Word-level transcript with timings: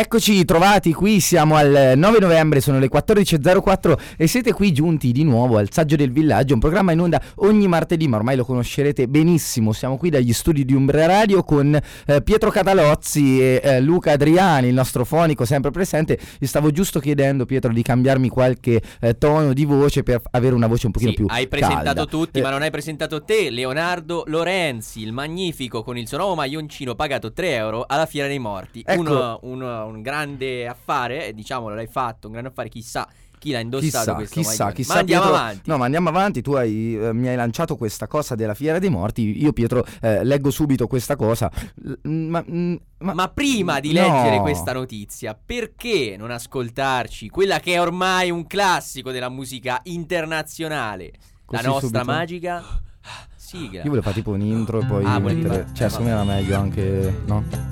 Eccoci 0.00 0.46
trovati 0.46 0.94
qui, 0.94 1.20
siamo 1.20 1.56
al 1.56 1.92
9 1.94 2.20
novembre, 2.20 2.62
sono 2.62 2.78
le 2.78 2.88
14.04 2.88 3.98
e 4.16 4.26
siete 4.26 4.50
qui 4.54 4.72
giunti 4.72 5.12
di 5.12 5.24
nuovo 5.24 5.58
al 5.58 5.70
Saggio 5.70 5.94
del 5.94 6.10
Villaggio, 6.10 6.54
un 6.54 6.60
programma 6.60 6.92
in 6.92 7.00
onda 7.00 7.20
ogni 7.36 7.68
martedì, 7.68 8.08
ma 8.08 8.16
ormai 8.16 8.34
lo 8.34 8.46
conoscerete 8.46 9.08
benissimo. 9.08 9.72
Siamo 9.74 9.98
qui 9.98 10.08
dagli 10.08 10.32
studi 10.32 10.64
di 10.64 10.72
Umbria 10.72 11.04
Radio 11.06 11.42
con 11.42 11.78
eh, 12.06 12.22
Pietro 12.22 12.48
Catalozzi 12.50 13.42
e 13.42 13.60
eh, 13.62 13.80
Luca 13.82 14.12
Adriani, 14.12 14.68
il 14.68 14.74
nostro 14.74 15.04
fonico 15.04 15.44
sempre 15.44 15.70
presente. 15.70 16.18
Gli 16.38 16.46
stavo 16.46 16.70
giusto 16.70 16.98
chiedendo, 16.98 17.44
Pietro, 17.44 17.70
di 17.70 17.82
cambiarmi 17.82 18.30
qualche 18.30 18.80
eh, 19.02 19.18
tono 19.18 19.52
di 19.52 19.66
voce 19.66 20.02
per 20.02 20.22
avere 20.30 20.54
una 20.54 20.66
voce 20.66 20.86
un 20.86 20.92
pochino 20.92 21.10
Sì, 21.10 21.16
più 21.16 21.26
hai 21.28 21.46
presentato 21.46 21.84
calda. 21.84 22.04
tutti, 22.06 22.38
Eh, 22.38 22.42
ma 22.42 22.48
non 22.48 22.62
hai 22.62 22.70
presentato 22.70 23.22
te, 23.22 23.50
Leonardo 23.50 24.22
Lorenzi, 24.28 25.02
il 25.02 25.12
magnifico 25.12 25.82
con 25.82 25.98
il 25.98 26.08
suo 26.08 26.16
nuovo 26.16 26.36
maglioncino 26.36 26.94
pagato 26.94 27.34
3 27.34 27.54
euro 27.54 27.84
alla 27.86 28.06
Fiera 28.06 28.28
dei 28.28 28.38
Morti. 28.38 28.82
Ecco. 28.82 29.38
Un, 29.42 29.60
un- 29.60 29.88
un 29.90 30.02
grande 30.02 30.66
affare, 30.66 31.28
eh, 31.28 31.34
diciamolo, 31.34 31.74
l'hai 31.74 31.86
fatto, 31.86 32.26
un 32.26 32.32
grande 32.32 32.50
affare, 32.50 32.68
chissà 32.68 33.08
chi 33.40 33.52
l'ha 33.52 33.60
indossato 33.60 34.16
Chissà, 34.16 34.26
chissà, 34.26 34.50
maglione. 34.50 34.74
chissà. 34.74 34.92
Ma 34.92 35.00
andiamo 35.00 35.22
Pietro- 35.24 35.40
avanti. 35.40 35.60
No, 35.70 35.76
ma 35.78 35.84
andiamo 35.86 36.08
avanti. 36.10 36.42
Tu 36.42 36.52
hai, 36.52 36.94
eh, 37.00 37.12
mi 37.14 37.26
hai 37.28 37.36
lanciato 37.36 37.76
questa 37.76 38.06
cosa 38.06 38.34
della 38.34 38.52
Fiera 38.52 38.78
dei 38.78 38.90
Morti. 38.90 39.40
Io, 39.40 39.54
Pietro, 39.54 39.82
eh, 40.02 40.22
leggo 40.24 40.50
subito 40.50 40.86
questa 40.86 41.16
cosa. 41.16 41.50
L- 41.76 41.94
ma, 42.06 42.44
mm, 42.46 42.74
ma- 42.98 43.14
Ma 43.14 43.28
prima 43.28 43.80
di 43.80 43.94
no. 43.94 44.02
leggere 44.02 44.40
questa 44.40 44.74
notizia, 44.74 45.34
perché 45.42 46.16
non 46.18 46.30
ascoltarci 46.30 47.30
quella 47.30 47.60
che 47.60 47.72
è 47.72 47.80
ormai 47.80 48.30
un 48.30 48.46
classico 48.46 49.10
della 49.10 49.30
musica 49.30 49.80
internazionale? 49.84 51.12
Così 51.46 51.62
la 51.62 51.68
nostra 51.68 51.86
subito? 52.00 52.04
magica 52.04 52.62
sigla. 53.36 53.78
Io 53.78 53.88
volevo 53.88 54.02
fare 54.02 54.14
tipo 54.16 54.32
un 54.32 54.42
intro 54.42 54.80
e 54.82 54.84
poi 54.84 55.04
Ah, 55.06 55.18
mettere. 55.18 55.66
Cioè, 55.72 55.88
secondo 55.88 56.10
me 56.10 56.16
era 56.16 56.24
meglio 56.24 56.58
anche. 56.58 57.22
No? 57.24 57.69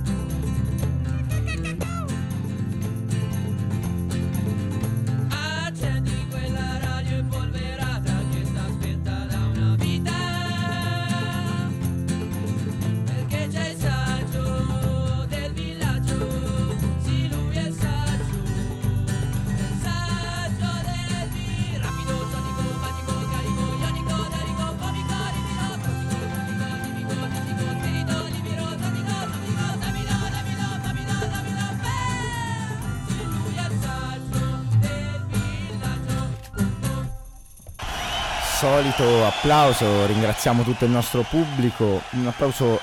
Solito 38.98 39.24
applauso. 39.26 40.06
Ringraziamo 40.06 40.64
tutto 40.64 40.84
il 40.84 40.90
nostro 40.90 41.22
pubblico. 41.22 42.02
Un 42.10 42.26
applauso 42.26 42.80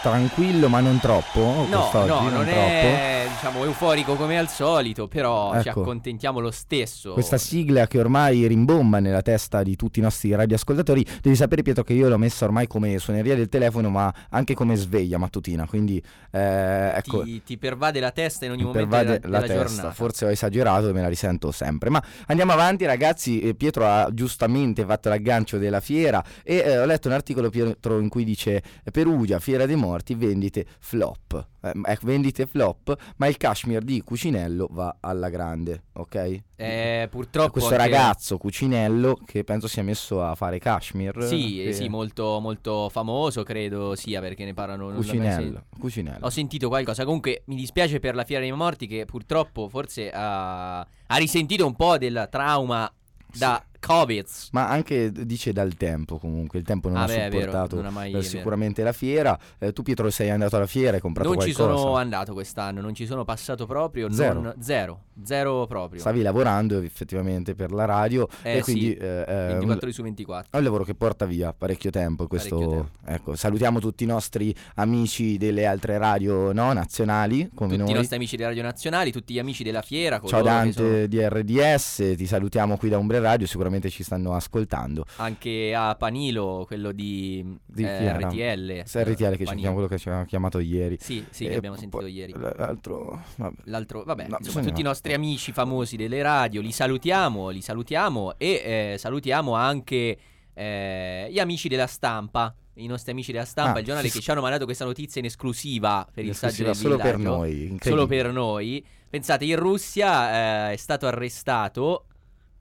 tranquillo, 0.00 0.68
ma 0.68 0.78
non 0.78 1.00
troppo. 1.00 1.66
No, 1.68 1.88
quest'oggi, 1.88 2.08
no, 2.08 2.20
non, 2.20 2.32
non 2.32 2.44
troppo. 2.44 2.60
è 2.60 3.15
diciamo 3.36 3.64
euforico 3.64 4.14
come 4.14 4.38
al 4.38 4.48
solito, 4.48 5.08
però 5.08 5.60
ci 5.60 5.68
Ecco. 5.68 5.82
accontentiamo 5.82 6.40
lo 6.40 6.50
stesso. 6.50 7.12
Questa 7.12 7.36
sigla 7.36 7.86
che 7.86 7.98
ormai 7.98 8.46
rimbomba 8.46 8.98
nella 8.98 9.20
testa 9.20 9.62
di 9.62 9.76
tutti 9.76 9.98
i 9.98 10.02
nostri 10.02 10.34
radioascoltatori, 10.34 11.04
devi 11.20 11.36
sapere 11.36 11.60
Pietro 11.60 11.84
che 11.84 11.92
io 11.92 12.08
l'ho 12.08 12.16
messa 12.16 12.46
ormai 12.46 12.66
come 12.66 12.98
suoneria 12.98 13.34
del 13.34 13.50
telefono 13.50 13.90
ma 13.90 14.12
anche 14.30 14.54
come 14.54 14.74
sveglia 14.74 15.18
mattutina, 15.18 15.66
quindi 15.66 16.02
eh, 16.30 16.92
ecco, 16.94 17.24
ti, 17.24 17.42
ti 17.42 17.58
pervade 17.58 18.00
la 18.00 18.10
testa 18.10 18.46
in 18.46 18.52
ogni 18.52 18.62
momento 18.64 18.96
della, 18.96 19.10
la 19.12 19.18
della 19.18 19.40
testa, 19.40 19.54
giornata. 19.54 19.92
forse 19.92 20.24
ho 20.24 20.30
esagerato 20.30 20.88
e 20.88 20.92
me 20.94 21.02
la 21.02 21.08
risento 21.08 21.52
sempre, 21.52 21.90
ma 21.90 22.02
andiamo 22.28 22.52
avanti 22.52 22.86
ragazzi, 22.86 23.40
Eh, 23.40 23.54
Pietro 23.54 23.86
ha 23.86 24.08
giustamente 24.12 24.82
fatto 24.86 25.10
l'aggancio 25.10 25.58
della 25.58 25.80
fiera 25.80 26.24
e 26.42 26.56
eh, 26.56 26.78
ho 26.78 26.86
letto 26.86 27.08
un 27.08 27.14
articolo 27.14 27.50
Pietro 27.50 27.98
in 28.00 28.08
cui 28.08 28.24
dice 28.24 28.62
Perugia, 28.90 29.38
fiera 29.40 29.66
dei 29.66 29.76
morti, 29.76 30.14
vendite 30.14 30.64
flop, 30.78 31.46
Eh, 31.60 31.72
eh, 31.84 31.98
vendite 32.02 32.46
flop, 32.46 32.96
ma 33.16 33.25
il 33.28 33.36
cashmere 33.36 33.84
di 33.84 34.02
Cucinello 34.02 34.68
va 34.70 34.96
alla 35.00 35.28
grande, 35.28 35.84
ok? 35.94 36.40
Eh, 36.56 37.08
purtroppo 37.10 37.52
questo 37.52 37.74
anche- 37.74 37.82
ragazzo 37.82 38.38
Cucinello 38.38 39.18
che 39.26 39.44
penso 39.44 39.68
sia 39.68 39.82
messo 39.82 40.22
a 40.24 40.34
fare 40.34 40.58
cashmere 40.58 41.26
Sì, 41.26 41.54
che- 41.56 41.68
eh, 41.68 41.72
sì, 41.72 41.88
molto, 41.88 42.38
molto 42.40 42.88
famoso 42.88 43.42
credo 43.42 43.94
sia 43.94 44.20
perché 44.20 44.44
ne 44.44 44.54
parlano 44.54 44.90
Cucinello. 44.92 45.64
Cucinello. 45.78 46.24
Ho 46.26 46.30
sentito 46.30 46.68
qualcosa. 46.68 47.04
Comunque 47.04 47.42
mi 47.46 47.56
dispiace 47.56 48.00
per 48.00 48.14
la 48.14 48.24
Fiera 48.24 48.42
dei 48.42 48.52
Morti 48.52 48.86
che 48.86 49.04
purtroppo 49.04 49.68
forse 49.68 50.10
ha, 50.10 50.78
ha 50.80 51.16
risentito 51.16 51.66
un 51.66 51.74
po' 51.76 51.98
del 51.98 52.28
trauma 52.30 52.90
da 53.36 53.62
Covid. 53.86 54.26
Ma 54.52 54.68
anche 54.68 55.10
dice 55.12 55.52
dal 55.52 55.74
tempo 55.74 56.18
comunque, 56.18 56.58
il 56.58 56.64
tempo 56.64 56.88
non 56.88 56.98
Ah, 56.98 57.02
ha 57.04 57.06
beh, 57.06 57.14
vero, 57.14 57.30
supportato 57.30 57.80
non 57.82 57.92
mai- 57.92 58.12
eh, 58.12 58.18
è 58.18 58.22
sicuramente 58.22 58.82
la 58.82 58.92
fiera. 58.92 59.38
Eh, 59.58 59.72
tu 59.72 59.82
Pietro 59.82 60.10
sei 60.10 60.30
andato 60.30 60.56
alla 60.56 60.66
fiera, 60.66 60.96
hai 60.96 61.00
comprato 61.00 61.28
Non 61.32 61.40
ci 61.40 61.52
qualcosa? 61.52 61.78
sono 61.80 61.96
andato 61.96 62.32
quest'anno, 62.32 62.80
non 62.80 62.94
ci 62.94 63.06
sono 63.06 63.24
passato 63.24 63.66
proprio. 63.66 64.10
Zero. 64.12 64.40
non- 64.40 64.54
zero, 64.60 65.02
zero 65.22 65.66
proprio. 65.66 66.00
Stavi 66.00 66.22
lavorando 66.22 66.80
effettivamente 66.80 67.54
per 67.54 67.70
la 67.72 67.84
radio 67.84 68.28
Eh, 68.42 68.58
e 68.58 68.62
quindi 68.62 68.86
sì, 68.90 68.94
eh, 68.96 69.24
eh, 69.26 69.42
un- 69.52 69.58
24 69.58 69.84
ore 69.86 69.92
su 69.92 70.02
24. 70.02 70.48
È 70.50 70.56
un 70.56 70.62
lavoro 70.64 70.84
che 70.84 70.94
porta 70.94 71.24
via 71.26 71.52
parecchio 71.52 71.90
tempo. 71.90 72.26
Questo, 72.26 72.56
Parecchio 72.56 72.76
tempo. 72.76 73.12
Ecco, 73.12 73.36
salutiamo 73.36 73.78
tutti 73.80 74.04
i 74.04 74.06
nostri 74.06 74.54
amici 74.76 75.36
delle 75.38 75.66
altre 75.66 75.98
radio 75.98 76.52
no, 76.52 76.72
nazionali 76.72 77.50
come 77.54 77.70
Tutti 77.70 77.82
noi. 77.82 77.90
i 77.90 77.94
nostri 77.94 78.16
amici 78.16 78.36
delle 78.36 78.48
radio 78.48 78.62
nazionali, 78.62 79.10
tutti 79.12 79.34
gli 79.34 79.38
amici 79.38 79.62
della 79.62 79.82
fiera. 79.82 80.16
Ciao 80.16 80.24
che 80.24 80.28
sono- 80.28 80.42
Dante 80.42 81.08
di 81.08 81.18
RDS, 81.20 82.14
ti 82.16 82.26
salutiamo 82.26 82.76
qui 82.76 82.88
da 82.88 82.98
Umbre 82.98 83.20
Radio, 83.20 83.46
sicuramente 83.46 83.74
ci 83.90 84.02
stanno 84.02 84.34
ascoltando. 84.34 85.04
Anche 85.16 85.74
a 85.74 85.94
Panilo, 85.94 86.64
quello 86.66 86.92
di, 86.92 87.58
Di 87.64 87.82
eh? 87.82 88.12
RTL. 88.12 88.82
Se 88.84 89.02
RTL 89.02 89.36
che 89.36 89.44
chiama 89.44 89.72
quello 89.72 89.88
che 89.88 89.98
ci 89.98 90.08
aveva 90.08 90.24
chiamato 90.24 90.58
ieri. 90.58 90.98
Sì, 91.00 91.24
sì, 91.30 91.46
E 91.46 91.50
che 91.50 91.56
abbiamo 91.56 91.76
sentito 91.76 92.06
ieri. 92.06 92.34
L'altro, 92.36 93.22
vabbè. 93.36 93.56
L'altro, 93.64 94.02
vabbè, 94.04 94.26
No, 94.28 94.36
insomma, 94.40 94.64
tutti 94.66 94.80
i 94.80 94.84
nostri 94.84 95.12
amici 95.14 95.52
famosi 95.52 95.96
delle 95.96 96.22
radio, 96.22 96.60
li 96.60 96.72
salutiamo, 96.72 97.48
li 97.50 97.60
salutiamo 97.60 98.38
e 98.38 98.92
eh, 98.94 98.98
salutiamo 98.98 99.54
anche 99.54 100.18
eh, 100.54 101.28
gli 101.30 101.38
amici 101.38 101.68
della 101.68 101.86
stampa, 101.86 102.54
i 102.74 102.86
nostri 102.86 103.12
amici 103.12 103.32
della 103.32 103.44
stampa, 103.44 103.76
Ah, 103.76 103.78
il 103.80 103.84
giornale 103.84 104.08
che 104.08 104.20
ci 104.20 104.30
hanno 104.30 104.40
mandato 104.40 104.64
questa 104.64 104.84
notizia 104.84 105.20
in 105.20 105.26
esclusiva 105.26 106.06
per 106.12 106.24
In 106.24 106.30
il 106.30 106.36
saggio 106.36 106.64
del 106.64 106.74
solo 106.74 106.96
per 106.96 107.18
noi. 107.18 107.76
Solo 107.80 108.06
per 108.06 108.32
noi. 108.32 108.84
Pensate, 109.08 109.44
in 109.44 109.56
Russia 109.56 110.70
eh, 110.70 110.72
è 110.74 110.76
stato 110.76 111.06
arrestato 111.06 112.06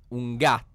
un 0.09 0.37
gatto, 0.37 0.65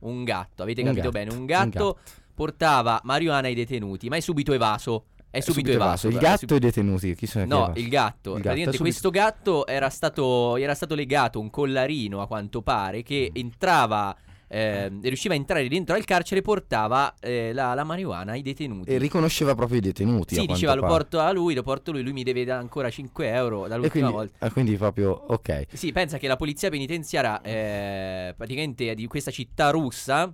un 0.00 0.24
gatto, 0.24 0.62
avete 0.62 0.80
Un 0.80 0.86
capito 0.88 1.10
gatto, 1.10 1.18
bene? 1.18 1.32
Un 1.32 1.38
un 1.40 1.46
gatto, 1.46 1.68
gatto. 1.70 1.98
portava 2.34 3.00
marijuana 3.04 3.46
ai 3.48 3.54
detenuti, 3.54 4.08
ma 4.08 4.16
è 4.16 4.20
subito 4.20 4.52
evaso. 4.52 5.04
È 5.30 5.40
subito, 5.40 5.72
evaso. 5.72 6.06
Il 6.06 6.18
gatto 6.18 6.36
subito- 6.38 6.54
e 6.54 6.56
i 6.58 6.60
detenuti, 6.60 7.14
chi 7.16 7.26
sono 7.26 7.44
No, 7.44 7.72
il 7.74 7.88
gatto. 7.88 8.36
Il 8.36 8.42
gatto, 8.42 8.56
subito- 8.60 8.78
questo 8.78 9.10
gatto 9.10 9.66
era 9.66 9.88
stato, 9.90 10.56
era 10.56 10.74
stato 10.74 10.94
legato 10.94 11.40
un 11.40 11.50
collarino 11.50 12.20
a 12.20 12.28
quanto 12.28 12.62
pare 12.62 13.02
che 13.02 13.30
Mm. 13.32 13.36
entrava, 13.36 14.16
eh, 14.54 14.92
riusciva 15.02 15.34
a 15.34 15.36
entrare 15.36 15.66
dentro 15.68 15.94
al 15.96 16.04
carcere 16.04 16.40
e 16.40 16.42
portava 16.42 17.14
eh, 17.20 17.52
la, 17.52 17.74
la 17.74 17.82
marijuana 17.84 18.32
ai 18.32 18.42
detenuti. 18.42 18.90
E 18.90 18.98
riconosceva 18.98 19.54
proprio 19.54 19.78
i 19.78 19.80
detenuti. 19.80 20.34
sì, 20.36 20.46
diceva 20.46 20.74
lo 20.74 20.82
pare. 20.82 20.92
porto 20.92 21.18
a 21.20 21.32
lui, 21.32 21.54
lo 21.54 21.62
porto 21.62 21.90
a 21.90 21.94
lui, 21.94 22.02
lui 22.02 22.12
mi 22.12 22.22
deve 22.22 22.48
ancora 22.52 22.88
5 22.90 23.28
euro 23.32 23.66
E 23.66 23.68
dall'ultima 23.68 24.10
quindi, 24.10 24.12
volta. 24.30 24.46
eh, 24.46 24.50
quindi 24.50 24.76
proprio, 24.76 25.10
ok. 25.28 25.66
Sì, 25.72 25.90
pensa 25.92 26.18
che 26.18 26.28
la 26.28 26.36
polizia 26.36 26.70
penitenziaria, 26.70 27.40
eh, 27.42 28.34
praticamente 28.36 28.94
di 28.94 29.06
questa 29.06 29.30
città 29.30 29.70
russa, 29.70 30.32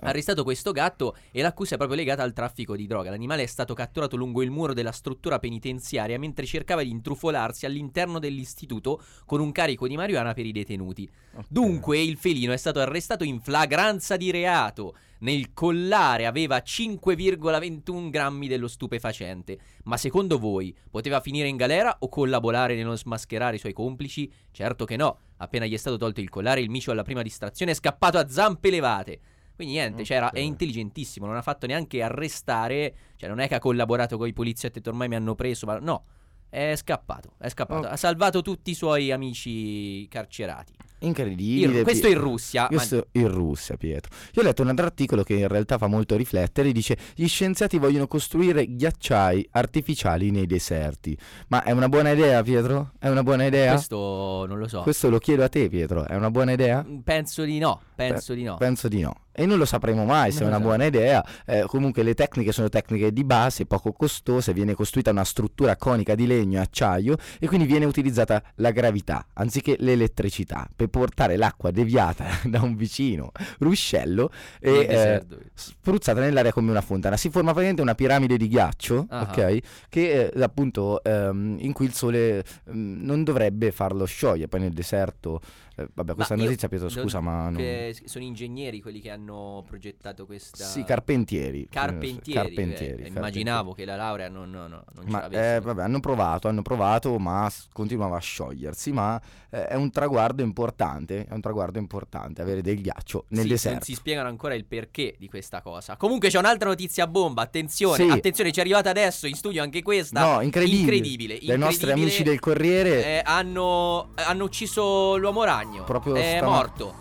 arrestato 0.00 0.44
questo 0.44 0.72
gatto 0.72 1.16
e 1.30 1.42
l'accusa 1.42 1.74
è 1.74 1.76
proprio 1.76 1.98
legata 1.98 2.22
al 2.22 2.32
traffico 2.32 2.76
di 2.76 2.86
droga. 2.86 3.10
L'animale 3.10 3.42
è 3.42 3.46
stato 3.46 3.74
catturato 3.74 4.16
lungo 4.16 4.42
il 4.42 4.50
muro 4.50 4.72
della 4.72 4.92
struttura 4.92 5.38
penitenziaria 5.38 6.18
mentre 6.18 6.46
cercava 6.46 6.82
di 6.82 6.90
intrufolarsi 6.90 7.66
all'interno 7.66 8.18
dell'istituto 8.18 9.02
con 9.24 9.40
un 9.40 9.52
carico 9.52 9.88
di 9.88 9.96
marijuana 9.96 10.34
per 10.34 10.46
i 10.46 10.52
detenuti. 10.52 11.08
Dunque 11.48 12.00
il 12.00 12.16
felino 12.16 12.52
è 12.52 12.56
stato 12.56 12.80
arrestato 12.80 13.24
in 13.24 13.40
flagranza 13.40 14.16
di 14.16 14.30
reato. 14.30 14.94
Nel 15.20 15.52
collare 15.52 16.26
aveva 16.26 16.58
5,21 16.58 18.08
grammi 18.08 18.46
dello 18.46 18.68
stupefacente. 18.68 19.58
Ma 19.84 19.96
secondo 19.96 20.38
voi 20.38 20.74
poteva 20.90 21.20
finire 21.20 21.48
in 21.48 21.56
galera 21.56 21.96
o 22.00 22.08
collaborare 22.08 22.76
nello 22.76 22.94
smascherare 22.94 23.56
i 23.56 23.58
suoi 23.58 23.72
complici? 23.72 24.30
Certo 24.52 24.84
che 24.84 24.96
no. 24.96 25.18
Appena 25.38 25.66
gli 25.66 25.74
è 25.74 25.78
stato 25.78 25.96
tolto 25.96 26.20
il 26.20 26.28
collare, 26.28 26.60
il 26.60 26.70
micio 26.70 26.92
alla 26.92 27.02
prima 27.02 27.22
distrazione 27.22 27.72
è 27.72 27.74
scappato 27.74 28.18
a 28.18 28.28
zampe 28.28 28.70
levate. 28.70 29.20
Quindi 29.58 29.74
niente, 29.74 30.04
cioè, 30.04 30.18
era- 30.18 30.30
è 30.30 30.38
intelligentissimo, 30.38 31.26
non 31.26 31.34
ha 31.34 31.42
fatto 31.42 31.66
neanche 31.66 32.00
arrestare, 32.00 32.94
cioè 33.16 33.28
non 33.28 33.40
è 33.40 33.48
che 33.48 33.56
ha 33.56 33.58
collaborato 33.58 34.16
con 34.16 34.28
i 34.28 34.32
poliziotti 34.32 34.78
e 34.78 34.80
detto, 34.80 34.90
ormai 34.90 35.08
mi 35.08 35.16
hanno 35.16 35.34
preso, 35.34 35.66
ma 35.66 35.78
no. 35.80 36.04
È 36.48 36.74
scappato, 36.76 37.32
è 37.38 37.48
scappato. 37.50 37.88
Oh. 37.88 37.90
Ha 37.90 37.96
salvato 37.96 38.40
tutti 38.40 38.70
i 38.70 38.74
suoi 38.74 39.10
amici 39.10 40.06
carcerati. 40.08 40.72
Incredibile. 41.00 41.78
In- 41.78 41.82
questo 41.82 42.06
Pie- 42.06 42.16
in 42.16 42.22
Russia. 42.22 42.62
ma- 42.62 42.68
Questo 42.68 43.08
in 43.12 43.28
Russia, 43.28 43.76
Pietro. 43.76 44.10
Io 44.32 44.42
ho 44.42 44.44
letto 44.44 44.62
un 44.62 44.68
altro 44.68 44.86
articolo 44.86 45.22
che 45.24 45.34
in 45.34 45.46
realtà 45.48 45.76
fa 45.76 45.88
molto 45.88 46.16
riflettere. 46.16 46.72
Dice: 46.72 46.96
Gli 47.14 47.26
scienziati 47.28 47.78
vogliono 47.78 48.06
costruire 48.06 48.64
ghiacciai 48.74 49.46
artificiali 49.52 50.30
nei 50.30 50.46
deserti. 50.46 51.16
Ma 51.48 51.62
è 51.64 51.72
una 51.72 51.88
buona 51.88 52.12
idea, 52.12 52.42
Pietro? 52.42 52.92
È 52.98 53.08
una 53.08 53.22
buona 53.22 53.44
idea? 53.44 53.74
Questo 53.74 54.44
non 54.48 54.58
lo 54.58 54.68
so. 54.68 54.82
Questo 54.82 55.10
lo 55.10 55.18
chiedo 55.18 55.44
a 55.44 55.48
te, 55.48 55.68
Pietro. 55.68 56.06
È 56.06 56.14
una 56.16 56.30
buona 56.30 56.52
idea? 56.52 56.82
Mm, 56.82 57.00
Penso 57.00 57.42
di 57.44 57.58
no, 57.58 57.80
penso 57.94 58.32
di 58.32 58.42
no. 58.44 58.56
Penso 58.56 58.88
di 58.88 59.00
no. 59.02 59.14
E 59.38 59.46
non 59.46 59.56
lo 59.56 59.64
sapremo 59.64 60.04
mai 60.04 60.32
se 60.32 60.42
è 60.42 60.46
una 60.46 60.56
lo 60.56 60.64
buona 60.64 60.84
idea. 60.86 61.24
Eh, 61.46 61.62
comunque 61.68 62.02
le 62.02 62.14
tecniche 62.14 62.50
sono 62.50 62.68
tecniche 62.68 63.12
di 63.12 63.22
base, 63.22 63.66
poco 63.66 63.92
costose, 63.92 64.52
viene 64.52 64.74
costruita 64.74 65.12
una 65.12 65.22
struttura 65.22 65.76
conica 65.76 66.16
di 66.16 66.26
legno 66.26 66.58
e 66.58 66.62
acciaio 66.62 67.16
e 67.38 67.46
quindi 67.46 67.64
viene 67.66 67.84
utilizzata 67.84 68.42
la 68.56 68.72
gravità 68.72 69.26
anziché 69.34 69.76
l'elettricità 69.78 70.68
per 70.74 70.88
portare 70.88 71.36
l'acqua 71.36 71.70
deviata 71.70 72.26
da 72.44 72.62
un 72.62 72.74
vicino 72.74 73.30
ruscello 73.58 74.30
e 74.58 74.70
eh, 74.88 75.22
spruzzata 75.54 76.18
nell'aria 76.20 76.52
come 76.52 76.70
una 76.72 76.80
fontana. 76.80 77.16
Si 77.16 77.30
forma 77.30 77.50
praticamente 77.50 77.82
una 77.82 77.94
piramide 77.94 78.36
di 78.36 78.48
ghiaccio, 78.48 79.06
Ah. 79.10 79.22
ok? 79.22 79.58
Che 79.88 80.30
eh, 80.34 80.42
appunto 80.42 81.02
ehm, 81.04 81.58
in 81.60 81.72
cui 81.72 81.86
il 81.86 81.92
sole 81.92 82.38
ehm, 82.66 82.98
non 83.02 83.22
dovrebbe 83.22 83.70
farlo 83.70 84.04
sciogliere. 84.04 84.48
Poi 84.48 84.60
nel 84.60 84.72
deserto, 84.72 85.40
eh, 85.78 85.88
vabbè, 85.94 86.14
questa 86.14 86.34
Ma 86.34 86.42
notizia, 86.42 86.68
Pietro, 86.68 86.88
scusa, 86.88 87.20
ma 87.20 87.48
non... 87.50 87.92
sono 88.04 88.24
ingegneri 88.24 88.80
quelli 88.80 88.98
che 89.00 89.10
hanno 89.10 89.62
progettato 89.64 90.26
questa. 90.26 90.64
Sì, 90.64 90.82
carpentieri. 90.82 91.68
Carpentieri. 91.70 92.32
Carpentieri, 92.32 93.02
eh, 93.04 93.06
immaginavo 93.06 93.74
che 93.74 93.84
la 93.84 93.94
laurea 93.94 94.28
non, 94.28 94.50
no, 94.50 94.66
no, 94.66 94.82
non 94.92 95.04
ce 95.04 95.10
Ma 95.10 95.28
eh, 95.28 95.60
vabbè, 95.60 95.82
hanno 95.82 96.00
provato, 96.00 96.48
hanno 96.48 96.62
provato, 96.62 97.16
ma 97.18 97.48
continuava 97.72 98.16
a 98.16 98.20
sciogliersi. 98.20 98.90
Ma 98.90 99.20
eh, 99.50 99.68
è 99.68 99.74
un 99.76 99.92
traguardo 99.92 100.42
importante. 100.42 101.26
È 101.26 101.32
un 101.32 101.40
traguardo 101.40 101.78
importante 101.78 102.42
avere 102.42 102.60
del 102.60 102.80
ghiaccio 102.80 103.26
nel 103.28 103.42
Sì, 103.44 103.48
deserto. 103.48 103.76
Non 103.76 103.84
si 103.84 103.94
spiegano 103.94 104.28
ancora 104.28 104.54
il 104.54 104.64
perché 104.64 105.14
di 105.16 105.28
questa 105.28 105.62
cosa. 105.62 105.96
Comunque 105.96 106.28
c'è 106.28 106.38
un'altra 106.38 106.68
notizia 106.68 107.06
bomba. 107.06 107.42
Attenzione, 107.42 108.04
Sì. 108.04 108.10
attenzione, 108.10 108.50
ci 108.50 108.58
è 108.58 108.62
arrivata 108.62 108.90
adesso 108.90 109.28
in 109.28 109.34
studio 109.36 109.62
anche 109.62 109.82
questa. 109.82 110.20
No, 110.20 110.40
incredibile. 110.40 110.80
Incredibile. 110.80 111.38
Dai 111.40 111.56
nostri 111.56 111.86
incredibile. 111.86 112.02
amici 112.02 112.22
del 112.24 112.40
Corriere. 112.40 113.04
Eh, 113.04 113.22
hanno, 113.24 114.10
hanno 114.16 114.42
ucciso 114.42 115.16
l'uomo 115.16 115.44
ragno. 115.44 115.66
Proprio 115.84 116.14
è 116.16 116.34
stama- 116.36 116.54
morto. 116.54 116.94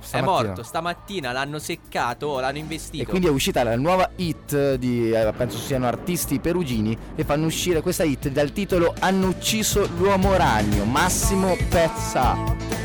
È 0.00 0.06
stamattina. 0.06 0.46
morto. 0.48 0.62
Stamattina 0.62 1.32
l'hanno 1.32 1.58
seccato, 1.58 2.38
l'hanno 2.38 2.58
investito. 2.58 3.02
E 3.02 3.06
quindi 3.06 3.26
è 3.26 3.30
uscita 3.30 3.62
la 3.62 3.74
nuova 3.76 4.10
hit 4.16 4.74
di, 4.74 5.10
eh, 5.10 5.32
penso 5.34 5.56
siano 5.56 5.86
artisti 5.86 6.40
perugini, 6.40 6.96
e 7.14 7.24
fanno 7.24 7.46
uscire 7.46 7.80
questa 7.80 8.04
hit 8.04 8.28
dal 8.28 8.52
titolo 8.52 8.94
Hanno 8.98 9.28
ucciso 9.28 9.88
l'uomo 9.96 10.36
ragno, 10.36 10.84
Massimo 10.84 11.56
Pezza. 11.70 12.36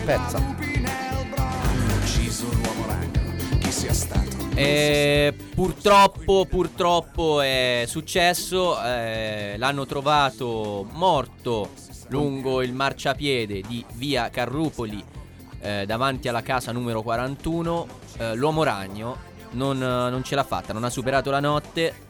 Pezza. 0.06 0.38
ucciso 2.02 2.46
l'uomo 2.52 2.86
ragno. 2.88 3.60
Chi 3.60 3.72
sia 3.72 3.94
stato? 3.94 4.38
Eh, 4.56 5.34
purtroppo, 5.56 6.46
purtroppo 6.46 7.42
è 7.42 7.84
successo. 7.86 8.82
eh, 8.82 9.56
l'hanno 9.58 9.86
trovato 9.86 10.88
morto 10.94 11.70
lungo 12.10 12.62
il 12.62 12.74
marciapiede 12.74 13.62
di 13.68 13.86
via 13.94 14.30
Carrupoli, 14.30 15.04
eh, 15.62 15.86
davanti 15.86 16.28
alla 16.28 16.42
casa 16.42 16.72
numero 16.72 17.02
41. 17.02 17.88
Eh, 18.18 18.36
l'uomo 18.36 18.64
ragno 18.64 19.18
non, 19.52 19.78
non 19.78 20.24
ce 20.24 20.36
l'ha 20.36 20.44
fatta, 20.44 20.74
non 20.74 20.84
ha 20.84 20.90
superato 20.90 21.32
la 21.32 21.40
notte. 21.40 22.08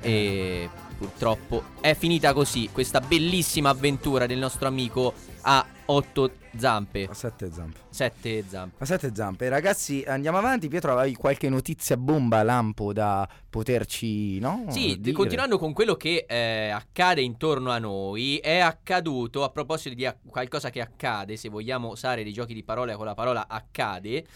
E 0.00 0.70
purtroppo 0.96 1.62
è 1.80 1.94
finita 1.94 2.32
così 2.32 2.68
questa 2.72 3.00
bellissima 3.00 3.70
avventura 3.70 4.26
del 4.26 4.38
nostro 4.38 4.66
amico 4.66 5.14
a 5.50 5.64
otto 5.86 6.30
zampe, 6.58 7.06
A 7.08 7.14
sette 7.14 7.50
zampe. 7.50 7.78
sette 7.88 8.44
zampe. 8.46 8.82
A 8.82 8.86
sette 8.86 9.14
zampe. 9.14 9.48
Ragazzi, 9.48 10.04
andiamo 10.06 10.36
avanti. 10.36 10.68
Pietro, 10.68 10.98
hai 10.98 11.14
qualche 11.14 11.48
notizia 11.48 11.96
bomba 11.96 12.42
lampo 12.42 12.92
da 12.92 13.26
poterci, 13.48 14.38
no? 14.40 14.66
Sì, 14.68 15.00
dire? 15.00 15.16
continuando 15.16 15.56
con 15.56 15.72
quello 15.72 15.94
che 15.96 16.26
eh, 16.28 16.68
accade 16.68 17.22
intorno 17.22 17.70
a 17.70 17.78
noi, 17.78 18.36
è 18.36 18.58
accaduto 18.58 19.42
a 19.42 19.48
proposito 19.48 19.94
di 19.94 20.04
ac- 20.04 20.18
qualcosa 20.26 20.68
che 20.68 20.82
accade, 20.82 21.38
se 21.38 21.48
vogliamo 21.48 21.88
usare 21.88 22.22
dei 22.22 22.32
giochi 22.34 22.52
di 22.52 22.62
parole 22.62 22.94
con 22.94 23.06
la 23.06 23.14
parola 23.14 23.48
accade. 23.48 24.26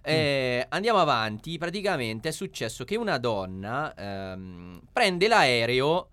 eh, 0.00 0.64
Andiamo 0.68 1.00
avanti, 1.00 1.58
praticamente 1.58 2.28
è 2.28 2.32
successo 2.32 2.84
che 2.84 2.94
una 2.96 3.18
donna 3.18 3.92
ehm, 3.96 4.80
prende 4.92 5.26
l'aereo 5.26 6.06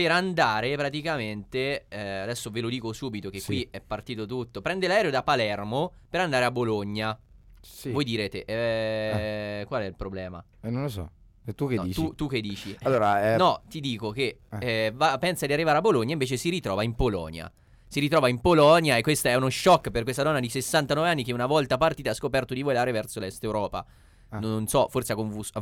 per 0.00 0.12
andare 0.12 0.76
praticamente, 0.76 1.86
eh, 1.88 1.98
adesso 2.20 2.50
ve 2.50 2.60
lo 2.60 2.68
dico 2.68 2.92
subito 2.92 3.30
che 3.30 3.40
Sì. 3.40 3.46
qui 3.46 3.68
è 3.68 3.80
partito 3.80 4.26
tutto, 4.26 4.60
prende 4.60 4.86
l'aereo 4.86 5.10
da 5.10 5.24
Palermo 5.24 5.92
per 6.08 6.20
andare 6.20 6.44
a 6.44 6.52
Bologna. 6.52 7.18
Sì. 7.60 7.90
Voi 7.90 8.04
direte, 8.04 8.44
eh, 8.44 9.64
qual 9.66 9.82
è 9.82 9.86
il 9.86 9.96
problema? 9.96 10.42
Eh, 10.60 10.70
non 10.70 10.82
lo 10.82 10.88
so. 10.88 11.10
E 11.44 11.52
tu 11.52 11.66
che 11.66 11.74
No, 11.74 11.82
dici? 11.82 12.00
tu, 12.00 12.14
tu 12.14 12.28
che 12.28 12.40
dici? 12.40 12.76
Allora, 12.82 13.32
eh, 13.34 13.36
No, 13.38 13.62
ti 13.68 13.80
dico 13.80 14.10
che 14.12 14.38
Eh. 14.60 14.84
eh, 14.86 14.92
va- 14.94 15.18
pensa 15.18 15.46
di 15.46 15.52
arrivare 15.52 15.78
a 15.78 15.80
Bologna, 15.80 16.12
invece 16.12 16.36
si 16.36 16.48
ritrova 16.48 16.84
in 16.84 16.94
Polonia. 16.94 17.50
Si 17.88 17.98
ritrova 17.98 18.28
in 18.28 18.40
Polonia 18.40 18.96
e 18.98 19.02
questo 19.02 19.26
è 19.26 19.34
uno 19.34 19.50
shock 19.50 19.90
per 19.90 20.04
questa 20.04 20.22
donna 20.22 20.38
di 20.38 20.48
69 20.48 21.08
anni 21.08 21.24
che 21.24 21.32
una 21.32 21.46
volta 21.46 21.76
partita 21.76 22.10
ha 22.10 22.14
scoperto 22.14 22.54
di 22.54 22.62
volare 22.62 22.92
verso 22.92 23.18
l'est 23.18 23.42
Europa. 23.42 23.84
Ah. 24.30 24.38
Non 24.40 24.66
so, 24.66 24.88
forse 24.88 25.12
ha 25.12 25.14
ha 25.54 25.60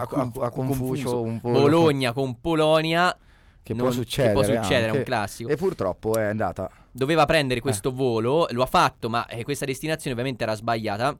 a, 0.00 0.02
a, 0.02 0.30
a 0.46 0.50
Confucio 0.50 1.22
un 1.22 1.40
po'. 1.40 1.50
Bologna 1.50 2.12
con 2.12 2.40
Polonia. 2.40 3.16
Che 3.62 3.74
non- 3.74 3.82
può 3.84 3.90
succedere. 3.92 4.34
Che 4.34 4.34
può 4.34 4.42
succedere, 4.42 4.84
è 4.84 4.86
anche. 4.86 4.98
un 4.98 5.04
classico. 5.04 5.48
E 5.48 5.56
purtroppo 5.56 6.16
è 6.16 6.24
andata. 6.24 6.68
Doveva 6.90 7.24
prendere 7.24 7.60
Eh. 7.60 7.62
questo 7.62 7.92
volo, 7.92 8.46
lo 8.50 8.62
ha 8.62 8.66
fatto, 8.66 9.08
ma 9.08 9.26
eh, 9.26 9.44
questa 9.44 9.64
destinazione 9.64 10.12
ovviamente 10.12 10.42
era 10.42 10.54
sbagliata. 10.54 11.16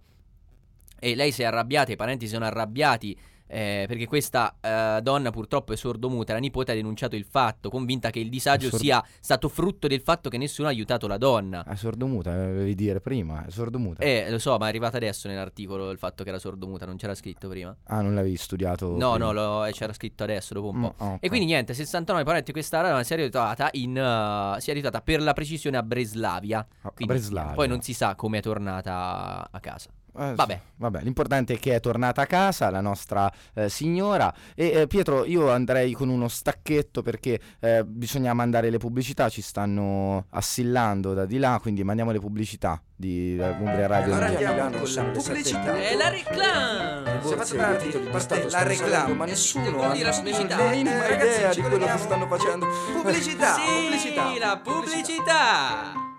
E 0.98 1.14
lei 1.14 1.32
si 1.32 1.42
è 1.42 1.46
arrabbiata, 1.46 1.92
i 1.92 1.96
parenti 1.96 2.26
si 2.26 2.32
sono 2.34 2.44
arrabbiati. 2.44 3.16
Eh, 3.52 3.84
perché 3.86 4.06
questa 4.06 4.56
eh, 4.60 5.00
donna 5.02 5.30
purtroppo 5.30 5.74
è 5.74 5.76
sordomuta. 5.76 6.32
La 6.32 6.38
nipote 6.38 6.72
ha 6.72 6.74
denunciato 6.74 7.16
il 7.16 7.24
fatto, 7.24 7.68
convinta 7.68 8.08
che 8.08 8.18
il 8.18 8.30
disagio 8.30 8.68
È 8.68 8.70
sordo- 8.70 8.84
sia 8.84 9.04
stato 9.20 9.48
frutto 9.50 9.86
del 9.88 10.00
fatto 10.00 10.30
che 10.30 10.38
nessuno 10.38 10.68
ha 10.68 10.70
aiutato 10.70 11.06
la 11.06 11.18
donna. 11.18 11.62
È 11.62 11.74
sordomuta, 11.74 12.32
eh, 12.32 12.46
dovevi 12.46 12.74
dire 12.74 13.00
prima. 13.00 13.44
È 13.44 13.50
sordomuta. 13.50 14.02
Eh, 14.02 14.30
lo 14.30 14.38
so, 14.38 14.56
ma 14.56 14.64
è 14.66 14.68
arrivata 14.68 14.96
adesso 14.96 15.28
nell'articolo 15.28 15.90
il 15.90 15.98
fatto 15.98 16.22
che 16.22 16.30
era 16.30 16.38
sordomuta, 16.38 16.86
non 16.86 16.96
c'era 16.96 17.14
scritto 17.14 17.48
prima. 17.48 17.76
Ah, 17.84 18.00
non 18.00 18.14
l'avevi 18.14 18.36
studiato? 18.36 18.96
No, 18.96 19.12
prima. 19.12 19.16
no, 19.18 19.32
lo- 19.32 19.64
eh, 19.66 19.72
c'era 19.72 19.92
scritto 19.92 20.22
adesso, 20.22 20.54
dopo 20.54 20.70
un 20.70 20.80
po'. 20.80 21.04
Mm, 21.04 21.08
ok. 21.08 21.16
E 21.20 21.28
quindi 21.28 21.46
niente, 21.46 21.74
69 21.74 22.24
parenti 22.24 22.52
questa 22.52 22.80
donna 22.80 23.02
si 23.02 23.12
è 23.12 23.16
ritrovata 23.16 23.68
in 23.72 23.96
eh, 23.98 24.60
si 24.60 24.70
è 24.70 24.72
ritrovata 24.72 25.02
per 25.02 25.20
la 25.20 25.34
precisione 25.34 25.76
a 25.76 25.82
Breslavia. 25.82 26.66
A- 26.82 26.92
Breslavia. 27.04 27.52
Poi 27.54 27.68
non 27.68 27.82
si 27.82 27.92
sa 27.92 28.14
come 28.14 28.38
è 28.38 28.40
tornata 28.40 29.46
a 29.50 29.60
casa. 29.60 29.90
Eh, 30.18 30.34
Vabbè. 30.34 30.52
sì, 30.52 30.72
vabbè, 30.76 31.00
l'importante 31.02 31.54
è 31.54 31.58
che 31.58 31.74
è 31.74 31.80
tornata 31.80 32.22
a 32.22 32.26
casa 32.26 32.70
la 32.70 32.80
nostra 32.80 33.32
eh, 33.54 33.68
signora. 33.68 34.32
E 34.54 34.82
eh, 34.82 34.86
Pietro, 34.86 35.24
io 35.24 35.50
andrei 35.50 35.92
con 35.92 36.08
uno 36.08 36.28
stacchetto 36.28 37.02
perché 37.02 37.40
eh, 37.60 37.84
bisogna 37.84 38.34
mandare 38.34 38.68
le 38.68 38.78
pubblicità, 38.78 39.28
ci 39.28 39.40
stanno 39.40 40.26
assillando 40.30 41.14
da 41.14 41.24
di 41.24 41.38
là, 41.38 41.58
quindi 41.62 41.82
mandiamo 41.82 42.12
le 42.12 42.20
pubblicità 42.20 42.80
di 42.94 43.38
eh, 43.38 43.48
Umbria 43.48 43.86
Radio. 43.86 44.12
Allora 44.12 44.26
andiamo 44.26 44.78
con 44.78 44.92
la 44.92 45.02
pubblicità. 45.04 45.76
È 45.76 45.96
la 45.96 46.08
reclame! 46.10 47.20
Se 47.22 47.36
faccio 47.36 47.56
tardi, 47.56 47.88
parte 48.10 48.50
la 48.50 48.62
reclama. 48.62 49.14
ma 49.14 49.24
nessuno 49.24 49.82
ha 49.82 49.92
dire 49.92 50.10
la 50.10 50.14
pubblicità. 50.14 50.72
idea 50.72 51.52
ci 51.52 51.62
di 51.62 51.68
quello 51.68 51.86
che 51.86 51.98
stanno 51.98 52.26
facendo. 52.26 52.66
Pubblicità, 52.92 53.54
sì, 53.54 53.60
pubblicità. 53.62 54.38
la 54.38 54.60
pubblicità! 54.62 56.11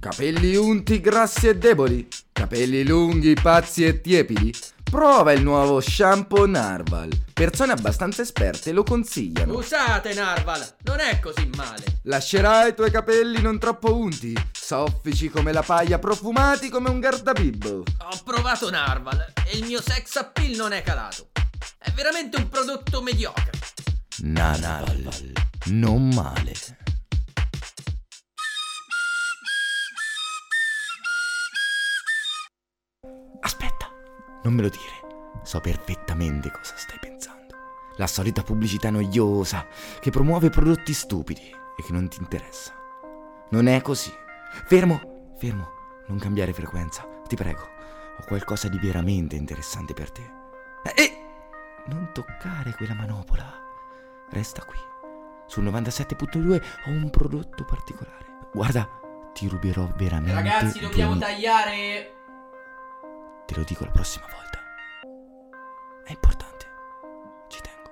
Capelli 0.00 0.54
unti, 0.54 1.00
grassi 1.00 1.48
e 1.48 1.56
deboli. 1.56 2.06
Capelli 2.30 2.86
lunghi, 2.86 3.34
pazzi 3.34 3.84
e 3.84 4.00
tiepidi. 4.00 4.54
Prova 4.88 5.32
il 5.32 5.42
nuovo 5.42 5.80
shampoo 5.80 6.46
Narval. 6.46 7.10
Persone 7.32 7.72
abbastanza 7.72 8.22
esperte 8.22 8.70
lo 8.70 8.84
consigliano. 8.84 9.56
Usate 9.56 10.14
Narval, 10.14 10.76
non 10.84 11.00
è 11.00 11.18
così 11.18 11.50
male. 11.56 11.82
Lascerai 12.04 12.70
i 12.70 12.74
tuoi 12.74 12.92
capelli 12.92 13.42
non 13.42 13.58
troppo 13.58 13.96
unti, 13.96 14.34
soffici 14.52 15.30
come 15.30 15.50
la 15.52 15.62
paglia, 15.62 15.98
profumati 15.98 16.68
come 16.68 16.90
un 16.90 17.00
gardabibbo. 17.00 17.82
Ho 17.98 18.22
provato 18.24 18.70
Narval 18.70 19.32
e 19.50 19.56
il 19.56 19.64
mio 19.64 19.82
sex 19.82 20.14
appeal 20.14 20.54
non 20.54 20.72
è 20.72 20.82
calato. 20.82 21.30
È 21.76 21.90
veramente 21.90 22.36
un 22.36 22.48
prodotto 22.48 23.02
mediocre. 23.02 23.50
Narval, 24.18 25.32
non 25.64 26.08
male. 26.14 26.54
Non 34.48 34.56
me 34.56 34.62
lo 34.62 34.70
dire. 34.70 35.42
So 35.42 35.60
perfettamente 35.60 36.50
cosa 36.50 36.74
stai 36.76 36.98
pensando. 36.98 37.54
La 37.96 38.06
solita 38.06 38.42
pubblicità 38.42 38.88
noiosa 38.90 39.66
che 40.00 40.10
promuove 40.10 40.48
prodotti 40.48 40.94
stupidi 40.94 41.54
e 41.76 41.82
che 41.84 41.92
non 41.92 42.08
ti 42.08 42.18
interessa. 42.18 42.72
Non 43.50 43.66
è 43.66 43.82
così. 43.82 44.12
Fermo, 44.64 45.34
fermo, 45.36 45.68
non 46.06 46.18
cambiare 46.18 46.54
frequenza, 46.54 47.06
ti 47.26 47.36
prego. 47.36 47.76
Ho 48.18 48.24
qualcosa 48.26 48.68
di 48.68 48.78
veramente 48.78 49.36
interessante 49.36 49.92
per 49.92 50.10
te. 50.10 50.36
E 50.94 51.24
non 51.86 52.10
toccare 52.12 52.74
quella 52.74 52.94
manopola. 52.94 53.66
Resta 54.30 54.64
qui. 54.64 54.78
sul 55.46 55.64
97.2 55.64 56.62
ho 56.86 56.90
un 56.90 57.10
prodotto 57.10 57.64
particolare. 57.64 58.26
Guarda, 58.52 58.88
ti 59.32 59.46
ruberò 59.48 59.90
veramente. 59.96 60.34
Ragazzi, 60.34 60.80
dobbiamo 60.80 61.16
tagliare. 61.18 62.17
Te 63.48 63.54
lo 63.54 63.64
dico 63.64 63.82
la 63.82 63.90
prossima 63.90 64.26
volta. 64.26 64.62
È 66.04 66.10
importante. 66.10 66.66
Ci 67.48 67.60
tengo. 67.62 67.90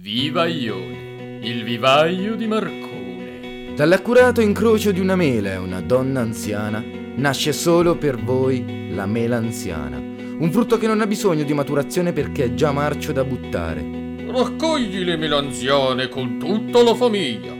Vivaione, 0.05 1.39
il 1.41 1.63
vivaio 1.63 2.35
di 2.35 2.45
Marcone. 2.45 3.73
Dall'accurato 3.75 4.39
incrocio 4.39 4.91
di 4.91 4.99
una 4.99 5.15
mela 5.15 5.53
e 5.53 5.57
una 5.57 5.81
donna 5.81 6.21
anziana 6.21 6.83
nasce 7.15 7.51
solo 7.51 7.95
per 7.95 8.21
voi 8.23 8.93
la 8.93 9.07
mela 9.07 9.37
anziana. 9.37 9.97
Un 9.97 10.51
frutto 10.51 10.77
che 10.77 10.85
non 10.85 11.01
ha 11.01 11.07
bisogno 11.07 11.43
di 11.43 11.55
maturazione 11.55 12.13
perché 12.13 12.43
è 12.43 12.53
già 12.53 12.71
marcio 12.71 13.13
da 13.13 13.23
buttare. 13.23 13.83
Raccogli 14.27 15.03
le 15.03 15.17
melanziane 15.17 16.07
con 16.07 16.37
tutta 16.37 16.83
la 16.83 16.93
famiglia. 16.93 17.53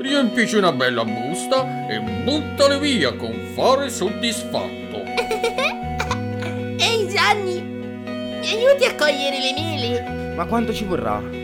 Riempici 0.00 0.56
una 0.56 0.72
bella 0.72 1.04
busta 1.04 1.86
e 1.86 2.00
buttale 2.24 2.80
via 2.80 3.14
con 3.14 3.38
fare 3.54 3.88
soddisfatto. 3.88 4.96
Ehi 6.76 7.08
Gianni, 7.08 7.62
mi 7.62 8.48
aiuti 8.48 8.84
a 8.84 8.96
cogliere 8.96 9.38
le 9.38 9.52
mele? 9.54 10.34
Ma 10.34 10.44
quanto 10.46 10.72
ci 10.72 10.82
vorrà? 10.82 11.42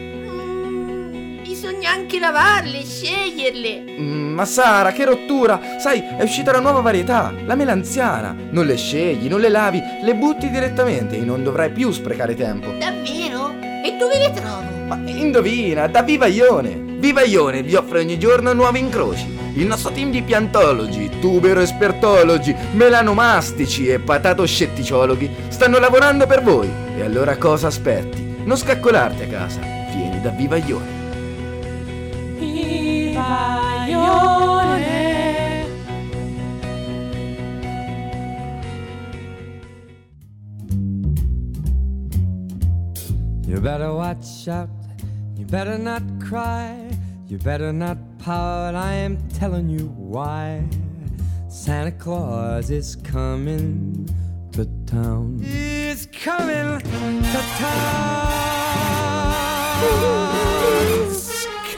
Bisogna 1.60 1.90
anche 1.90 2.18
lavarle, 2.18 2.82
sceglierle. 2.82 3.84
Mm, 4.00 4.32
ma 4.32 4.46
Sara, 4.46 4.92
che 4.92 5.04
rottura! 5.04 5.60
Sai, 5.78 6.00
è 6.00 6.22
uscita 6.22 6.52
la 6.52 6.58
nuova 6.58 6.80
varietà, 6.80 7.34
la 7.44 7.54
mela 7.54 7.72
anziana. 7.72 8.34
Non 8.48 8.64
le 8.64 8.78
scegli, 8.78 9.28
non 9.28 9.40
le 9.40 9.50
lavi, 9.50 9.78
le 10.02 10.14
butti 10.14 10.48
direttamente 10.48 11.18
e 11.18 11.20
non 11.20 11.42
dovrai 11.42 11.70
più 11.70 11.90
sprecare 11.90 12.34
tempo. 12.34 12.70
Davvero? 12.78 13.52
E 13.84 13.94
dove 13.98 14.16
le 14.16 14.32
trovo? 14.32 14.86
Ma 14.86 14.98
indovina, 15.04 15.86
da 15.86 16.00
Vivaione! 16.00 16.96
Vivaione 16.98 17.62
vi 17.62 17.74
offre 17.74 17.98
ogni 17.98 18.18
giorno 18.18 18.54
nuovi 18.54 18.78
incroci. 18.78 19.26
Il 19.56 19.66
nostro 19.66 19.92
team 19.92 20.10
di 20.10 20.22
piantologi, 20.22 21.10
tubero 21.20 21.60
espertologi, 21.60 22.56
melanomastici 22.72 23.86
e 23.86 23.98
patatoscetticologi 23.98 25.30
stanno 25.48 25.78
lavorando 25.78 26.26
per 26.26 26.42
voi. 26.42 26.70
E 26.96 27.02
allora 27.02 27.36
cosa 27.36 27.66
aspetti? 27.66 28.36
Non 28.44 28.56
scaccolarti 28.56 29.24
a 29.24 29.26
casa. 29.26 29.60
Vieni 29.94 30.22
da 30.22 30.30
Vivaione. 34.00 35.66
You 43.46 43.60
better 43.60 43.92
watch 43.92 44.48
out. 44.48 44.70
You 45.36 45.46
better 45.46 45.78
not 45.78 46.02
cry. 46.20 46.90
You 47.26 47.38
better 47.38 47.72
not 47.72 47.98
pout. 48.18 48.74
I 48.74 48.94
am 48.94 49.16
telling 49.30 49.68
you 49.68 49.88
why. 49.96 50.64
Santa 51.48 51.92
Claus 51.92 52.70
is 52.70 52.96
coming 52.96 54.08
to 54.52 54.66
town. 54.86 55.38
He's 55.42 56.06
coming 56.06 56.80
to 56.80 57.40
town. 57.58 58.40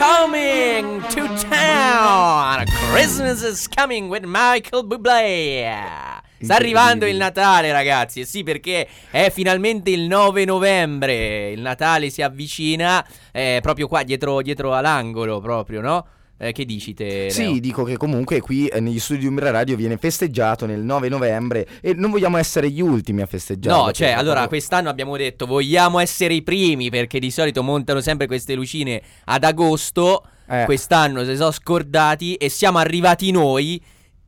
Coming 0.03 1.01
to 1.11 1.29
town! 1.49 2.65
Christmas 2.91 3.41
is 3.45 3.69
coming 3.69 4.09
with 4.09 4.25
Michael 4.25 4.85
Bublé! 4.85 6.21
Sta 6.41 6.57
arrivando 6.57 7.07
il 7.07 7.17
Natale, 7.17 7.71
ragazzi. 7.71 8.19
E 8.19 8.25
sì, 8.25 8.43
perché 8.43 8.89
è 9.13 9.31
finalmente 9.31 9.91
il 9.91 10.09
9 10.09 10.45
novembre. 10.45 11.53
Il 11.53 11.61
Natale 11.61 12.11
si 12.11 12.21
avvicina. 12.21 13.07
eh, 13.31 13.61
proprio 13.63 13.87
qua 13.87 14.03
dietro, 14.03 14.43
dietro 14.43 14.75
all'angolo, 14.75 15.39
proprio, 15.39 15.81
no? 15.81 16.07
Eh, 16.45 16.51
che 16.51 16.65
dici 16.65 16.93
te? 16.93 17.05
Leo? 17.05 17.31
Sì, 17.31 17.61
dico 17.61 17.85
che 17.85 17.97
comunque 17.97 18.41
qui 18.41 18.67
eh, 18.67 18.81
negli 18.81 18.99
studi 18.99 19.21
di 19.21 19.27
Umbra 19.29 19.53
Radio 19.53 19.77
viene 19.77 19.97
festeggiato 19.97 20.67
nel 20.67 20.81
9 20.81 21.09
novembre 21.09 21.69
e 21.81 21.95
non 21.95 22.11
vogliamo 22.11 22.37
essere 22.37 22.69
gli 22.69 22.81
ultimi 22.81 23.23
a 23.23 23.27
festeggiare. 23.27 23.81
No, 23.81 23.93
cioè, 23.93 24.09
allora, 24.09 24.49
quest'anno 24.49 24.89
abbiamo 24.89 25.17
detto 25.17 25.47
vogliamo 25.47 26.01
essere 26.01 26.35
i 26.35 26.43
primi 26.43 26.91
perché 26.91 27.21
di 27.21 27.31
solito 27.31 27.63
montano 27.63 28.01
sempre 28.01 28.27
queste 28.27 28.55
lucine 28.55 29.01
ad 29.27 29.45
agosto. 29.45 30.25
Eh. 30.49 30.65
Quest'anno 30.65 31.25
si 31.25 31.37
sono 31.37 31.53
scordati 31.53 32.35
e 32.35 32.49
siamo 32.49 32.79
arrivati 32.79 33.31
noi, 33.31 33.81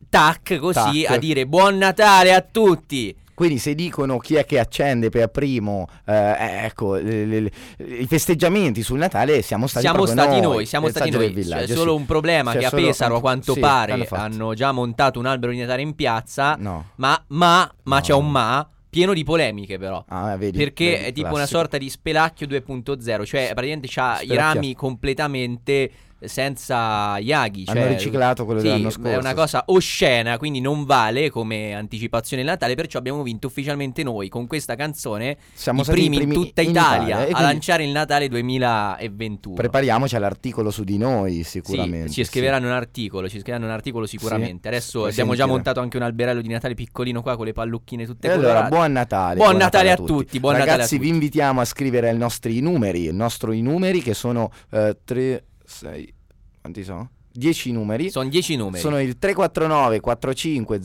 tac, 0.09 0.59
così 0.59 1.03
Tac. 1.03 1.17
a 1.17 1.19
dire 1.19 1.49
buon 1.49 1.79
Natale 1.79 2.33
a 2.33 2.43
tutti. 2.43 3.13
Quindi 3.35 3.59
se 3.59 3.75
dicono 3.75 4.19
chi 4.19 4.37
è 4.37 4.45
che 4.45 4.59
accende 4.59 5.09
per 5.11 5.29
primo, 5.29 5.89
eh, 6.07 6.65
ecco, 6.65 6.95
le- 6.95 7.25
le- 7.27 7.51
i 7.79 8.07
festeggiamenti 8.07 8.83
sul 8.83 8.99
Natale 8.99 9.43
siamo 9.43 9.67
stati 9.67 9.87
siamo 9.87 10.07
stati 10.07 10.41
noi, 10.41 10.55
noi, 10.55 10.67
siamo 10.67 10.89
stati 10.89 11.11
noi. 11.11 11.31
villaggio, 11.33 11.67
C'è 11.67 11.75
solo 11.75 11.93
sì. 11.95 11.99
un 11.99 12.07
problema 12.07 12.53
C'è 12.53 12.59
che 12.61 12.67
a 12.67 12.71
Pesaro, 12.71 13.17
a 13.17 13.21
quanto 13.21 13.53
sì, 13.55 13.61
pare, 13.61 14.07
hanno 14.11 14.55
già 14.55 14.71
montato 14.73 15.19
un 15.19 15.27
albero 15.27 15.53
di 15.53 15.59
Natale 15.59 15.83
in 15.83 15.95
piazza. 15.95 16.55
No. 16.59 16.91
Ma, 16.97 17.21
ma, 17.29 17.71
ma 17.85 17.97
No. 17.97 18.03
c'è 18.03 18.13
un 18.15 18.31
ma 18.31 18.69
pieno 18.89 19.13
di 19.13 19.25
polemiche 19.25 19.77
però. 19.77 20.05
Ah, 20.07 20.37
vedi, 20.37 20.57
Perché 20.57 20.91
vedi, 20.91 21.05
è 21.07 21.13
tipo 21.13 21.27
una 21.29 21.37
classico. 21.39 21.59
sorta 21.59 21.79
di 21.79 21.91
spelacchio 21.91 22.47
2.0, 22.47 23.25
cioè 23.25 23.51
praticamente 23.53 23.89
c'ha 23.91 24.21
i 24.23 24.33
rami 24.35 24.75
completamente 24.77 25.91
senza 26.29 27.19
gli 27.21 27.33
aghi. 27.33 27.65
Hanno 27.67 27.81
cioè- 27.81 27.89
riciclato 27.89 28.45
quello 28.45 28.61
sì, 28.61 28.67
dell'anno 28.67 28.89
È 28.89 28.93
scorso. 28.93 29.19
una 29.19 29.35
cosa 29.35 29.63
oscena, 29.67 30.37
quindi 30.39 30.61
non 30.61 30.85
vale 30.85 31.31
come 31.31 31.75
anticipazione 31.75 32.43
del 32.43 32.51
Natale, 32.53 32.75
perciò 32.75 32.99
abbiamo 32.99 33.23
vinto 33.23 33.47
ufficialmente 33.47 34.03
noi 34.03 34.29
con 34.29 34.47
questa 34.47 34.75
canzone 34.75 35.37
Siamo 35.53 35.81
i 35.81 35.85
stati 35.85 35.99
i 35.99 36.03
primi, 36.09 36.17
in 36.23 36.29
primi 36.29 36.45
tutta 36.47 36.63
in 36.63 36.71
Italia, 36.71 37.17
Italia, 37.23 37.37
a 37.37 37.43
lanciare 37.43 37.85
il 37.85 37.91
Natale 37.91 38.29
2021. 38.29 39.55
Prepariamoci 39.55 40.17
all'articolo 40.17 40.71
su 40.71 40.85
di 40.85 40.99
noi, 40.99 41.35
Sì, 41.43 41.61
sicuramente. 41.61 42.11
ci 42.11 42.25
scriveranno 42.25 42.67
un 42.67 42.73
articolo, 42.73 43.29
ci 43.29 43.39
scriveranno 43.39 43.67
un 43.67 43.73
articolo 43.73 44.07
sicuramente. 44.07 44.69
Adesso 44.69 45.05
abbiamo 45.07 45.31
già 45.31 45.37
sentirò. 45.39 45.47
montato 45.47 45.81
anche 45.81 45.97
un 45.97 46.03
alberello 46.03 46.41
di 46.41 46.49
Natale 46.49 46.75
piccolino 46.75 47.23
qua 47.23 47.37
con 47.37 47.47
le 47.47 47.53
pallucchine 47.53 48.05
tutte 48.07 48.29
E 48.29 48.31
allora, 48.31 48.63
buon 48.69 48.93
Natale. 48.93 49.37
Buon 49.37 49.57
Natale 49.57 49.91
a 49.91 49.97
tutti, 49.97 50.41
buon 50.41 50.53
Natale 50.55 50.71
a 50.71 50.75
Ragazzi, 50.75 50.97
vi 50.99 51.05
tutti. 51.05 51.15
invitiamo 51.15 51.61
a 51.61 51.65
scrivere 51.65 52.11
i 52.13 52.17
nostri 52.17 52.61
numeri. 52.61 53.07
I 53.07 53.61
numeri 53.63 54.03
che 54.03 54.15
sono 54.15 54.51
3, 55.05 55.45
6, 55.65 56.15
quanti 56.61 56.85
sono? 56.85 57.11
10 57.37 57.73
numeri. 57.73 58.11
Sono 58.11 58.29
10 58.29 58.57
numeri. 58.57 58.81
Sono 58.81 59.01
il 59.01 59.19
349 59.19 59.99
4505 59.99 60.79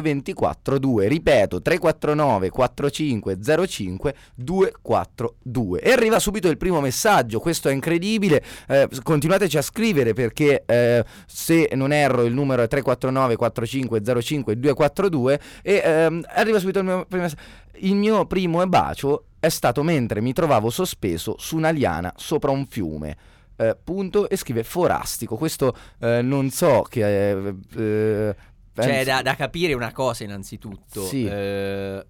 242. 0.00 1.08
Ripeto, 1.08 1.60
349 1.60 2.48
4505 2.48 4.14
242. 4.34 5.80
E 5.80 5.92
arriva 5.92 6.18
subito 6.18 6.48
il 6.48 6.56
primo 6.56 6.80
messaggio. 6.80 7.38
Questo 7.38 7.68
è 7.68 7.72
incredibile. 7.72 8.42
Eh, 8.66 8.88
continuateci 9.02 9.58
a 9.58 9.62
scrivere 9.62 10.14
perché 10.14 10.62
eh, 10.64 11.04
se 11.26 11.68
non 11.74 11.92
erro 11.92 12.24
il 12.24 12.32
numero 12.32 12.62
è 12.62 12.66
349 12.66 13.36
4505 13.36 14.58
242 14.58 15.40
e 15.62 15.82
ehm, 15.84 16.24
arriva 16.28 16.58
subito 16.58 16.78
il 16.78 16.86
mio 16.86 17.04
primo 17.06 17.24
messaggio. 17.24 17.42
Il 17.78 17.96
mio 17.96 18.24
primo 18.24 18.66
bacio 18.66 19.24
è 19.38 19.50
stato 19.50 19.82
mentre 19.82 20.22
mi 20.22 20.32
trovavo 20.32 20.70
sospeso 20.70 21.34
su 21.38 21.56
una 21.56 21.70
liana 21.70 22.10
sopra 22.16 22.50
un 22.52 22.64
fiume. 22.64 23.16
Eh, 23.56 23.76
punto 23.82 24.28
e 24.28 24.36
scrive 24.36 24.64
forastico. 24.64 25.36
Questo 25.36 25.74
eh, 26.00 26.22
non 26.22 26.50
so 26.50 26.82
che. 26.88 27.30
eh, 27.30 27.54
eh, 27.76 28.36
Cioè, 28.74 29.04
da, 29.04 29.22
da 29.22 29.34
capire 29.36 29.74
una 29.74 29.92
cosa 29.92 30.24
innanzitutto. 30.24 31.04
Sì. 31.06 31.24
Eh, 31.26 32.06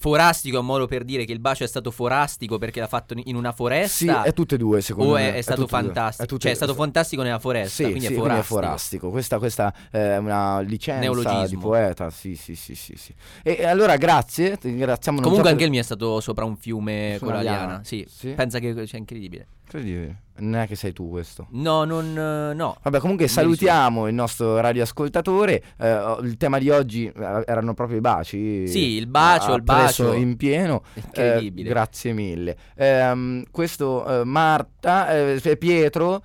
Forastico 0.00 0.58
è 0.58 0.60
un 0.60 0.66
modo 0.66 0.86
per 0.86 1.02
dire 1.02 1.24
che 1.24 1.32
il 1.32 1.40
bacio 1.40 1.64
è 1.64 1.66
stato 1.66 1.90
forastico 1.90 2.56
perché 2.56 2.78
l'ha 2.78 2.86
fatto 2.86 3.14
in 3.16 3.34
una 3.34 3.50
Sì, 3.50 3.56
foresta. 3.56 4.22
è 4.22 4.32
tutte 4.32 4.54
e 4.54 4.58
due 4.58 4.80
secondo 4.80 5.10
o 5.10 5.14
me. 5.16 5.32
è, 5.32 5.34
è 5.34 5.40
stato 5.40 5.62
due. 5.62 5.68
fantastico. 5.68 6.36
È 6.36 6.38
cioè, 6.38 6.52
è 6.52 6.54
stato 6.54 6.74
fantastico 6.74 7.22
nella 7.22 7.40
foresta. 7.40 7.68
Sì, 7.74 7.82
quindi 7.82 8.00
sì, 8.02 8.06
è 8.06 8.08
quindi 8.10 8.28
forastico. 8.28 8.58
è 8.58 8.62
forastico. 8.62 9.10
Questa, 9.10 9.38
questa 9.38 9.74
è 9.90 10.16
una 10.18 10.60
licenza 10.60 11.00
Neologismo. 11.00 11.46
di 11.48 11.56
poeta. 11.56 12.10
Sì, 12.10 12.36
sì, 12.36 12.54
sì, 12.54 12.76
sì, 12.76 12.94
sì. 12.96 13.12
E, 13.42 13.64
allora 13.64 13.96
grazie, 13.96 14.56
Comunque 14.56 15.20
so 15.20 15.38
anche 15.40 15.50
il 15.50 15.56
per- 15.56 15.68
mio 15.70 15.80
è 15.80 15.82
stato 15.82 16.20
sopra 16.20 16.44
un 16.44 16.56
fiume 16.56 17.16
con 17.18 17.32
la 17.32 17.40
liana. 17.40 17.80
Sì. 17.82 18.06
Sì? 18.08 18.28
Pensa 18.34 18.60
che 18.60 18.86
sia 18.86 18.98
incredibile. 18.98 19.48
Incredibile. 19.70 20.22
Non 20.38 20.54
è 20.60 20.66
che 20.66 20.76
sei 20.76 20.92
tu 20.92 21.10
questo. 21.10 21.48
No, 21.50 21.84
non. 21.84 22.16
eh, 22.16 22.54
No. 22.54 22.76
Vabbè, 22.82 23.00
comunque 23.00 23.26
Non 23.26 23.34
salutiamo 23.34 24.06
il 24.08 24.14
nostro 24.14 24.58
radioascoltatore. 24.60 25.62
Eh, 25.76 26.16
il 26.22 26.36
tema 26.38 26.58
di 26.58 26.70
oggi 26.70 27.06
eh, 27.06 27.42
erano 27.46 27.74
proprio 27.74 27.98
i 27.98 28.00
baci. 28.00 28.66
Sì, 28.66 28.92
il 28.92 29.08
bacio, 29.08 29.54
il 29.54 29.62
bacio. 29.62 30.12
in 30.14 30.36
pieno. 30.36 30.84
Incredibile. 30.94 31.68
Eh, 31.68 31.70
grazie 31.72 32.12
mille. 32.12 32.56
Ehm, 32.76 33.44
questo 33.50 34.20
eh, 34.20 34.24
Marta, 34.24 35.10
eh, 35.10 35.56
Pietro, 35.58 36.22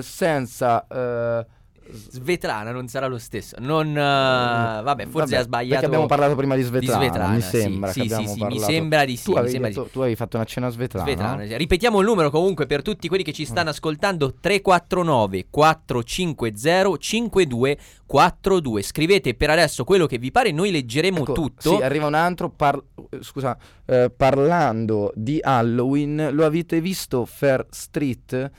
senza. 0.00 0.86
Svetlana 1.90 2.70
non 2.72 2.88
sarà 2.88 3.06
lo 3.06 3.18
stesso. 3.18 3.56
Non. 3.58 3.88
eh, 3.88 3.92
vabbè, 4.82 5.04
forse 5.06 5.30
vabbè, 5.30 5.36
ha 5.36 5.42
sbagliato. 5.42 5.70
Perché 5.72 5.86
abbiamo 5.86 6.06
parlato 6.06 6.34
prima 6.34 6.54
di 6.56 6.62
Svetlana. 6.62 6.98
Svetlana, 7.04 7.34
mi 7.34 7.40
sembra. 7.40 7.92
Sì, 7.92 8.08
sì, 8.08 8.26
sì, 8.26 8.44
mi 8.44 8.58
sembra 8.60 9.04
di 9.04 9.16
sì, 9.16 9.24
Tu 9.24 9.32
avevi, 9.32 9.50
sembra 9.50 9.68
di 9.70 9.74
detto- 9.76 9.88
tu 9.92 10.00
avevi 10.00 10.16
fatto 10.16 10.36
una 10.36 10.44
cena 10.46 10.66
a 10.66 10.70
Svetlana. 10.70 11.06
Svetlana, 11.06 11.44
no? 11.44 11.56
Ripetiamo 11.56 12.00
il 12.00 12.06
numero 12.06 12.30
comunque 12.30 12.66
per 12.66 12.82
tutti 12.82 13.08
quelli 13.08 13.22
che 13.24 13.32
ci 13.32 13.44
stanno 13.44 13.70
ascoltando 13.70 14.34
349 14.40 15.46
450 15.50 16.96
5242. 16.98 18.82
Scrivete 18.82 19.34
per 19.34 19.50
adesso 19.50 19.84
quello 19.84 20.06
che 20.06 20.18
vi 20.18 20.30
pare, 20.30 20.50
noi 20.52 20.70
leggeremo 20.70 21.18
Ecco, 21.20 21.32
tutto. 21.32 21.76
Sì, 21.76 21.82
arriva 21.82 22.06
un 22.06 22.14
altro. 22.14 22.50
par- 22.50 22.82
scusa, 23.20 23.56
eh, 23.86 24.10
parlando 24.14 25.12
di 25.14 25.38
Halloween, 25.42 26.30
lo 26.32 26.44
avete 26.44 26.80
visto 26.80 27.24
Fair 27.24 27.66
Street? 27.70 28.50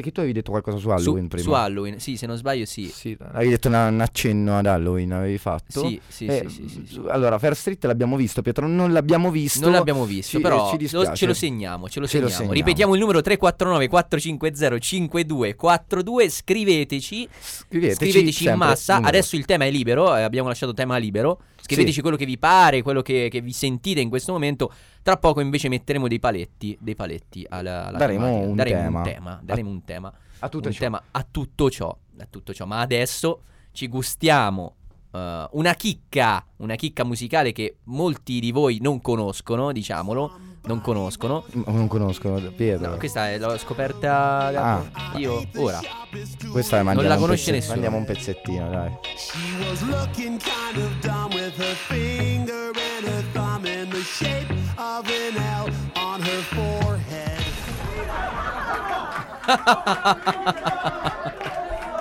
Perché 0.00 0.12
tu 0.12 0.20
avevi 0.20 0.32
detto 0.34 0.50
qualcosa 0.50 0.78
su 0.78 0.84
su, 0.84 0.88
Halloween 0.90 1.28
prima. 1.28 1.42
su 1.44 1.50
Halloween, 1.52 2.00
sì, 2.00 2.16
se 2.16 2.26
non 2.26 2.36
sbaglio, 2.36 2.64
sì. 2.64 2.86
Sì, 2.88 3.14
avevi 3.32 3.50
detto 3.50 3.68
una- 3.68 3.88
un 3.88 4.00
accenno 4.00 4.56
ad 4.56 4.64
Halloween, 4.66 5.12
avevi 5.12 5.36
fatto. 5.36 5.86
Sì, 5.86 6.00
sì, 6.08 6.24
Eh, 6.24 6.46
sì, 6.48 6.68
sì, 6.68 6.82
sì. 6.86 7.00
Allora, 7.08 7.38
Fair 7.38 7.54
Street 7.54 7.84
l'abbiamo 7.84 8.16
visto, 8.16 8.40
Pietro. 8.40 8.66
Non 8.66 8.92
l'abbiamo 8.92 9.30
visto. 9.30 9.60
Non 9.60 9.72
l'abbiamo 9.72 10.04
visto, 10.06 10.36
Ci- 10.38 10.42
però 10.42 10.70
ci 10.76 10.90
lo- 10.90 11.14
ce 11.14 11.26
lo 11.26 11.34
segniamo, 11.34 11.88
ce 11.90 12.00
lo 12.00 12.06
Ce 12.06 12.18
lo 12.18 12.28
segniamo. 12.28 12.30
segniamo. 12.30 12.52
Ripetiamo 12.52 12.94
il 12.94 13.00
numero 13.00 13.20
349 13.20 13.88
450 13.88 14.78
5242, 14.78 16.28
scriveteci, 16.30 17.28
Scriveteci, 17.40 18.10
scriveteci 18.10 18.48
in 18.48 18.54
massa. 18.54 18.94
numero. 18.94 19.08
Adesso 19.10 19.36
il 19.36 19.44
tema 19.44 19.64
è 19.66 19.70
libero, 19.70 20.16
eh, 20.16 20.22
abbiamo 20.22 20.48
lasciato 20.48 20.72
tema 20.72 20.96
libero. 20.96 21.40
Scriveteci 21.60 22.00
quello 22.00 22.16
che 22.16 22.24
vi 22.24 22.38
pare, 22.38 22.82
quello 22.82 23.02
che, 23.02 23.28
che 23.30 23.40
vi 23.40 23.52
sentite 23.52 24.00
in 24.00 24.08
questo 24.08 24.32
momento. 24.32 24.72
Tra 25.02 25.16
poco 25.16 25.40
invece 25.40 25.68
metteremo 25.68 26.08
dei 26.08 26.18
paletti, 26.18 26.76
dei 26.80 26.94
paletti 26.94 27.46
alla, 27.48 27.86
alla 27.86 27.98
Daremo 27.98 28.24
tematica. 28.26 28.48
un 28.50 28.56
daremo 28.56 28.80
tema. 28.82 28.98
un 28.98 29.04
tema, 29.04 29.40
daremo 29.42 29.70
un 29.70 29.84
tema, 29.84 30.12
A 30.40 30.48
tutto 30.48 30.68
un 30.68 30.74
ciò. 30.74 30.80
tema 30.80 31.02
a 31.10 31.26
tutto 31.30 31.70
ciò, 31.70 31.96
a 32.18 32.26
tutto 32.28 32.52
ciò. 32.52 32.66
Ma 32.66 32.80
adesso 32.80 33.42
ci 33.72 33.88
gustiamo 33.88 34.74
eh, 35.12 35.46
una 35.52 35.74
chicca, 35.74 36.44
una 36.56 36.74
chicca 36.74 37.04
musicale 37.04 37.52
che 37.52 37.76
molti 37.84 38.40
di 38.40 38.52
voi 38.52 38.78
non 38.80 39.00
conoscono, 39.00 39.72
diciamolo, 39.72 40.38
non 40.64 40.82
conoscono. 40.82 41.44
Non 41.52 41.88
conosco 41.88 42.34
Pietro. 42.54 42.90
No, 42.90 42.96
questa 42.98 43.30
è- 43.30 43.38
l'ho 43.38 43.56
scoperta 43.56 44.48
Ah. 44.48 45.12
io 45.16 45.42
ora. 45.56 45.80
Questa 46.50 46.78
è 46.78 46.82
mandiamo 46.82 47.08
la 47.08 47.16
conosce 47.16 47.50
pezze- 47.52 47.52
nessuno. 47.52 47.72
Mandiamo 47.72 47.96
un 47.96 48.04
pezzettino, 48.04 48.68
dai. 48.68 48.90
She 49.16 49.66
was 49.66 49.80
looking 49.82 50.38
kind 50.38 50.84
of 50.84 50.98
dumb 51.00 51.32
with 51.32 51.56
her 51.58 51.74
finger 51.74 52.09
an 55.06 55.34
L 55.34 55.72
on 55.98 56.20
her 56.22 56.42
forehead. 56.52 57.38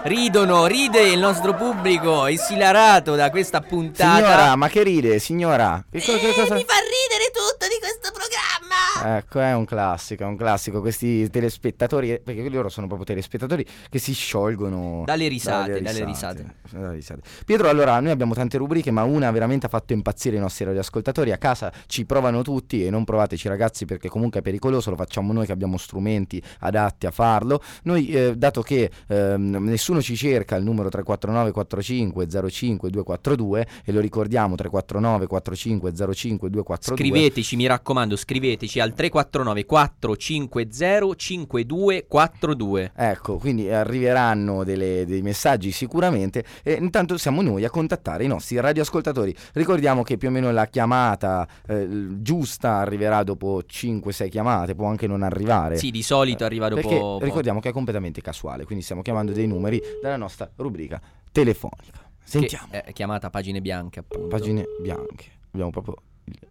Ridono, 0.03 0.65
ride 0.65 1.01
il 1.01 1.19
nostro 1.19 1.53
pubblico, 1.53 2.25
essilarato 2.25 3.15
da 3.15 3.29
questa 3.29 3.61
puntata. 3.61 4.15
Signora, 4.15 4.55
ma 4.55 4.67
che 4.69 4.83
ride, 4.83 5.19
signora? 5.19 5.83
Che, 5.91 6.01
co- 6.01 6.17
che 6.17 6.33
cosa... 6.33 6.55
Mi 6.55 6.65
fa 6.65 6.75
ridere 6.79 7.31
tutto 7.33 7.67
di 7.67 7.77
questo 7.79 8.12
programma. 8.12 8.88
Ecco, 9.03 9.39
è 9.39 9.53
un 9.53 9.65
classico, 9.65 10.23
è 10.23 10.25
un 10.25 10.35
classico. 10.35 10.81
Questi 10.81 11.29
telespettatori, 11.29 12.19
perché 12.23 12.49
loro 12.49 12.69
sono 12.69 12.88
proprio 12.88 13.05
telespettatori 13.05 13.65
che 13.89 13.99
si 13.99 14.13
sciolgono 14.13 15.03
Dalle 15.05 15.27
risate, 15.27 15.81
dalle 15.81 15.81
dalle 15.81 16.93
risate. 16.93 17.21
Pietro, 17.45 17.69
allora, 17.69 17.99
noi 17.99 18.12
abbiamo 18.12 18.33
tante 18.33 18.57
rubriche, 18.57 18.91
ma 18.91 19.03
una 19.03 19.31
veramente 19.31 19.65
ha 19.65 19.69
fatto 19.69 19.93
impazzire 19.93 20.38
i 20.38 20.39
nostri 20.39 20.65
radioascoltatori. 20.65 21.31
A 21.31 21.38
casa 21.38 21.71
ci 21.88 22.05
provano 22.05 22.41
tutti 22.41 22.85
e 22.85 22.89
non 22.89 23.03
provateci, 23.03 23.47
ragazzi, 23.47 23.85
perché 23.85 24.09
comunque 24.09 24.39
è 24.39 24.43
pericoloso. 24.43 24.89
Lo 24.89 24.95
facciamo 24.95 25.33
noi 25.33 25.45
che 25.45 25.51
abbiamo 25.51 25.77
strumenti 25.77 26.41
adatti 26.59 27.05
a 27.05 27.12
farlo. 27.12 27.62
Noi, 27.83 28.07
eh, 28.09 28.35
dato 28.35 28.62
che 28.62 28.89
ehm, 29.07 29.57
nessuno 29.59 30.01
ci 30.01 30.15
cerca 30.15 30.55
il 30.55 30.63
numero 30.63 30.89
349 30.89 31.51
45 31.51 32.27
05 32.49 32.89
242 32.89 33.67
e 33.83 33.91
lo 33.91 33.99
ricordiamo 33.99 34.55
349 34.55 35.27
45 35.27 35.93
05 36.13 36.49
242 36.49 36.97
Scriveteci, 36.97 37.55
mi 37.55 37.67
raccomando, 37.67 38.15
scriveteci 38.15 38.79
al 38.79 38.88
349 38.93 39.65
450 39.65 41.15
5242. 41.15 42.91
Ecco, 42.95 43.38
quindi 43.38 43.69
arriveranno 43.71 44.63
delle- 44.63 45.06
dei 45.06 45.21
messaggi 45.21 45.71
sicuramente 45.71 46.43
e 46.63 46.73
intanto 46.73 47.17
siamo 47.17 47.41
noi 47.41 47.63
a 47.65 47.69
contattare 47.69 48.23
i 48.23 48.28
nostri 48.28 48.60
radioascoltatori. 48.60 49.36
Ricordiamo 49.54 50.04
che 50.04 50.17
più 50.17 50.28
o 50.30 50.32
meno 50.32 50.52
la 50.52 50.65
chiamata 50.67 51.47
eh, 51.67 51.88
giusta 52.21 52.75
arriverà 52.78 53.23
dopo 53.23 53.62
5-6 53.65 54.30
chiamate, 54.30 54.75
può 54.75 54.88
anche 54.88 55.08
non 55.08 55.23
arrivare. 55.23 55.78
Sì, 55.78 55.91
di 55.91 56.02
solito 56.04 56.43
arriva 56.45 56.69
dopo 56.69 56.82
Perché 56.82 57.25
ricordiamo 57.25 57.60
che 57.60 57.69
è 57.69 57.71
completamente 57.71 58.21
casuale, 58.21 58.65
quindi 58.65 58.84
stiamo 58.84 59.02
chiamando 59.02 59.32
dei 59.32 59.47
numeri 59.47 59.82
dalla 60.02 60.17
nostra 60.17 60.49
rubrica 60.56 61.02
telefonica. 61.32 62.08
Sentiamo, 62.23 62.67
Che 62.69 62.84
è 62.84 62.93
chiamata 62.93 63.30
pagine 63.30 63.60
bianche, 63.62 63.99
appunto. 63.99 64.28
pagine 64.28 64.65
bianche. 64.82 65.25
Abbiamo 65.52 65.71
proprio 65.71 65.95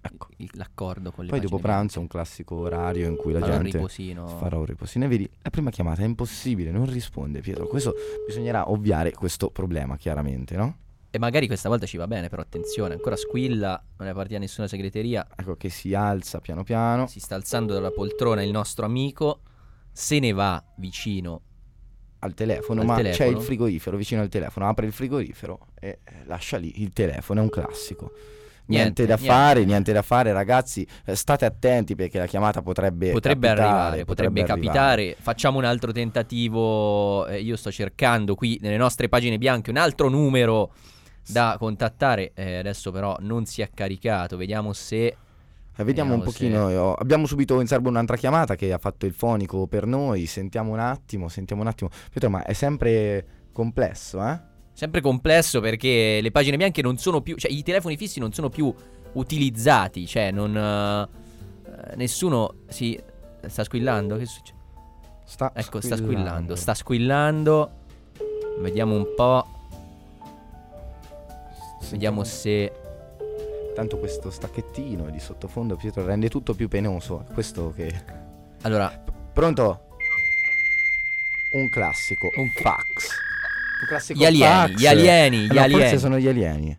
ecco. 0.00 0.28
L'accordo 0.52 1.10
con 1.10 1.24
le 1.24 1.30
Poi 1.30 1.40
dopo 1.40 1.58
pranzo 1.58 1.98
è 1.98 2.00
un 2.00 2.06
classico 2.06 2.54
orario 2.56 3.06
in 3.08 3.16
cui 3.16 3.32
la. 3.32 3.40
Farò 3.40 3.56
un 3.56 3.62
gente 3.62 3.76
riposino. 3.76 4.26
farà 4.26 4.56
un 4.58 4.64
riposino. 4.64 5.04
E 5.04 5.08
vedi, 5.08 5.30
la 5.42 5.50
prima 5.50 5.70
chiamata 5.70 6.02
è 6.02 6.04
impossibile, 6.04 6.70
non 6.70 6.90
risponde 6.90 7.40
Pietro. 7.40 7.66
Questo 7.66 7.94
bisognerà 8.26 8.70
ovviare 8.70 9.12
questo 9.12 9.50
problema, 9.50 9.96
chiaramente, 9.96 10.56
no? 10.56 10.76
E 11.10 11.18
magari 11.18 11.46
questa 11.46 11.68
volta 11.70 11.86
ci 11.86 11.96
va 11.96 12.06
bene, 12.06 12.28
però 12.28 12.42
attenzione, 12.42 12.92
ancora 12.94 13.16
squilla, 13.16 13.82
non 13.96 14.08
è 14.08 14.12
partita 14.12 14.38
nessuna 14.38 14.68
segreteria. 14.68 15.26
Ecco 15.34 15.56
che 15.56 15.70
si 15.70 15.94
alza 15.94 16.40
piano 16.40 16.64
piano. 16.64 17.06
Si 17.06 17.18
sta 17.18 17.34
alzando 17.34 17.72
dalla 17.72 17.90
poltrona 17.90 18.42
il 18.42 18.50
nostro 18.50 18.84
amico, 18.84 19.40
se 19.90 20.18
ne 20.18 20.32
va 20.32 20.62
vicino. 20.76 21.42
Al 22.20 22.34
telefono, 22.34 22.80
Al 22.80 22.86
ma 22.86 22.96
c'è 22.96 23.02
telefono. 23.02 23.38
il 23.38 23.42
frigorifero 23.44 23.96
vicino 23.96 24.20
al 24.20 24.28
telefono. 24.28 24.68
Apre 24.68 24.86
il 24.86 24.92
frigorifero 24.92 25.68
e 25.80 26.00
lascia 26.26 26.56
lì 26.58 26.82
il 26.82 26.92
telefono. 26.92 27.40
È 27.40 27.42
un 27.44 27.48
classico. 27.48 28.12
Niente, 28.68 29.02
Niente, 29.02 29.06
da 29.06 29.14
niente. 29.16 29.26
fare, 29.34 29.64
niente 29.64 29.92
da 29.92 30.02
fare, 30.02 30.32
ragazzi. 30.32 30.86
eh, 31.06 31.14
state 31.14 31.44
attenti 31.46 31.94
perché 31.94 32.18
la 32.18 32.26
chiamata 32.26 32.60
potrebbe, 32.60 33.12
Potrebbe 33.12 33.46
capitare, 33.48 33.68
arrivare, 33.70 34.04
potrebbe, 34.04 34.40
arrivare. 34.42 34.60
capitare. 34.60 35.16
Facciamo 35.18 35.56
un 35.58 35.64
altro 35.64 35.90
tentativo. 35.92 37.26
eh, 37.26 37.40
io 37.40 37.56
sto 37.56 37.70
cercando 37.70 38.34
qui 38.34 38.58
nelle 38.60 38.76
nostre 38.76 39.08
pagine 39.08 39.38
bianche 39.38 39.70
un 39.70 39.76
altro 39.78 40.08
numero 40.08 40.72
da 41.26 41.56
contattare. 41.58 42.32
eh, 42.34 42.56
adesso 42.58 42.90
però 42.92 43.16
non 43.20 43.46
si 43.46 43.62
è 43.62 43.70
caricato. 43.72 44.36
Vediamo 44.36 44.72
se. 44.74 45.06
Eh, 45.06 45.84
vediamo 45.84 46.12
un 46.14 46.20
Vediamo 46.20 46.22
pochino. 46.58 46.70
io- 46.70 46.92
Abbiamo 46.94 47.26
subito 47.26 47.60
in 47.60 47.66
serbo 47.66 47.88
un'altra 47.88 48.16
chiamata 48.16 48.54
che 48.56 48.72
ha 48.72 48.78
fatto 48.78 49.06
il 49.06 49.12
fonico 49.14 49.66
per 49.66 49.86
noi. 49.86 50.26
Sentiamo 50.26 50.72
un 50.72 50.78
attimo, 50.80 51.28
sentiamo 51.28 51.62
un 51.62 51.68
attimo. 51.68 51.88
Pietro, 52.10 52.28
ma 52.30 52.42
è 52.44 52.52
sempre 52.52 53.24
complesso, 53.52 54.22
eh? 54.26 54.38
Sempre 54.78 55.00
complesso 55.00 55.58
perché 55.58 56.20
le 56.22 56.30
pagine 56.30 56.56
bianche 56.56 56.82
non 56.82 56.98
sono 56.98 57.20
più. 57.20 57.34
Cioè, 57.34 57.50
i 57.50 57.64
telefoni 57.64 57.96
fissi 57.96 58.20
non 58.20 58.32
sono 58.32 58.48
più 58.48 58.72
utilizzati. 59.14 60.06
Cioè, 60.06 60.30
non. 60.30 60.56
eh, 60.56 61.96
nessuno 61.96 62.58
si. 62.68 62.96
Sta 63.44 63.64
squillando? 63.64 64.16
Che 64.16 64.26
succede? 64.26 64.58
Sta 65.24 65.50
Ecco, 65.52 65.80
sta 65.80 65.96
squillando. 65.96 66.54
Sta 66.54 66.74
squillando. 66.74 67.70
Vediamo 68.60 68.94
un 68.94 69.14
po'. 69.16 69.44
Vediamo 71.90 72.22
se. 72.22 72.70
Tanto 73.74 73.98
questo 73.98 74.30
stacchettino 74.30 75.10
di 75.10 75.18
sottofondo, 75.18 75.74
Pietro, 75.74 76.06
rende 76.06 76.28
tutto 76.28 76.54
più 76.54 76.68
penoso. 76.68 77.26
Questo 77.32 77.72
che. 77.74 77.92
Allora, 78.62 78.90
Pronto? 79.32 79.86
Un 81.54 81.68
classico. 81.68 82.28
Un- 82.36 82.50
fax. 82.50 83.26
Classico 83.86 84.18
gli 84.18 84.24
alieni, 84.24 84.74
gli 84.74 84.86
alieni, 84.86 85.36
Eh 85.36 85.46
gli 85.46 85.54
no, 85.54 85.60
alieni. 85.62 85.80
Forse 85.82 85.98
sono 85.98 86.18
gli 86.18 86.26
alieni. 86.28 86.78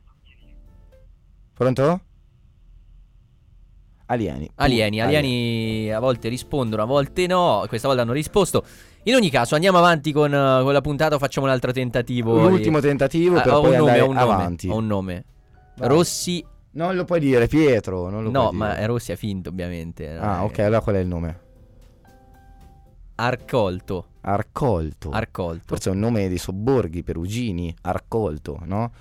Pronto? 1.54 2.02
Alieni. 4.08 4.50
Alieni, 4.56 5.02
alieni 5.02 5.92
a 5.94 6.00
volte 6.00 6.30
rispondono, 6.30 6.82
a 6.82 6.86
volte 6.86 7.28
no. 7.28 7.64
Questa 7.68 7.88
volta 7.88 8.02
hanno 8.04 8.14
risposto. 8.14 8.64
In 9.04 9.14
ogni 9.16 9.30
caso, 9.30 9.54
andiamo 9.56 9.78
avanti 9.78 10.12
con, 10.12 10.34
eh, 10.34 10.62
con 10.64 10.74
la 10.74 10.82
puntata. 10.82 11.18
Facciamo 11.20 11.46
un 11.46 11.52
altro 11.54 11.72
tentativo. 11.72 12.48
L'ultimo 12.48 12.80
tentativo 12.80 13.38
Ah, 13.38 13.42
per 13.42 13.54
ho 13.54 13.62
poi 13.62 13.70
un 13.72 13.78
nome, 13.78 13.92
andare 13.92 14.02
ho 14.02 14.10
un 14.10 14.16
nome, 14.16 14.34
avanti. 14.34 14.68
ho 14.70 14.76
un 14.76 14.88
nome. 14.88 15.26
Vai. 15.78 15.88
Rossi. 15.88 16.44
No, 16.72 16.86
Non 16.86 16.96
lo 16.96 17.06
puoi 17.06 17.20
dire, 17.20 17.48
Pietro. 17.48 18.10
No, 18.10 18.52
ma 18.52 18.70
dire. 18.72 18.82
è 18.82 18.86
Rossi 18.88 19.12
è 19.12 19.16
finto, 19.16 19.50
ovviamente. 19.50 20.10
Ah, 20.18 20.40
Eh, 20.42 20.44
ok, 20.44 20.60
allora 20.60 20.82
qual 20.82 20.96
è 20.96 21.00
il 21.00 21.08
nome? 21.08 21.40
Arcolto. 23.16 24.08
Arcolto. 24.22 25.10
Arcolto. 25.12 25.64
Forse 25.68 25.90
è 25.90 25.94
un 25.94 26.00
nome 26.00 26.28
dei 26.28 26.38
sobborghi 26.38 27.04
perugini, 27.04 27.74
Arcolto, 27.82 28.60
no? 28.66 28.92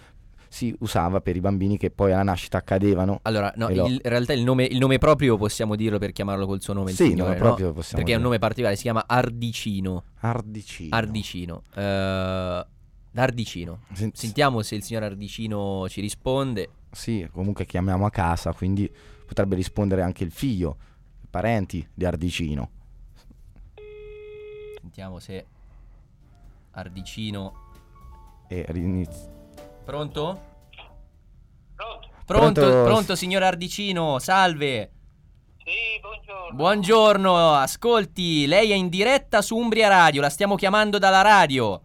Si 0.50 0.74
usava 0.81 1.20
per 1.20 1.37
i 1.37 1.40
bambini 1.40 1.76
che 1.76 1.90
poi 1.90 2.12
alla 2.12 2.22
nascita 2.22 2.62
cadevano. 2.62 3.18
Allora, 3.22 3.52
no, 3.57 3.68
il- 3.68 3.76
in 3.92 4.00
realtà 4.02 4.33
il 4.33 4.42
nome, 4.44 4.64
il 4.64 4.78
nome 4.78 4.96
proprio 4.98 5.37
possiamo 5.37 5.76
dirlo 5.76 5.98
per 5.98 6.12
chiamarlo 6.12 6.46
col 6.46 6.62
suo 6.62 6.72
nome. 6.72 6.90
Sì, 6.92 7.09
signore, 7.09 7.38
no? 7.38 7.54
Perché 7.54 7.64
è 7.64 7.98
un 7.98 8.04
dire. 8.04 8.18
nome 8.18 8.38
particolare, 8.38 8.76
si 8.76 8.83
chiama 8.83 9.04
Ardicino. 9.07 10.04
Ardicino. 10.20 10.96
Ardicino. 10.96 11.62
Eh, 11.74 12.66
Ardicino. 13.14 13.81
Sen- 13.92 14.11
Sentiamo 14.14 14.62
se 14.62 14.74
il 14.76 14.83
signor 14.83 15.02
Ardicino 15.02 15.87
ci 15.88 16.00
risponde. 16.00 16.70
Sì, 16.92 17.28
comunque 17.31 17.66
chiamiamo 17.66 18.07
a 18.07 18.11
casa, 18.11 18.52
quindi 18.54 18.90
potrebbe 19.26 19.54
rispondere 19.54 20.00
anche 20.02 20.24
il 20.24 20.31
figlio, 20.31 20.76
i 21.22 21.26
parenti 21.28 21.87
di 21.92 22.04
Ardicino. 22.07 22.70
Sentiamo 24.98 25.20
se 25.20 25.46
Ardicino. 26.72 27.52
E 28.48 28.64
riniz- 28.70 29.28
Pronto? 29.84 30.40
Pronto? 31.76 32.08
Pronto, 32.26 32.61
Pronto? 32.61 32.82
pronto, 32.82 33.14
signor 33.14 33.44
Ardicino, 33.44 34.18
salve. 34.18 34.90
Sì, 35.58 36.00
buongiorno. 36.00 36.56
Buongiorno, 36.56 37.52
ascolti, 37.54 38.48
lei 38.48 38.72
è 38.72 38.74
in 38.74 38.88
diretta 38.88 39.40
su 39.40 39.56
Umbria 39.56 39.87
Radio, 39.87 40.20
la 40.20 40.30
stiamo 40.30 40.56
chiamando 40.56 40.98
dalla 40.98 41.22
radio. 41.22 41.80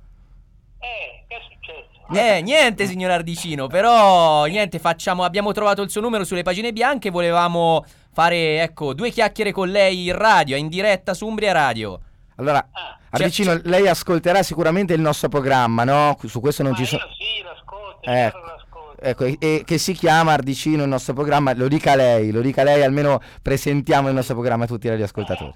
Eh, 0.80 1.26
che 1.28 1.36
è 1.36 1.40
successo? 1.52 2.20
Eh, 2.20 2.42
niente, 2.42 2.88
signor 2.88 3.12
Ardicino, 3.12 3.68
però 3.68 4.46
niente, 4.46 4.80
facciamo, 4.80 5.24
abbiamo 5.24 5.52
trovato 5.52 5.84
il 5.84 5.92
suo 5.92 6.02
numero 6.02 6.24
sulle 6.24 6.42
pagine 6.42 6.74
bianche, 6.74 7.12
volevamo 7.12 7.86
fare, 8.12 8.64
ecco, 8.64 8.96
due 8.96 9.12
chiacchiere 9.12 9.52
con 9.52 9.70
lei 9.70 10.08
in 10.08 10.18
radio, 10.18 10.56
è 10.56 10.60
in 10.60 10.68
diretta 10.68 11.14
su 11.14 11.28
Umbria 11.28 11.52
Radio. 11.52 12.00
Allora, 12.38 12.68
Ah, 12.72 12.98
Ardicino, 13.14 13.60
lei 13.64 13.88
ascolterà 13.88 14.42
sicuramente 14.44 14.94
il 14.94 15.02
nostro 15.02 15.30
programma, 15.30 15.84
no? 15.84 16.18
Su 16.26 16.40
questo 16.40 16.64
non 16.64 16.72
ma 16.72 16.78
ci 16.78 16.86
sono... 16.86 17.02
sì, 17.18 17.44
l'ascolto, 17.44 18.10
Ecco. 18.10 18.38
io 18.38 18.46
l'ascolto. 18.46 19.02
Ecco, 19.02 19.24
e, 19.26 19.38
e 19.40 19.64
che 19.66 19.78
si 19.78 19.94
chiama 19.94 20.32
Ardicino 20.34 20.84
il 20.84 20.90
nostro 20.90 21.14
programma, 21.14 21.54
lo 21.54 21.68
dica 21.68 21.94
lei, 21.96 22.32
lo 22.32 22.42
dica 22.42 22.64
lei, 22.64 22.82
almeno 22.84 23.22
presentiamo 23.42 24.08
il 24.08 24.16
nostro 24.16 24.34
programma 24.36 24.64
a 24.64 24.68
tutti 24.68 24.88
i 24.88 24.90
radioascoltatori. 24.90 25.54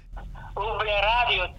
Umbria 0.54 1.00
Radio, 1.00 1.52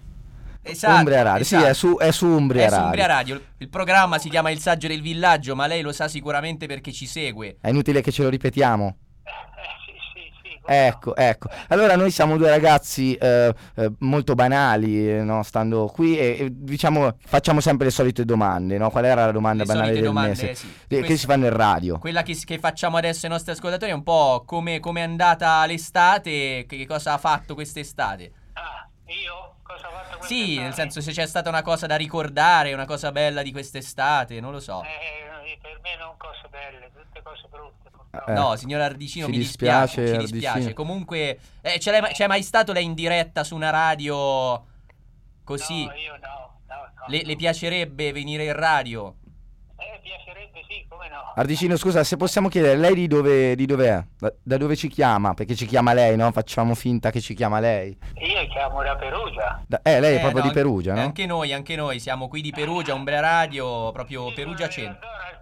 Esatto. 0.61 0.95
Umbria 0.97 1.21
Radio, 1.23 1.43
sì, 1.45 1.55
esatto. 1.55 1.69
è 1.69 1.73
su, 1.73 1.97
è 1.97 2.11
su 2.11 2.25
Umbria 2.27 2.65
È 2.65 2.67
su 2.67 2.73
Radio. 2.73 2.85
Umbria 2.85 3.05
Radio. 3.07 3.41
Il 3.57 3.69
programma 3.69 4.17
si 4.19 4.29
chiama 4.29 4.51
Il 4.51 4.59
Saggio 4.59 4.87
del 4.87 5.01
Villaggio, 5.01 5.55
ma 5.55 5.65
lei 5.67 5.81
lo 5.81 5.91
sa 5.91 6.07
sicuramente 6.07 6.67
perché 6.67 6.91
ci 6.91 7.07
segue. 7.07 7.57
È 7.59 7.69
inutile 7.69 8.01
che 8.01 8.11
ce 8.11 8.21
lo 8.23 8.29
ripetiamo. 8.29 8.95
eh, 9.23 9.31
sì, 9.85 9.93
sì, 10.13 10.31
sì. 10.43 10.49
come 10.58 10.58
Ecco, 10.71 11.15
ecco. 11.15 11.49
Allora 11.69 11.95
noi 11.95 12.11
siamo 12.11 12.37
due 12.37 12.49
ragazzi 12.49 13.15
eh, 13.15 13.51
eh, 13.75 13.91
molto 13.99 14.35
banali, 14.35 15.09
eh, 15.17 15.23
no? 15.23 15.41
Stando 15.41 15.87
qui 15.87 16.15
e, 16.17 16.37
e, 16.39 16.47
diciamo 16.51 17.17
facciamo 17.25 17.59
sempre 17.59 17.85
le 17.87 17.91
solite 17.91 18.23
domande, 18.23 18.77
no? 18.77 18.91
Qual 18.91 19.03
era 19.03 19.25
la 19.25 19.31
domanda 19.31 19.63
Le 19.63 19.67
banale 19.67 19.85
solite 19.87 20.01
del 20.03 20.09
domande, 20.13 20.29
mese? 20.29 20.53
sì. 20.55 20.67
Eh, 20.67 20.85
Che 20.87 20.97
Questa- 20.99 21.15
si 21.17 21.25
fa 21.25 21.35
nel 21.37 21.51
radio? 21.51 21.97
Quella 21.97 22.21
che, 22.21 22.37
che 22.45 22.59
facciamo 22.59 22.97
adesso 22.97 23.25
ai 23.25 23.31
nostri 23.31 23.51
ascoltatori 23.51 23.89
è 23.89 23.95
un 23.95 24.03
po' 24.03 24.43
come 24.45 24.79
come 24.79 24.99
è 25.01 25.03
andata 25.03 25.65
l'estate, 25.65 26.65
che, 26.67 26.77
che 26.77 26.85
cosa 26.85 27.13
ha 27.13 27.17
fatto 27.17 27.55
quest'estate. 27.55 28.31
Ah, 28.53 28.87
io? 29.07 29.55
Cosa 29.63 29.87
ho 29.87 29.91
fatto 29.91 30.23
Sì, 30.25 30.35
quest'estate? 30.55 30.61
nel 30.63 30.73
senso 30.73 31.01
se 31.01 31.11
c'è 31.11 31.25
stata 31.25 31.49
una 31.49 31.61
cosa 31.63 31.87
da 31.87 31.95
ricordare, 31.95 32.73
una 32.73 32.85
cosa 32.85 33.11
bella 33.11 33.41
di 33.41 33.51
quest'estate, 33.51 34.39
non 34.39 34.51
lo 34.51 34.59
so. 34.59 34.83
Eh, 34.83 35.28
per 35.61 35.79
me 35.81 35.95
non 35.97 36.13
cose 36.17 36.47
belle, 36.49 36.91
tutte 36.93 37.21
cose 37.23 37.47
brutte. 37.49 37.87
Eh, 38.27 38.33
No, 38.33 38.55
signor 38.55 38.81
Ardicino, 38.81 39.25
ci 39.25 39.31
mi 39.31 39.37
dispiace, 39.37 40.01
dispiace, 40.01 40.25
ci 40.27 40.31
dispiace. 40.33 40.73
Comunque, 40.73 41.39
eh, 41.61 41.77
c'è, 41.77 41.91
lei- 41.91 42.11
c'è 42.13 42.27
mai 42.27 42.41
stato 42.43 42.71
lei 42.73 42.83
in 42.83 42.93
diretta 42.93 43.43
su 43.43 43.55
una 43.55 43.69
radio 43.69 44.65
così? 45.43 45.85
No, 45.85 45.93
io 45.93 46.11
no, 46.13 46.59
no, 46.67 46.75
no. 46.75 47.05
Le, 47.07 47.23
le 47.23 47.35
piacerebbe 47.35 48.11
venire 48.11 48.45
in 48.45 48.53
radio? 48.53 49.15
Eh, 49.77 49.99
piacerebbe 50.01 50.61
sì, 50.67 50.85
come 50.89 51.07
no. 51.09 51.31
Ardicino, 51.35 51.77
scusa, 51.77 52.03
se 52.03 52.17
possiamo 52.17 52.49
chiedere, 52.49 52.75
lei 52.77 52.95
di 52.95 53.07
dove, 53.07 53.55
di 53.55 53.65
dove 53.65 53.87
è? 53.87 54.03
Da, 54.17 54.33
da 54.41 54.57
dove 54.57 54.75
ci 54.75 54.87
chiama? 54.89 55.33
Perché 55.35 55.55
ci 55.55 55.65
chiama 55.67 55.93
lei, 55.93 56.15
no? 56.17 56.31
Facciamo 56.31 56.73
finta 56.75 57.11
che 57.11 57.21
ci 57.21 57.33
chiama 57.35 57.59
lei. 57.59 57.97
Io 58.15 58.47
chiamo 58.47 58.81
da 58.83 58.95
Perugia. 58.95 59.63
Da- 59.67 59.81
eh, 59.83 59.99
lei 59.99 60.15
è 60.15 60.17
Eh, 60.17 60.21
proprio 60.21 60.41
no, 60.41 60.47
di 60.47 60.53
Perugia, 60.53 60.93
no? 60.95 61.01
Anche 61.01 61.25
noi, 61.25 61.53
anche 61.53 61.75
noi, 61.75 61.99
siamo 61.99 62.27
qui 62.27 62.41
di 62.41 62.51
Perugia, 62.51 62.93
Umbria 62.95 63.19
Radio, 63.21 63.91
proprio 63.91 64.27
Sì, 64.29 64.33
Perugia 64.33 64.67
Centro, 64.67 64.99
Perugia. 65.07 65.38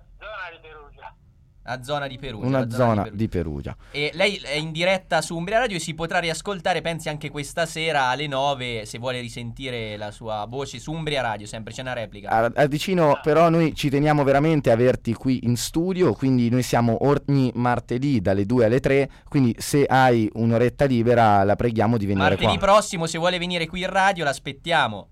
A 1.69 1.83
zona 1.83 2.07
di 2.07 2.17
Perugia. 2.17 2.45
Una 2.47 2.59
la 2.59 2.69
zona 2.69 3.01
Perugia. 3.03 3.15
di 3.17 3.27
Perugia. 3.27 3.75
E 3.91 4.11
lei 4.13 4.35
è 4.37 4.53
in 4.55 4.71
diretta 4.71 5.21
su 5.21 5.35
Umbria 5.35 5.59
Radio 5.59 5.77
e 5.77 5.79
si 5.79 5.93
potrà 5.93 6.19
riascoltare, 6.19 6.81
pensi 6.81 7.09
anche 7.09 7.29
questa 7.29 7.65
sera 7.65 8.05
alle 8.07 8.27
9, 8.27 8.85
se 8.85 8.97
vuole 8.99 9.19
risentire 9.19 9.97
la 9.97 10.11
sua 10.11 10.45
voce 10.47 10.79
su 10.79 10.91
Umbria 10.91 11.21
Radio, 11.21 11.45
sempre 11.45 11.73
c'è 11.73 11.81
una 11.81 11.93
replica. 11.93 12.29
Ar- 12.29 12.51
Ardicino, 12.55 13.19
però 13.21 13.49
noi 13.49 13.75
ci 13.75 13.89
teniamo 13.89 14.23
veramente 14.23 14.69
a 14.69 14.73
averti 14.73 15.13
qui 15.13 15.39
in 15.43 15.57
studio, 15.57 16.13
quindi 16.13 16.49
noi 16.49 16.63
siamo 16.63 16.97
ogni 17.05 17.51
martedì 17.55 18.21
dalle 18.21 18.45
2 18.45 18.65
alle 18.65 18.79
3, 18.79 19.09
quindi 19.27 19.55
se 19.57 19.85
hai 19.85 20.29
un'oretta 20.33 20.85
libera 20.85 21.43
la 21.43 21.55
preghiamo 21.55 21.97
di 21.97 22.05
venire 22.05 22.29
Martedì 22.29 22.57
qua. 22.57 22.67
prossimo, 22.67 23.05
se 23.07 23.17
vuole 23.17 23.37
venire 23.37 23.67
qui 23.67 23.81
in 23.81 23.89
radio, 23.89 24.23
l'aspettiamo. 24.23 25.09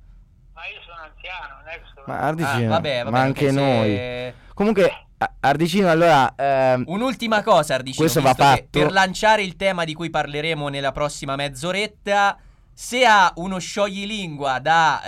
Ma 0.53 0.61
io 0.73 0.79
sono 0.85 1.01
anziano, 1.03 1.55
non 1.61 1.67
è 1.67 1.77
che 1.77 1.83
sono... 1.93 2.05
Ma 2.07 2.19
Ah, 2.19 2.33
vabbè, 2.33 3.03
vabbè, 3.03 3.09
ma 3.09 3.19
anche 3.19 3.49
se- 3.49 3.51
noi. 3.51 4.33
Comunque, 4.53 5.04
Ardicino, 5.39 5.89
allora... 5.89 6.33
ehm, 6.35 6.83
Un'ultima 6.87 7.41
cosa, 7.41 7.75
Ardicino, 7.75 8.03
Questo 8.03 8.21
va 8.21 8.33
fatto. 8.33 8.65
per 8.69 8.91
lanciare 8.91 9.43
il 9.43 9.55
tema 9.55 9.83
di 9.85 9.93
cui 9.93 10.09
parleremo 10.09 10.67
nella 10.67 10.91
prossima 10.91 11.35
mezz'oretta, 11.35 12.37
se 12.73 13.05
ha 13.05 13.31
uno 13.35 13.57
scioglilingua 13.57 14.59
da, 14.59 15.01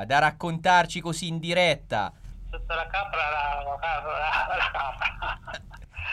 eh, 0.00 0.06
da 0.06 0.18
raccontarci 0.20 1.00
così 1.00 1.26
in 1.26 1.38
diretta, 1.40 2.12
Sotto 2.50 2.74
la 2.74 2.86
capra 2.86 3.18
la, 3.30 3.62
la, 3.64 3.78
la, 3.80 4.56
la 4.56 4.70
capra. 4.70 5.60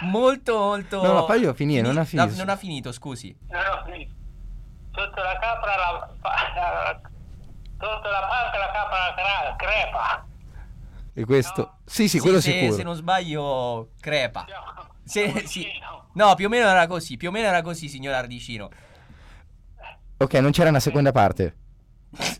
molto 0.07 0.57
molto... 0.57 1.01
No, 1.03 1.11
no, 1.13 1.25
fai 1.25 1.41
io 1.41 1.53
finire, 1.53 1.81
non 1.81 1.97
ha 1.97 2.05
Fini- 2.05 2.21
finito. 2.23 2.37
non 2.43 2.49
ha 2.49 2.55
finito, 2.57 2.91
scusi. 2.93 3.35
Non 3.49 3.61
ho 3.61 3.83
finito. 3.85 4.13
Sotto 4.95 5.21
la 5.21 5.37
capra 5.39 5.75
la... 5.75 6.09
la- 6.55 7.01
Sotto 7.81 8.09
la 8.09 8.19
panca 8.27 8.57
la 8.57 8.71
capra 8.73 9.55
crepa. 9.57 10.25
E 11.19 11.25
questo... 11.25 11.61
No. 11.61 11.77
Sì, 11.85 12.07
sì, 12.07 12.19
quello 12.19 12.39
se, 12.39 12.51
sicuro. 12.51 12.75
se 12.75 12.83
non 12.83 12.95
sbaglio, 12.95 13.89
crepa. 13.99 14.45
Siamo- 15.03 15.33
Se- 15.39 15.47
sì. 15.47 15.67
No, 16.13 16.35
più 16.35 16.45
o 16.45 16.49
meno 16.49 16.67
era 16.67 16.87
così, 16.87 17.17
più 17.17 17.27
o 17.29 17.31
meno 17.31 17.47
era 17.47 17.61
così, 17.61 17.89
signor 17.89 18.13
Ardicino. 18.13 18.69
Ok, 20.17 20.33
non 20.35 20.51
c'era 20.51 20.69
una 20.69 20.79
seconda 20.79 21.11
parte. 21.11 21.55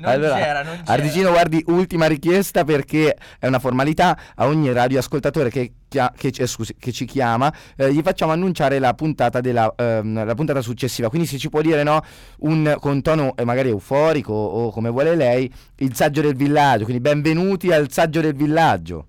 Non 0.00 0.10
allora, 0.10 0.34
c'era, 0.36 0.62
non 0.62 0.76
c'era. 0.78 0.92
Ardicino, 0.92 1.30
guardi, 1.30 1.62
ultima 1.66 2.06
richiesta 2.06 2.64
perché 2.64 3.16
è 3.38 3.46
una 3.46 3.58
formalità. 3.58 4.18
A 4.36 4.46
ogni 4.46 4.72
radioascoltatore 4.72 5.50
che, 5.50 5.72
chia- 5.88 6.12
che 6.16 6.30
ci- 6.32 6.42
eh, 6.42 6.46
scusi, 6.46 6.74
che 6.78 6.92
ci 6.92 7.04
chiama, 7.04 7.52
eh, 7.76 7.92
gli 7.92 8.00
facciamo 8.02 8.32
annunciare 8.32 8.78
la 8.78 8.94
puntata, 8.94 9.40
della, 9.40 9.72
ehm, 9.76 10.24
la 10.24 10.34
puntata 10.34 10.60
successiva. 10.62 11.08
Quindi, 11.08 11.26
se 11.26 11.38
ci 11.38 11.48
può 11.48 11.60
dire 11.60 11.82
no, 11.82 12.00
un, 12.40 12.76
con 12.80 13.02
tono 13.02 13.34
eh, 13.36 13.44
magari 13.44 13.68
euforico 13.70 14.32
o 14.32 14.70
come 14.70 14.88
vuole 14.90 15.14
lei, 15.16 15.52
il 15.76 15.94
saggio 15.94 16.20
del 16.20 16.34
villaggio. 16.36 16.84
Quindi, 16.84 17.02
benvenuti 17.02 17.72
al 17.72 17.90
saggio 17.90 18.20
del 18.20 18.34
villaggio. 18.34 19.06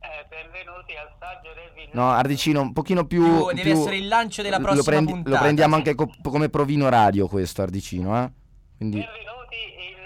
Eh, 0.00 0.26
benvenuti 0.28 0.94
al 0.94 1.08
saggio 1.18 1.48
del 1.54 1.70
villaggio. 1.74 1.98
No, 1.98 2.10
Ardicino, 2.10 2.60
un 2.60 2.72
pochino 2.72 3.04
più. 3.04 3.22
Più- 3.24 3.46
deve 3.48 3.62
più- 3.62 3.80
essere 3.80 3.96
il 3.96 4.06
lancio 4.08 4.42
della 4.42 4.58
lo 4.58 4.62
prossima 4.62 4.82
prendi- 4.84 5.12
puntata, 5.12 5.34
Lo 5.36 5.42
prendiamo 5.42 5.74
anche 5.74 5.94
co- 5.94 6.10
come 6.22 6.48
provino 6.48 6.88
radio, 6.88 7.26
questo 7.28 7.62
Ardicino, 7.62 8.16
eh? 8.22 8.30
Quindi, 8.76 8.96
Benvenuti 8.98 9.56
il... 9.90 9.96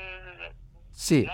sì. 1.05 1.29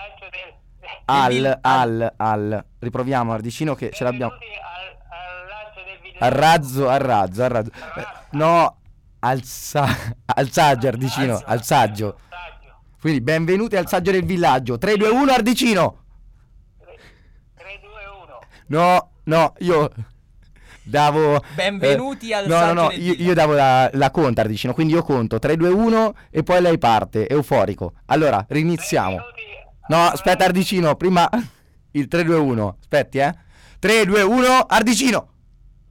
Al, 1.05 1.59
al, 1.61 2.13
al. 2.17 2.65
Riproviamo 2.79 3.31
Ardicino 3.31 3.73
che 3.73 3.89
ce 3.91 4.03
l'abbiamo. 4.03 4.33
Al, 4.33 4.39
al 4.39 5.47
lancio 5.47 5.81
del 5.85 5.99
villaggio. 6.01 6.25
Al 6.25 6.31
razzo, 6.31 6.89
al 6.89 6.99
razzo, 6.99 7.43
al 7.43 7.49
razzo. 7.49 7.71
Eh, 7.95 8.07
no, 8.31 8.77
al, 9.19 9.43
sa- 9.43 9.87
al 10.25 10.51
saggio 10.51 10.87
Ardicino, 10.89 11.41
al 11.45 11.63
saggio. 11.63 12.19
Quindi 12.99 13.21
benvenuti 13.21 13.77
al 13.77 13.87
saggio 13.87 14.11
del 14.11 14.25
villaggio. 14.25 14.77
3, 14.77 14.97
2, 14.97 15.09
1 15.09 15.31
Ardicino. 15.31 16.03
3, 17.55 17.79
2, 17.81 17.89
1. 18.23 18.39
No, 18.67 19.11
no, 19.23 19.53
io 19.59 19.89
davo... 20.83 21.41
Benvenuti 21.55 22.33
al 22.33 22.45
no, 22.45 22.55
saggio 22.55 22.73
No, 22.73 22.81
no, 22.81 22.87
del 22.89 23.01
io, 23.01 23.13
io 23.13 23.33
davo 23.33 23.53
la, 23.53 23.89
la 23.93 24.11
conta 24.11 24.41
Ardicino, 24.41 24.73
quindi 24.73 24.93
io 24.93 25.01
conto 25.01 25.39
3, 25.39 25.55
2, 25.55 25.69
1 25.69 26.15
e 26.29 26.43
poi 26.43 26.61
lei 26.61 26.77
parte, 26.77 27.27
euforico. 27.27 27.93
Allora, 28.07 28.45
riniziamo. 28.47 29.15
Benvenuti 29.15 29.50
No, 29.87 30.05
aspetta 30.07 30.45
Ardicino, 30.45 30.95
prima 30.95 31.27
il 31.91 32.07
3, 32.07 32.23
2, 32.23 32.35
1. 32.35 32.77
Aspetti, 32.79 33.17
eh. 33.17 33.33
3, 33.79 34.05
2, 34.05 34.21
1, 34.21 34.59
Ardicino. 34.67 35.27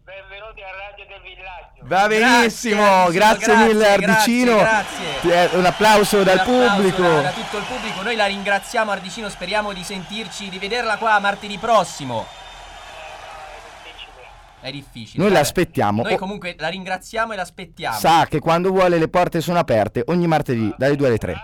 Benvenuti 0.05 0.63
al 0.63 0.75
radio 0.79 1.05
del 1.07 1.21
villaggio. 1.23 1.83
Va 1.83 2.07
benissimo, 2.07 2.83
Ardicino, 2.83 3.11
grazie, 3.13 3.57
mille 3.57 3.89
Ardicino. 3.89 4.57
Grazie, 4.57 5.53
Eh, 5.53 5.57
Un 5.59 5.65
applauso 5.67 6.23
dal 6.23 6.37
Un 6.37 6.41
applauso 6.41 6.75
pubblico. 6.75 7.03
Da, 7.03 7.21
da 7.23 7.31
tutto 7.33 7.57
il 7.59 7.65
pubblico. 7.65 8.03
Noi 8.03 8.17
la 8.17 8.27
ringraziamo 8.27 8.91
Ardicino, 8.91 9.29
speriamo 9.29 9.73
di 9.73 9.83
sentirci, 9.83 10.49
di 10.49 10.59
vederla 10.59 10.97
qua 10.97 11.19
martedì 11.19 11.59
prossimo. 11.59 12.27
Difficile. 13.83 14.13
È 14.61 14.71
difficile. 14.71 15.19
Noi 15.23 15.29
vabbè. 15.29 15.41
l'aspettiamo. 15.41 16.03
Noi 16.05 16.17
comunque 16.17 16.55
la 16.59 16.69
ringraziamo 16.69 17.33
e 17.33 17.37
l'aspettiamo. 17.37 17.99
sa 17.99 18.25
che 18.27 18.39
quando 18.39 18.71
vuole 18.71 18.99
le 18.99 19.09
porte 19.09 19.41
sono 19.43 19.59
aperte 19.59 20.05
ogni 20.07 20.27
martedì 20.27 20.73
dalle 20.79 20.97
2 20.97 21.07
alle 21.07 21.19
3. 21.19 21.37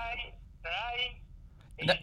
Da- 1.84 1.98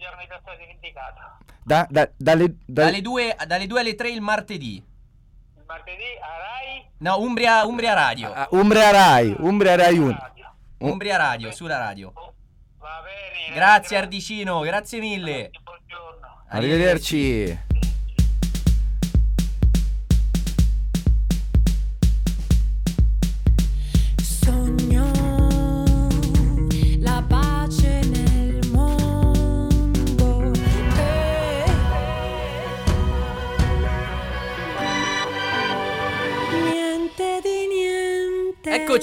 Da- 1.66 1.86
da- 1.90 2.10
dalle, 2.16 2.56
da- 2.66 2.84
dalle, 2.84 3.00
2, 3.00 3.36
dalle 3.46 3.66
2 3.66 3.80
alle 3.80 3.94
3 3.94 4.10
il 4.10 4.20
martedì. 4.20 4.74
Il 4.76 5.62
martedì 5.66 6.02
a 6.20 6.26
Rai? 6.38 6.86
No, 6.98 7.18
Umbria, 7.20 7.64
Umbria 7.64 7.94
Radio. 7.94 8.32
Ah, 8.32 8.46
Umbria 8.50 8.90
Rai, 8.90 9.34
Umbria 9.38 9.74
Rai 9.76 9.98
1. 9.98 10.30
Umbria 10.78 11.16
Radio, 11.16 11.50
sulla 11.52 11.78
radio. 11.78 12.12
Grazie 13.54 13.96
Ardicino, 13.96 14.60
grazie 14.60 15.00
mille. 15.00 15.50
Arrivederci. 16.48 17.58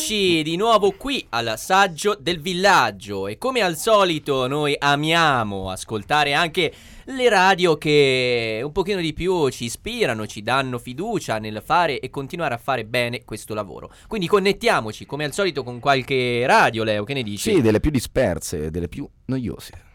Eccoci 0.02 0.42
di 0.42 0.56
nuovo 0.56 0.94
qui 0.94 1.24
al 1.30 1.54
saggio 1.58 2.18
del 2.20 2.42
villaggio 2.42 3.28
e 3.28 3.38
come 3.38 3.62
al 3.62 3.78
solito 3.78 4.48
noi 4.48 4.76
amiamo 4.76 5.70
ascoltare 5.70 6.34
anche 6.34 6.74
le 7.04 7.30
radio 7.30 7.78
che 7.78 8.62
un 8.64 8.72
pochino 8.72 9.00
di 9.00 9.14
più 9.14 9.48
ci 9.50 9.66
ispirano, 9.66 10.26
ci 10.26 10.42
danno 10.42 10.80
fiducia 10.80 11.38
nel 11.38 11.62
fare 11.64 12.00
e 12.00 12.10
continuare 12.10 12.56
a 12.56 12.58
fare 12.58 12.84
bene 12.84 13.24
questo 13.24 13.54
lavoro. 13.54 13.94
Quindi 14.08 14.26
connettiamoci 14.26 15.06
come 15.06 15.24
al 15.24 15.34
solito 15.34 15.62
con 15.62 15.80
qualche 15.80 16.48
radio, 16.48 16.84
Leo, 16.84 17.04
che 17.04 17.14
ne 17.14 17.22
dici? 17.22 17.54
Sì, 17.54 17.62
delle 17.62 17.80
più 17.80 17.92
disperse, 17.92 18.72
delle 18.72 18.88
più 18.88 19.08
noiose. 19.26 19.91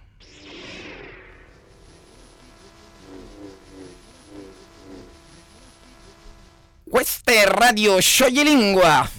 Questa 6.88 7.32
è 7.32 7.44
Radio 7.46 7.98
Scioglilingua. 8.00 9.10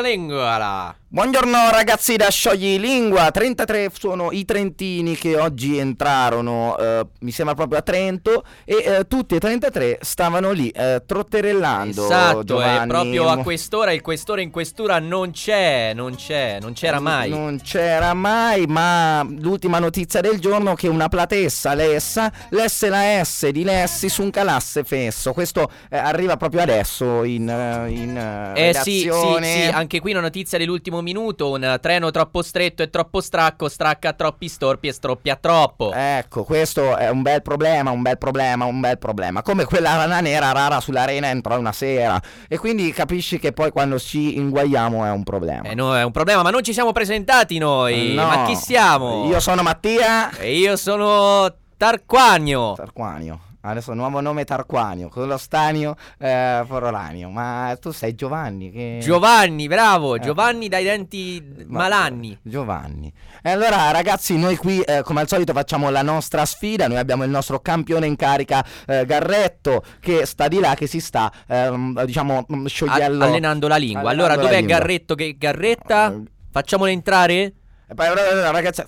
Lingua. 0.00 0.96
Buongiorno 1.14 1.70
ragazzi 1.70 2.16
da 2.16 2.28
Scioglilingua, 2.28 3.30
33 3.30 3.88
sono 3.96 4.32
i 4.32 4.44
trentini 4.44 5.14
che 5.14 5.36
oggi 5.36 5.78
entrarono, 5.78 6.76
eh, 6.76 7.06
mi 7.20 7.30
sembra 7.30 7.54
proprio 7.54 7.78
a 7.78 7.82
Trento, 7.82 8.42
e 8.64 8.82
eh, 8.84 9.06
tutti 9.06 9.36
e 9.36 9.38
33 9.38 9.98
stavano 10.00 10.50
lì 10.50 10.70
eh, 10.70 11.04
trotterellando. 11.06 12.04
Esatto, 12.04 12.42
Giovanni. 12.42 12.88
proprio 12.88 13.28
a 13.28 13.36
quest'ora, 13.36 13.92
il 13.92 14.00
questore 14.00 14.42
in 14.42 14.50
questura 14.50 14.98
non 14.98 15.30
c'è, 15.30 15.92
non 15.94 16.16
c'è, 16.16 16.58
non 16.60 16.72
c'era 16.72 16.98
mai. 16.98 17.30
Non 17.30 17.60
c'era 17.62 18.12
mai, 18.12 18.66
ma 18.66 19.24
l'ultima 19.38 19.78
notizia 19.78 20.20
del 20.20 20.40
giorno 20.40 20.72
è 20.72 20.74
che 20.74 20.88
una 20.88 21.08
platessa 21.08 21.74
lessa 21.74 22.32
lesse 22.48 22.88
la 22.88 23.22
S 23.22 23.50
di 23.50 23.62
Lessi 23.62 24.08
su 24.08 24.22
un 24.24 24.30
calasse 24.30 24.82
fesso. 24.82 25.32
Questo 25.32 25.70
eh, 25.88 25.96
arriva 25.96 26.36
proprio 26.36 26.62
adesso 26.62 27.22
in, 27.22 27.48
eh, 27.48 27.88
in 27.92 28.16
eh, 28.56 28.70
Eh 28.70 28.74
sì, 28.74 29.08
sì, 29.08 29.38
sì, 29.42 29.62
anche 29.72 30.00
qui 30.00 30.10
una 30.10 30.20
notizia 30.20 30.58
dell'ultimo 30.58 31.02
minuto, 31.04 31.52
un 31.52 31.78
treno 31.80 32.10
troppo 32.10 32.42
stretto 32.42 32.82
e 32.82 32.90
troppo 32.90 33.20
stracco, 33.20 33.68
stracca 33.68 34.12
troppi 34.14 34.48
storpi 34.48 34.88
e 34.88 34.92
stroppia 34.92 35.36
troppo. 35.36 35.92
Ecco, 35.94 36.42
questo 36.42 36.96
è 36.96 37.08
un 37.10 37.22
bel 37.22 37.42
problema, 37.42 37.92
un 37.92 38.02
bel 38.02 38.18
problema, 38.18 38.64
un 38.64 38.80
bel 38.80 38.98
problema. 38.98 39.42
Come 39.42 39.64
quella 39.64 39.94
rana 39.94 40.18
nera 40.20 40.50
rara 40.50 40.80
sull'arena 40.80 41.28
entrò 41.28 41.56
una 41.56 41.72
sera. 41.72 42.20
E 42.48 42.58
quindi 42.58 42.90
capisci 42.90 43.38
che 43.38 43.52
poi 43.52 43.70
quando 43.70 43.98
ci 44.00 44.36
inguaiamo 44.36 45.04
è 45.04 45.10
un 45.10 45.22
problema. 45.22 45.68
Eh 45.68 45.74
no, 45.74 45.96
è 45.96 46.02
un 46.02 46.10
problema, 46.10 46.42
ma 46.42 46.50
non 46.50 46.64
ci 46.64 46.72
siamo 46.72 46.90
presentati 46.90 47.58
noi. 47.58 48.14
No. 48.14 48.26
Ma 48.26 48.44
chi 48.46 48.56
siamo? 48.56 49.26
Io 49.28 49.38
sono 49.38 49.62
Mattia 49.62 50.30
E 50.38 50.56
io 50.56 50.76
sono 50.76 51.54
Tarquagno. 51.76 52.72
Tarquanio. 52.76 53.43
Adesso 53.66 53.94
nuovo 53.94 54.20
nome 54.20 54.44
Tarquanio, 54.44 55.08
con 55.08 55.26
lo 55.26 55.38
stanio 55.38 55.96
eh, 56.18 56.62
Forolanio. 56.66 57.30
Ma 57.30 57.74
tu 57.80 57.92
sei 57.92 58.14
Giovanni 58.14 58.70
che... 58.70 58.98
Giovanni, 59.00 59.68
bravo, 59.68 60.16
Eh. 60.16 60.20
Giovanni 60.20 60.68
dai 60.68 60.84
denti 60.84 61.42
Ma- 61.66 61.78
malanni. 61.80 62.38
Giovanni. 62.42 63.10
E 63.42 63.50
allora 63.50 63.90
ragazzi, 63.90 64.36
noi 64.36 64.56
qui 64.56 64.80
eh, 64.82 65.00
come 65.02 65.20
al 65.22 65.28
solito 65.28 65.54
facciamo 65.54 65.88
la 65.88 66.02
nostra 66.02 66.44
sfida, 66.44 66.88
noi 66.88 66.98
abbiamo 66.98 67.24
il 67.24 67.30
nostro 67.30 67.60
campione 67.60 68.06
in 68.06 68.16
carica 68.16 68.62
eh, 68.86 69.06
Garretto 69.06 69.82
che 69.98 70.26
sta 70.26 70.46
di 70.46 70.60
là, 70.60 70.74
che 70.74 70.86
si 70.86 71.00
sta 71.00 71.32
ehm, 71.46 72.04
diciamo 72.04 72.44
mm, 72.54 72.66
sciogliendo... 72.66 73.24
allenando 73.24 73.66
la 73.66 73.76
lingua. 73.76 74.10
Allenando 74.10 74.24
allora, 74.24 74.42
dov'è 74.46 74.58
lingua. 74.58 74.78
Garretto 74.78 75.14
che 75.14 75.36
Garretta? 75.38 76.20
Facciamole 76.50 76.90
entrare? 76.90 77.54
Ragazzi, 77.96 78.82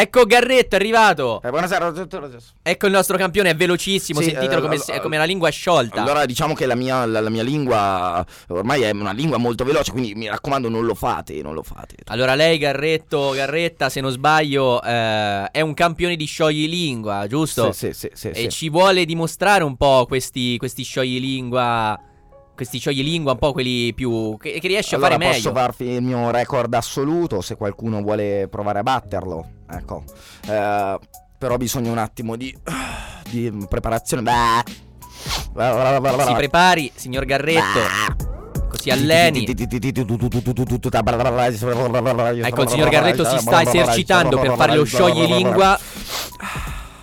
Ecco 0.00 0.26
Garretto, 0.26 0.76
è 0.76 0.78
arrivato. 0.78 1.40
eh, 1.42 1.50
buonasera. 1.50 1.92
Ecco 2.62 2.86
il 2.86 2.92
nostro 2.92 3.16
campione, 3.16 3.50
è 3.50 3.56
velocissimo, 3.56 4.20
Sì, 4.20 4.26
sentitelo 4.26 4.60
eh, 4.60 4.62
come, 4.62 4.76
all- 4.76 5.00
come 5.00 5.16
la 5.18 5.24
lingua 5.24 5.48
è 5.48 5.50
sciolta. 5.50 6.00
Allora 6.02 6.24
diciamo 6.24 6.54
che 6.54 6.66
la 6.66 6.76
mia, 6.76 7.04
la, 7.04 7.18
la 7.18 7.30
mia 7.30 7.42
lingua 7.42 8.24
ormai 8.48 8.82
è 8.82 8.90
una 8.92 9.10
lingua 9.10 9.38
molto 9.38 9.64
veloce, 9.64 9.90
quindi 9.90 10.14
mi 10.14 10.28
raccomando 10.28 10.68
non 10.68 10.84
lo 10.86 10.94
fate, 10.94 11.42
non 11.42 11.52
lo 11.52 11.64
fate. 11.64 11.96
Allora 12.06 12.36
lei 12.36 12.58
Garretto, 12.58 13.30
Garretta, 13.30 13.88
se 13.88 14.00
non 14.00 14.12
sbaglio, 14.12 14.80
eh, 14.82 15.50
è 15.50 15.60
un 15.62 15.74
campione 15.74 16.14
di 16.14 16.26
scioglilingua, 16.26 17.26
giusto? 17.26 17.72
Sì, 17.72 17.92
sì, 17.92 18.08
sì, 18.08 18.10
sì, 18.14 18.28
E 18.28 18.34
sì. 18.42 18.48
ci 18.50 18.68
vuole 18.70 19.04
dimostrare 19.04 19.64
un 19.64 19.76
po' 19.76 20.04
questi, 20.06 20.56
questi 20.58 20.84
scioglilingua, 20.84 21.98
questi 22.58 22.80
scioglilingua 22.80 23.30
un 23.32 23.38
po' 23.38 23.52
quelli 23.52 23.94
più... 23.94 24.36
che, 24.36 24.58
che 24.58 24.66
riesce 24.66 24.96
allora 24.96 25.14
a 25.14 25.18
fare 25.18 25.30
posso 25.30 25.52
meglio. 25.52 25.60
farvi 25.60 25.90
il 25.92 26.02
mio 26.02 26.32
record 26.32 26.74
assoluto 26.74 27.40
se 27.40 27.54
qualcuno 27.54 28.02
vuole 28.02 28.48
provare 28.50 28.80
a 28.80 28.82
batterlo. 28.82 29.48
Ecco. 29.70 30.02
Eh, 30.44 30.98
però 31.38 31.56
bisogna 31.56 31.92
un 31.92 31.98
attimo 31.98 32.34
di, 32.34 32.52
di 33.30 33.64
preparazione. 33.68 34.22
Beh. 34.24 34.86
Si 36.26 36.34
prepari, 36.34 36.90
signor 36.96 37.24
Garretto, 37.26 38.66
così 38.68 38.90
alleni. 38.90 39.44
Ecco, 42.42 42.62
il 42.62 42.68
signor 42.68 42.88
Garretto 42.88 43.24
si 43.24 43.38
sta 43.38 43.62
esercitando 43.62 44.36
per 44.40 44.54
fare 44.56 44.74
lo 44.74 44.82
scioglilingua. 44.82 45.78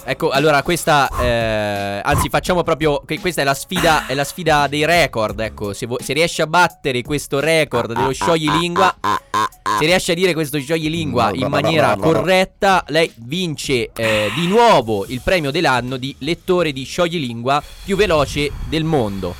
Ecco, 0.08 0.30
allora 0.30 0.62
questa, 0.62 1.10
eh, 1.20 2.00
anzi 2.04 2.30
facciamo 2.30 2.62
proprio, 2.62 3.02
che 3.08 3.20
questa 3.20 3.41
è 3.41 3.44
la 3.44 3.56
sfida, 3.56 4.06
è 4.06 4.13
la 4.13 4.24
sfida 4.24 4.68
dei 4.68 4.86
record, 4.86 5.39
ecco, 5.39 5.74
se, 5.74 5.88
vo- 5.88 5.98
se 6.00 6.13
riesce 6.13 6.44
a 6.44 6.48
battere 6.48 7.02
questo 7.02 7.39
record 7.39 7.91
dello 7.91 8.13
scioglilingua, 8.13 8.98
se 9.80 9.86
riesce 9.86 10.12
a 10.12 10.15
dire 10.15 10.36
questo 10.36 10.60
scioglilingua 10.60 11.32
in 11.34 11.48
maniera 11.48 11.96
corretta, 11.96 12.84
lei 12.89 13.12
vince 13.15 13.89
eh, 13.96 14.30
di 14.36 14.46
nuovo 14.46 15.06
il 15.08 15.22
premio 15.24 15.50
dell'anno 15.50 15.98
di 15.98 16.15
lettore 16.20 16.72
di 16.72 16.84
scioglilingua 16.84 17.63
più 17.84 17.96
veloce 17.96 18.52
del 18.70 18.84
mondo. 18.84 19.34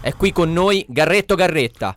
È 0.00 0.14
qui 0.14 0.32
con 0.32 0.50
noi 0.50 0.82
Garretto 0.88 1.34
Garretta. 1.34 1.94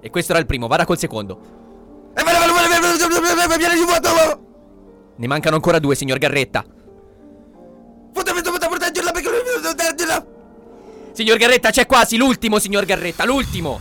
E 0.00 0.10
questo 0.10 0.32
era 0.32 0.40
il 0.40 0.46
primo, 0.46 0.66
vada 0.66 0.84
col 0.84 0.98
secondo. 0.98 1.40
Ne 5.16 5.26
mancano 5.26 5.56
ancora 5.56 5.78
due, 5.78 5.94
signor 5.94 6.18
Garretta. 6.18 6.64
Signor 11.12 11.36
Garretta, 11.36 11.70
c'è 11.70 11.86
quasi 11.86 12.16
l'ultimo, 12.16 12.58
signor 12.58 12.84
Garretta, 12.84 13.24
l'ultimo. 13.24 13.80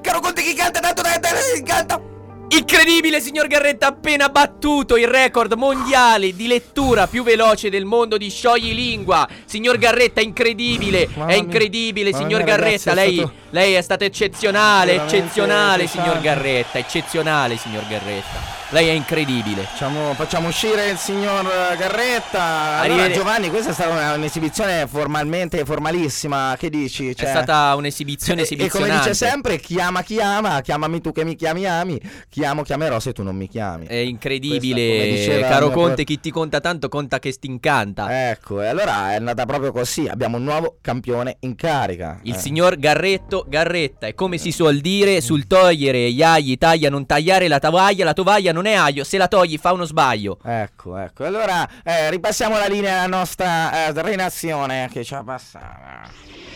Caro 0.00 0.20
Conte 0.20 0.42
chi 0.42 0.54
canta 0.54 0.80
tanto 0.80 1.02
da 1.02 1.18
canta. 1.64 2.00
Incredibile, 2.48 3.20
signor 3.20 3.46
Garretta, 3.46 3.86
ha 3.86 3.90
appena 3.90 4.28
battuto 4.28 4.96
il 4.96 5.06
record 5.08 5.52
mondiale 5.54 6.34
di 6.34 6.46
lettura 6.46 7.06
più 7.06 7.22
veloce 7.22 7.70
del 7.70 7.84
mondo 7.84 8.16
di 8.16 8.28
scioglilingua. 8.28 9.26
Signor 9.44 9.78
Garretta, 9.78 10.20
incredibile, 10.20 11.08
Mamma 11.14 11.24
è 11.30 11.34
mia. 11.34 11.42
incredibile, 11.42 12.10
Mamma 12.10 12.22
signor 12.24 12.42
mia, 12.44 12.56
ragazzi, 12.56 12.84
Garretta. 12.84 12.90
è 12.90 12.94
Lei, 12.94 13.16
stato- 13.16 13.32
lei 13.54 13.74
è 13.74 13.82
stato 13.82 14.02
eccezionale, 14.02 14.94
eccezionale, 14.96 15.86
signor 15.86 16.20
Garretta, 16.20 16.78
eccezionale, 16.78 17.56
signor 17.56 17.86
Garretta. 17.86 18.62
Lei 18.70 18.88
è 18.88 18.92
incredibile. 18.92 19.62
Facciamo, 19.62 20.14
facciamo 20.14 20.48
uscire 20.48 20.88
il 20.90 20.96
signor 20.96 21.46
eh, 21.46 21.76
Garretta. 21.76 22.80
Allora, 22.80 23.08
Giovanni, 23.10 23.48
questa 23.48 23.70
è 23.70 23.72
stata 23.72 24.14
un'esibizione 24.14 24.88
formalmente 24.88 25.64
formalissima. 25.64 26.56
Che 26.58 26.70
dici? 26.70 27.14
Cioè- 27.14 27.28
è 27.28 27.30
stata 27.30 27.72
un'esibizione 27.76 28.42
E- 28.42 28.56
E 28.58 28.68
come 28.68 28.90
dice 28.90 29.14
sempre, 29.14 29.60
chiama 29.60 30.02
chi 30.02 30.18
ama, 30.20 30.60
chiamami 30.60 31.00
tu 31.00 31.12
che 31.12 31.22
mi 31.24 31.36
chiami 31.36 31.66
ami, 31.66 32.00
chiamo 32.28 32.62
chiamerò 32.62 32.98
se 32.98 33.12
tu 33.12 33.22
non 33.22 33.36
mi 33.36 33.46
chiami. 33.48 33.86
È 33.86 33.94
incredibile, 33.94 35.04
diceva 35.08 35.46
caro 35.46 35.66
il 35.66 35.72
mio 35.72 35.80
Conte, 35.80 35.94
pro- 35.94 36.04
chi 36.04 36.20
ti 36.20 36.30
conta 36.30 36.60
tanto 36.60 36.88
conta 36.88 37.20
che 37.20 37.30
stincanta. 37.30 38.30
Ecco, 38.30 38.60
e 38.60 38.66
allora 38.66 39.12
è 39.12 39.16
andata 39.16 39.46
proprio 39.46 39.70
così, 39.70 40.08
abbiamo 40.08 40.38
un 40.38 40.42
nuovo 40.44 40.78
campione 40.80 41.36
in 41.40 41.54
carica. 41.54 42.18
Il 42.22 42.34
Eh. 42.34 42.38
signor 42.38 42.76
Garretto 42.76 43.43
Garretta 43.46 44.06
e 44.06 44.14
come 44.14 44.38
si 44.38 44.50
suol 44.50 44.78
dire 44.78 45.20
sul 45.20 45.46
togliere 45.46 46.10
gli 46.10 46.22
agli 46.22 46.56
taglia 46.58 46.90
non 46.90 47.06
tagliare 47.06 47.48
la 47.48 47.58
tovaglia, 47.58 48.04
la 48.04 48.12
tovaglia 48.12 48.52
non 48.52 48.66
è 48.66 48.74
aglio, 48.74 49.04
se 49.04 49.18
la 49.18 49.28
togli 49.28 49.58
fa 49.58 49.72
uno 49.72 49.84
sbaglio. 49.84 50.38
Ecco, 50.44 50.96
ecco. 50.96 51.24
Allora, 51.24 51.68
eh, 51.82 52.10
ripassiamo 52.10 52.56
la 52.56 52.66
linea 52.66 53.02
alla 53.02 53.16
nostra 53.16 53.88
eh, 53.88 54.02
renazione 54.02 54.88
che 54.90 55.04
ci 55.04 55.14
ha 55.14 55.22
passato. 55.22 56.53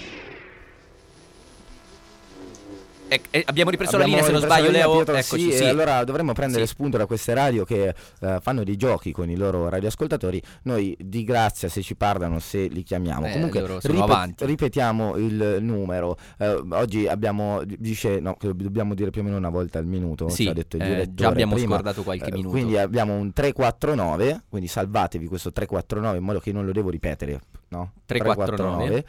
E- 3.08 3.22
e 3.30 3.42
abbiamo 3.46 3.70
ripreso 3.70 3.96
Abbiamo 3.96 4.12
la 4.16 4.20
linea 4.20 4.24
se 4.26 4.32
non 4.32 4.40
sbaglio 4.50 4.66
linea, 4.70 4.86
Leo. 4.86 4.94
Pietro, 4.96 5.14
Eccoci, 5.16 5.50
sì, 5.50 5.56
sì. 5.56 5.64
allora 5.64 6.04
dovremmo 6.04 6.32
prendere 6.32 6.66
Sì. 6.66 6.72
spunto 6.72 6.96
da 6.98 7.06
queste 7.06 7.32
radio 7.34 7.64
che 7.64 7.94
eh, 8.20 8.38
fanno 8.40 8.64
dei 8.64 8.76
giochi 8.76 9.12
con 9.12 9.30
i 9.30 9.36
loro 9.36 9.68
radioascoltatori. 9.68 10.40
Noi 10.62 10.96
di 11.00 11.24
grazia 11.24 11.68
se 11.68 11.80
ci 11.82 11.96
parlano, 11.96 12.38
se 12.38 12.66
li 12.66 12.82
chiamiamo. 12.82 13.26
Eh, 13.26 13.32
Comunque 13.32 13.60
avanti. 13.98 14.44
ripetiamo 14.44 15.16
il 15.16 15.56
numero. 15.60 16.16
Eh, 16.38 16.60
oggi 16.70 17.06
abbiamo 17.08 17.62
dice 17.64 18.20
no, 18.20 18.34
che 18.36 18.54
dobbiamo 18.54 18.94
dire 18.94 19.10
più 19.10 19.22
o 19.22 19.24
meno 19.24 19.36
una 19.36 19.48
volta 19.50 19.78
al 19.78 19.86
minuto, 19.86 20.28
Sì, 20.28 20.44
ci 20.44 20.48
ha 20.50 20.52
detto 20.52 20.76
il 20.76 20.82
eh, 20.82 20.86
direttore 20.86 21.14
già 21.14 21.28
abbiamo 21.28 21.54
prima. 21.54 21.74
scordato 21.74 22.02
qualche 22.02 22.28
Eh, 22.28 22.32
minuto. 22.32 22.50
Quindi 22.50 22.76
abbiamo 22.76 23.14
un 23.14 23.32
349, 23.32 24.42
quindi 24.48 24.68
salvatevi 24.68 25.26
questo 25.26 25.50
349 25.52 26.18
in 26.18 26.24
modo 26.24 26.40
che 26.40 26.52
non 26.52 26.66
lo 26.66 26.72
devo 26.72 26.90
ripetere, 26.90 27.40
no? 27.68 27.92
349. 28.06 29.04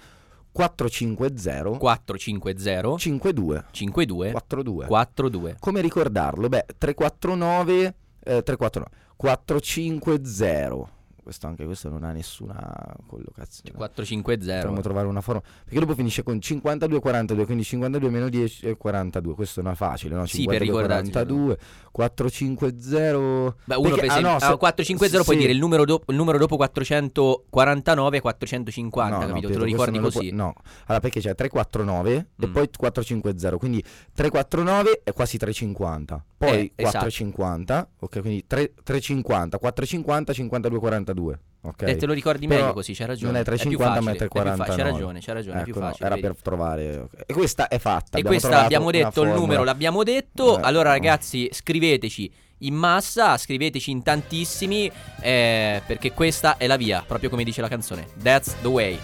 450 0.60 1.78
450 1.78 2.98
52 2.98 3.64
52 3.72 4.32
42. 4.32 4.86
42 4.88 5.56
Come 5.58 5.80
ricordarlo? 5.82 6.50
Beh, 6.50 6.66
349 6.78 7.96
eh, 8.24 8.44
349 8.44 8.90
450. 9.16 10.99
Questo 11.30 11.46
anche 11.46 11.64
questo 11.66 11.90
non 11.90 12.04
ha 12.04 12.12
nessuna 12.12 12.58
collocazione. 13.06 13.78
450 13.78 14.56
Dovremmo 14.56 14.82
trovare 14.82 15.06
una 15.08 15.22
forma. 15.22 15.42
Perché 15.64 15.80
dopo 15.80 15.94
finisce 15.94 16.24
con 16.24 16.42
52 16.42 17.00
42, 17.00 17.46
quindi 17.46 17.64
52 17.64 18.10
meno 18.10 18.30
10 18.30 18.66
è 18.68 18.76
42. 18.76 19.36
Questo 19.36 19.62
non 19.62 19.74
è 19.74 19.76
facile, 19.76 20.16
no? 20.16 20.26
Sì, 20.26 20.46
per 20.46 20.60
52 20.60 20.66
ricordarsi. 20.66 21.12
42 21.12 21.58
450 21.92 23.56
Beh, 23.66 23.76
uno 23.76 23.90
Perché- 23.90 24.00
per 24.02 24.10
ah, 24.10 24.12
esempio, 24.14 24.30
no, 24.30 24.36
ah, 24.36 24.40
se- 24.40 24.58
450 24.58 25.24
puoi 25.24 25.36
sì. 25.36 25.42
dire 25.42 25.54
il 25.54 25.60
numero, 25.60 25.86
dopo, 25.86 26.12
il 26.12 26.18
numero 26.18 26.38
dopo 26.40 26.56
449 26.58 28.18
e 28.18 28.22
450, 28.22 29.10
No, 29.16 29.22
no, 29.22 29.28
capito? 29.28 29.36
Te 29.36 29.54
Pietro, 29.54 29.60
lo 29.60 29.66
ricordi 29.66 30.00
così? 30.00 30.18
puoi- 30.18 30.32
no, 30.32 30.54
allora 30.86 31.00
perché 31.00 31.20
c'è 31.20 31.36
349 31.36 32.28
e 32.40 32.48
Mm. 32.48 32.52
poi 32.52 32.70
450, 32.76 33.58
quindi 33.58 33.84
349 34.14 35.02
è 35.04 35.14
quasi 35.14 35.38
350, 35.38 36.24
poi 36.38 36.50
Eh, 36.50 36.72
esatto. 36.76 36.98
450, 37.06 37.90
ok, 38.00 38.20
quindi 38.22 38.46
3, 38.48 38.74
350, 38.84 39.58
450, 39.58 40.34
52, 40.34 40.80
42, 40.80 41.19
ok. 41.62 41.82
E 41.84 41.96
te 41.96 42.06
lo 42.06 42.14
ricordi 42.14 42.48
Però 42.48 42.60
meglio 42.62 42.74
così, 42.74 42.94
c'hai 42.94 43.08
ragione. 43.08 43.32
Non 43.32 43.42
è 43.42 43.44
più 43.44 43.54
350 43.54 44.02
ma 44.02 44.12
è 44.12 44.16
facile, 44.16 44.28
più 44.28 44.40
fa- 44.40 44.42
349. 44.44 44.82
C'hai 44.82 44.92
ragione, 44.92 45.20
c'hai 45.20 45.34
ragione, 45.34 45.60
Ecco, 45.62 45.80
no, 45.80 45.96
era 46.08 46.18
per 46.18 46.36
trovare. 46.42 46.98
ok. 46.98 47.24
E 47.26 47.34
questa 47.34 47.68
è 47.68 47.80
fatta. 47.80 48.18
E 48.18 48.22
abbiamo 48.22 48.28
questa 48.30 48.64
abbiamo 48.64 48.92
detto 48.92 49.22
il 49.24 49.30
numero, 49.30 49.64
l'abbiamo 49.64 50.04
detto. 50.04 50.58
Eh, 50.58 50.62
allora, 50.64 50.90
ragazzi, 50.90 51.50
scriveteci 51.52 52.32
in 52.60 52.74
massa, 52.76 53.38
scriveteci 53.38 53.92
in 53.92 54.04
tantissimi. 54.04 54.92
eh, 55.22 55.82
perché 55.86 56.12
questa 56.14 56.58
è 56.58 56.68
la 56.68 56.78
via, 56.78 57.04
proprio 57.06 57.30
come 57.30 57.44
dice 57.44 57.62
la 57.62 57.68
canzone. 57.70 58.08
That's 58.22 58.56
the 58.62 58.68
way. 58.68 59.00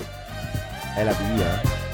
È 0.95 1.03
la 1.03 1.13
via. 1.13 1.84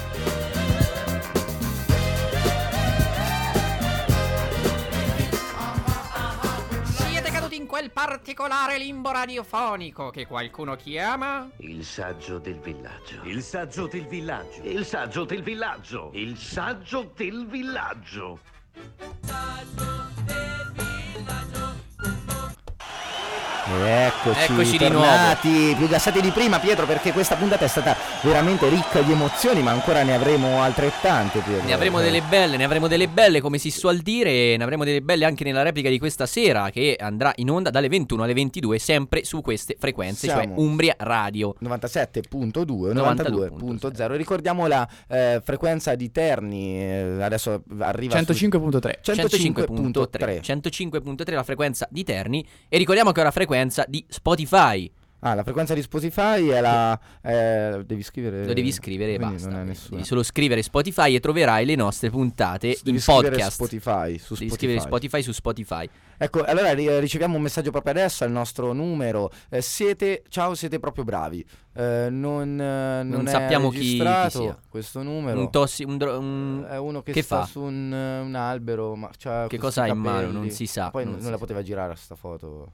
Quel 7.82 7.90
particolare 7.90 8.78
limbo 8.78 9.10
radiofonico 9.10 10.10
che 10.10 10.24
qualcuno 10.24 10.76
chiama? 10.76 11.50
Il 11.56 11.84
saggio 11.84 12.38
del 12.38 12.60
villaggio. 12.60 13.22
Il 13.24 13.42
saggio 13.42 13.88
del 13.88 14.06
villaggio. 14.06 14.62
Il 14.62 14.84
saggio 14.84 15.24
del 15.24 15.42
villaggio. 15.42 16.10
Il 16.12 16.36
saggio 16.36 17.12
del 17.16 17.44
villaggio. 17.48 18.38
E 19.26 20.01
Eccoci, 23.74 24.52
Eccoci 24.52 24.70
di 24.72 24.78
tornati, 24.78 25.74
più 25.76 25.88
gassati 25.88 26.20
di 26.20 26.30
prima 26.30 26.58
Pietro 26.58 26.84
perché 26.86 27.10
questa 27.12 27.36
puntata 27.36 27.64
è 27.64 27.68
stata 27.68 27.96
veramente 28.22 28.68
ricca 28.68 29.00
di 29.00 29.12
emozioni 29.12 29.62
ma 29.62 29.70
ancora 29.70 30.02
ne 30.02 30.14
avremo 30.14 30.60
altrettante 30.62 31.40
Pietro. 31.40 31.64
Ne 31.66 31.72
avremo 31.72 32.00
Eh. 32.00 32.02
delle 32.04 32.20
belle, 32.20 32.56
ne 32.56 32.64
avremo 32.64 32.86
delle 32.86 33.08
belle 33.08 33.40
come 33.40 33.58
si 33.58 33.70
suol 33.70 33.98
dire 33.98 34.30
e 34.52 34.54
ne 34.58 34.62
avremo 34.62 34.84
delle 34.84 35.00
belle 35.00 35.24
anche 35.24 35.42
nella 35.44 35.62
replica 35.62 35.88
di 35.88 35.98
questa 35.98 36.26
sera 36.26 36.70
che 36.70 36.96
andrà 37.00 37.32
in 37.36 37.50
onda 37.50 37.70
dalle 37.70 37.88
21 37.88 38.22
alle 38.24 38.34
22 38.34 38.78
sempre 38.78 39.24
su 39.24 39.40
queste 39.40 39.76
frequenze, 39.78 40.26
cioè 40.28 40.40
Siamo- 40.42 40.60
Umbria 40.60 40.94
Radio. 40.98 41.54
97.2 41.62 42.90
e 42.90 42.94
92.0. 42.94 43.56
92.0 43.58 44.16
ricordiamo 44.16 44.66
la 44.66 44.86
eh, 45.08 45.40
frequenza 45.42 45.94
di 45.94 46.10
Terni 46.10 46.78
eh, 46.80 47.18
adesso 47.22 47.62
arriva 47.78 48.16
su- 48.18 48.32
105.3. 48.32 49.00
105.3 49.02 50.40
105.3 50.42 51.32
la 51.34 51.42
frequenza 51.42 51.86
di 51.90 52.04
Terni 52.04 52.46
e 52.68 52.76
ricordiamo 52.78 53.12
che 53.12 53.20
è 53.20 53.24
la 53.24 53.30
frequenza 53.30 53.60
di 53.88 54.04
Spotify. 54.08 54.90
ah 55.24 55.34
la 55.34 55.44
frequenza 55.44 55.72
di 55.74 55.82
Spotify 55.82 56.48
è 56.48 56.60
la 56.60 56.98
eh, 57.22 57.82
devi 57.86 58.02
scrivere 58.02 58.44
Lo 58.44 58.52
devi 58.54 58.72
scrivere 58.72 59.14
e 59.14 59.18
basta. 59.18 59.48
non 59.50 59.60
è 59.60 59.64
nessuna 59.64 59.96
Devi 59.96 60.04
solo 60.04 60.22
scrivere 60.24 60.62
Spotify 60.62 61.14
e 61.14 61.20
troverai 61.20 61.64
le 61.64 61.76
nostre 61.76 62.10
puntate 62.10 62.76
devi 62.82 62.96
in 62.96 63.00
scrivere 63.00 63.28
podcast. 63.30 63.52
Spotify 63.52 64.18
su 64.18 64.34
Devi 64.34 64.48
Spotify 64.48 64.54
scrivere 64.56 64.80
Spotify 64.80 65.22
su 65.22 65.32
Spotify. 65.32 65.88
Ecco, 66.18 66.44
allora 66.44 66.72
ri- 66.72 67.00
riceviamo 67.00 67.34
un 67.36 67.42
messaggio 67.42 67.70
proprio 67.72 67.92
adesso 67.94 68.22
al 68.22 68.30
nostro 68.30 68.72
numero. 68.72 69.28
Eh, 69.48 69.60
siete, 69.60 70.22
ciao, 70.28 70.54
siete 70.54 70.78
proprio 70.78 71.02
bravi. 71.02 71.44
Eh, 71.74 72.08
non, 72.10 72.60
eh, 72.60 73.02
non, 73.02 73.08
Non 73.08 73.26
è 73.26 73.30
sappiamo 73.30 73.70
chi- 73.70 73.78
chi 73.98 74.30
sia. 74.30 74.56
questo 74.68 75.02
numero. 75.02 75.40
Un 75.40 75.50
tossi, 75.50 75.82
un 75.82 75.96
dro- 75.98 76.18
un- 76.18 76.64
è 76.68 76.78
uno 76.78 77.02
che, 77.02 77.10
che 77.12 77.22
sta 77.22 77.40
fa? 77.40 77.46
su 77.46 77.60
un, 77.60 77.92
eh, 77.92 78.20
un 78.20 78.34
albero. 78.36 78.94
Ma 78.94 79.10
Che 79.48 79.58
cosa 79.58 79.82
ha 79.82 79.86
in 79.88 79.98
mano? 79.98 80.30
Non 80.30 80.50
si 80.50 80.66
sa, 80.66 80.90
Poi 80.90 81.04
non 81.04 81.16
non, 81.20 81.30
la 81.32 81.38
poteva 81.38 81.62
girare 81.62 81.96
sta 81.96 82.14
foto. 82.14 82.72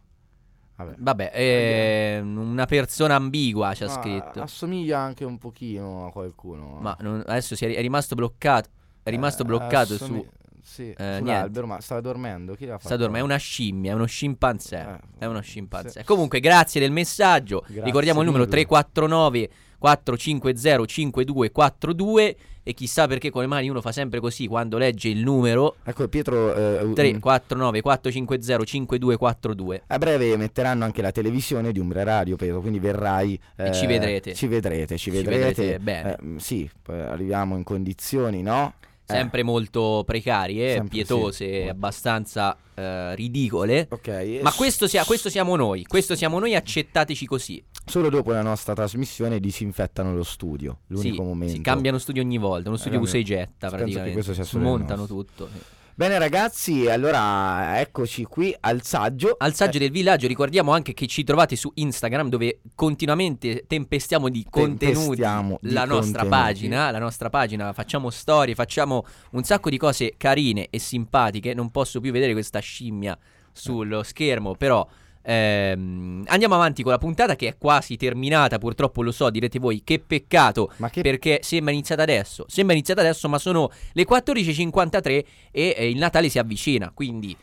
Vabbè. 0.79 0.95
Vabbè, 0.97 1.31
è 1.33 2.21
una 2.23 2.65
persona 2.67 3.17
ambigua 3.17 3.75
ci 3.75 3.83
ha 3.83 3.87
Ma 3.89 3.93
scritto. 3.93 4.41
Assomiglia 4.43 4.99
anche 5.01 5.25
un 5.25 5.37
pochino 5.37 6.07
a 6.07 6.13
qualcuno. 6.13 6.79
Ma 6.81 6.97
non- 7.01 7.23
adesso 7.27 7.57
si 7.57 7.65
è, 7.67 7.75
è 7.75 7.81
rimasto 7.81 8.15
bloccato. 8.15 8.69
È 9.03 9.11
rimasto 9.11 9.43
Eh, 9.43 9.47
bloccato 9.47 9.95
assomi- 9.95 10.21
su. 10.21 10.29
Sì, 10.63 10.91
eh, 10.97 11.17
sull'albero, 11.19 11.67
ma 11.67 11.81
stava 11.81 12.01
dormendo. 12.01 12.55
Chi 12.55 12.67
l'ha 12.67 12.75
fatto? 12.75 12.87
Sta 12.87 12.97
dormendo, 12.97 13.25
è 13.27 13.31
una 13.31 13.39
scimmia, 13.39 13.91
è 13.93 13.95
uno 13.95 14.05
scimpanzé. 14.07 14.77
Eh, 15.19 15.25
è 15.25 15.25
uno 15.25 15.41
scimpanzé. 15.41 16.01
sì. 16.01 16.05
Comunque, 16.05 16.39
grazie 16.41 16.81
del 16.81 16.93
messaggio. 16.93 17.61
Grazie 17.63 17.83
Ricordiamo 17.85 18.21
il 18.21 18.27
numero 18.27 18.45
mille. 18.45 18.55
349 18.57 19.51
450 19.79 20.85
5242 20.87 22.37
e 22.63 22.75
chissà 22.75 23.07
perché 23.07 23.31
con 23.31 23.41
le 23.43 23.47
mani 23.49 23.69
uno 23.71 23.81
fa 23.81 23.93
sempre 23.93 24.21
così 24.21 24.47
quando 24.47 24.77
legge 24.77 25.09
il 25.09 25.21
numero 25.23 25.77
Ecco, 25.85 26.07
Pietro. 26.09 26.55
eh, 26.55 26.83
un- 26.83 26.93
349 26.95 27.81
450 27.81 28.65
5242. 28.65 29.83
A 29.87 29.99
breve 29.99 30.37
metteranno 30.37 30.85
anche 30.85 31.01
la 31.01 31.11
televisione 31.13 31.73
di 31.73 31.79
Umbria 31.79 32.03
Radio, 32.05 32.37
Pietro, 32.37 32.61
quindi 32.61 32.79
verrai 32.79 33.41
E 33.57 33.69
eh, 33.69 33.73
ci 33.73 33.87
vedrete. 33.87 34.35
Ci 34.35 34.47
vedrete, 34.49 34.99
ci 34.99 35.11
Ci 35.11 35.17
vedrete. 35.17 35.39
vedrete 35.63 35.79
bene. 35.79 36.17
Eh, 36.17 36.41
sì, 36.41 36.69
arriviamo 36.89 37.57
in 37.57 37.65
condizioni, 37.65 38.43
no? 38.43 38.75
Eh, 39.11 39.15
Sempre 39.15 39.43
molto 39.43 40.03
precarie, 40.05 40.73
Sempre, 40.73 40.89
pietose, 40.91 41.63
sì. 41.63 41.69
abbastanza 41.69 42.55
eh, 42.75 43.15
ridicole. 43.15 43.87
Ok. 43.91 44.07
e 44.09 44.41
Ma 44.43 44.53
questo, 44.53 44.87
sia- 44.87 45.05
questo 45.05 45.31
siamo 45.31 45.57
noi, 45.57 45.85
questo 45.85 46.15
siamo 46.15 46.39
noi, 46.39 46.55
accettateci 46.55 47.25
così. 47.25 47.65
Solo 47.87 48.11
dopo 48.11 48.33
la 48.33 48.43
nostra 48.43 48.75
trasmissione 48.75 49.41
disinfettano 49.41 50.15
lo 50.15 50.25
studio. 50.25 50.81
L'unico 50.89 51.23
Sì, 51.23 51.29
momento. 51.29 51.55
Si 51.55 51.61
cambiano 51.63 51.97
studio 51.97 52.21
ogni 52.23 52.37
volta, 52.37 52.69
uno 52.69 52.77
studio 52.77 52.99
Eh, 52.99 53.03
usa 53.03 53.17
e 53.17 53.23
getta 53.23 53.47
penso 53.69 53.69
che 53.69 53.77
praticamente. 53.83 54.13
questo 54.13 54.35
sia 54.35 54.45
solo 54.45 54.63
il 54.65 54.69
Smontano 54.69 55.07
tutto. 55.07 55.49
sì. 55.51 55.59
Bene, 55.99 56.17
ragazzi, 56.17 56.87
allora 56.89 57.81
eccoci 57.81 58.23
qui 58.23 58.55
al 58.61 58.83
saggio. 58.85 59.35
Al 59.37 59.53
saggio 59.53 59.79
del 59.81 59.91
villaggio 59.91 60.29
ricordiamo 60.29 60.71
anche 60.71 60.95
che 60.95 61.09
ci 61.09 61.25
trovate 61.25 61.57
su 61.57 61.73
Instagram 61.75 62.29
dove 62.29 62.61
continuamente 62.77 63.65
tempestiamo 63.67 64.29
di 64.29 64.47
contenuti 64.49 64.95
Tempestiamo 64.95 65.59
di 65.61 65.73
la 65.73 65.85
nostra 65.85 66.21
contenuti. 66.21 66.29
pagina, 66.29 66.91
la 66.93 67.01
nostra 67.01 67.31
pagina, 67.31 67.73
facciamo 67.73 68.11
storie, 68.11 68.55
facciamo 68.55 69.05
un 69.33 69.43
sacco 69.43 69.71
di 69.71 69.77
cose 69.77 70.15
carine 70.17 70.69
e 70.71 70.79
simpatiche, 70.79 71.53
non 71.53 71.73
posso 71.73 71.99
più 71.99 72.13
vedere 72.13 72.31
questa 72.31 72.61
scimmia 72.61 73.19
sullo 73.51 74.05
schermo, 74.05 74.55
però 74.55 74.87
ehm, 75.23 76.25
andiamo 76.27 76.55
avanti 76.55 76.83
con 76.83 76.93
la 76.93 76.99
puntata 76.99 77.37
che 77.37 77.49
è 77.49 77.57
quasi 77.59 77.97
terminata, 77.97 78.59
purtroppo 78.59 79.03
lo 79.03 79.13
so, 79.13 79.31
direte 79.31 79.59
voi, 79.59 79.83
che 79.85 79.99
peccato 79.99 80.73
che 80.91 81.03
perché 81.03 81.41
sembra 81.43 81.73
iniziata 81.73 82.03
adesso, 82.03 82.45
sembra 82.49 82.75
iniziata 82.75 83.01
adesso, 83.01 83.29
ma 83.29 83.39
sono 83.39 83.71
le 83.93 84.07
14.53 84.07 85.25
e 85.51 85.75
eh, 85.77 85.89
il 85.89 85.99
Natale 85.99 86.29
si 86.29 86.39
avvicina, 86.39 86.91
quindi 86.95 87.37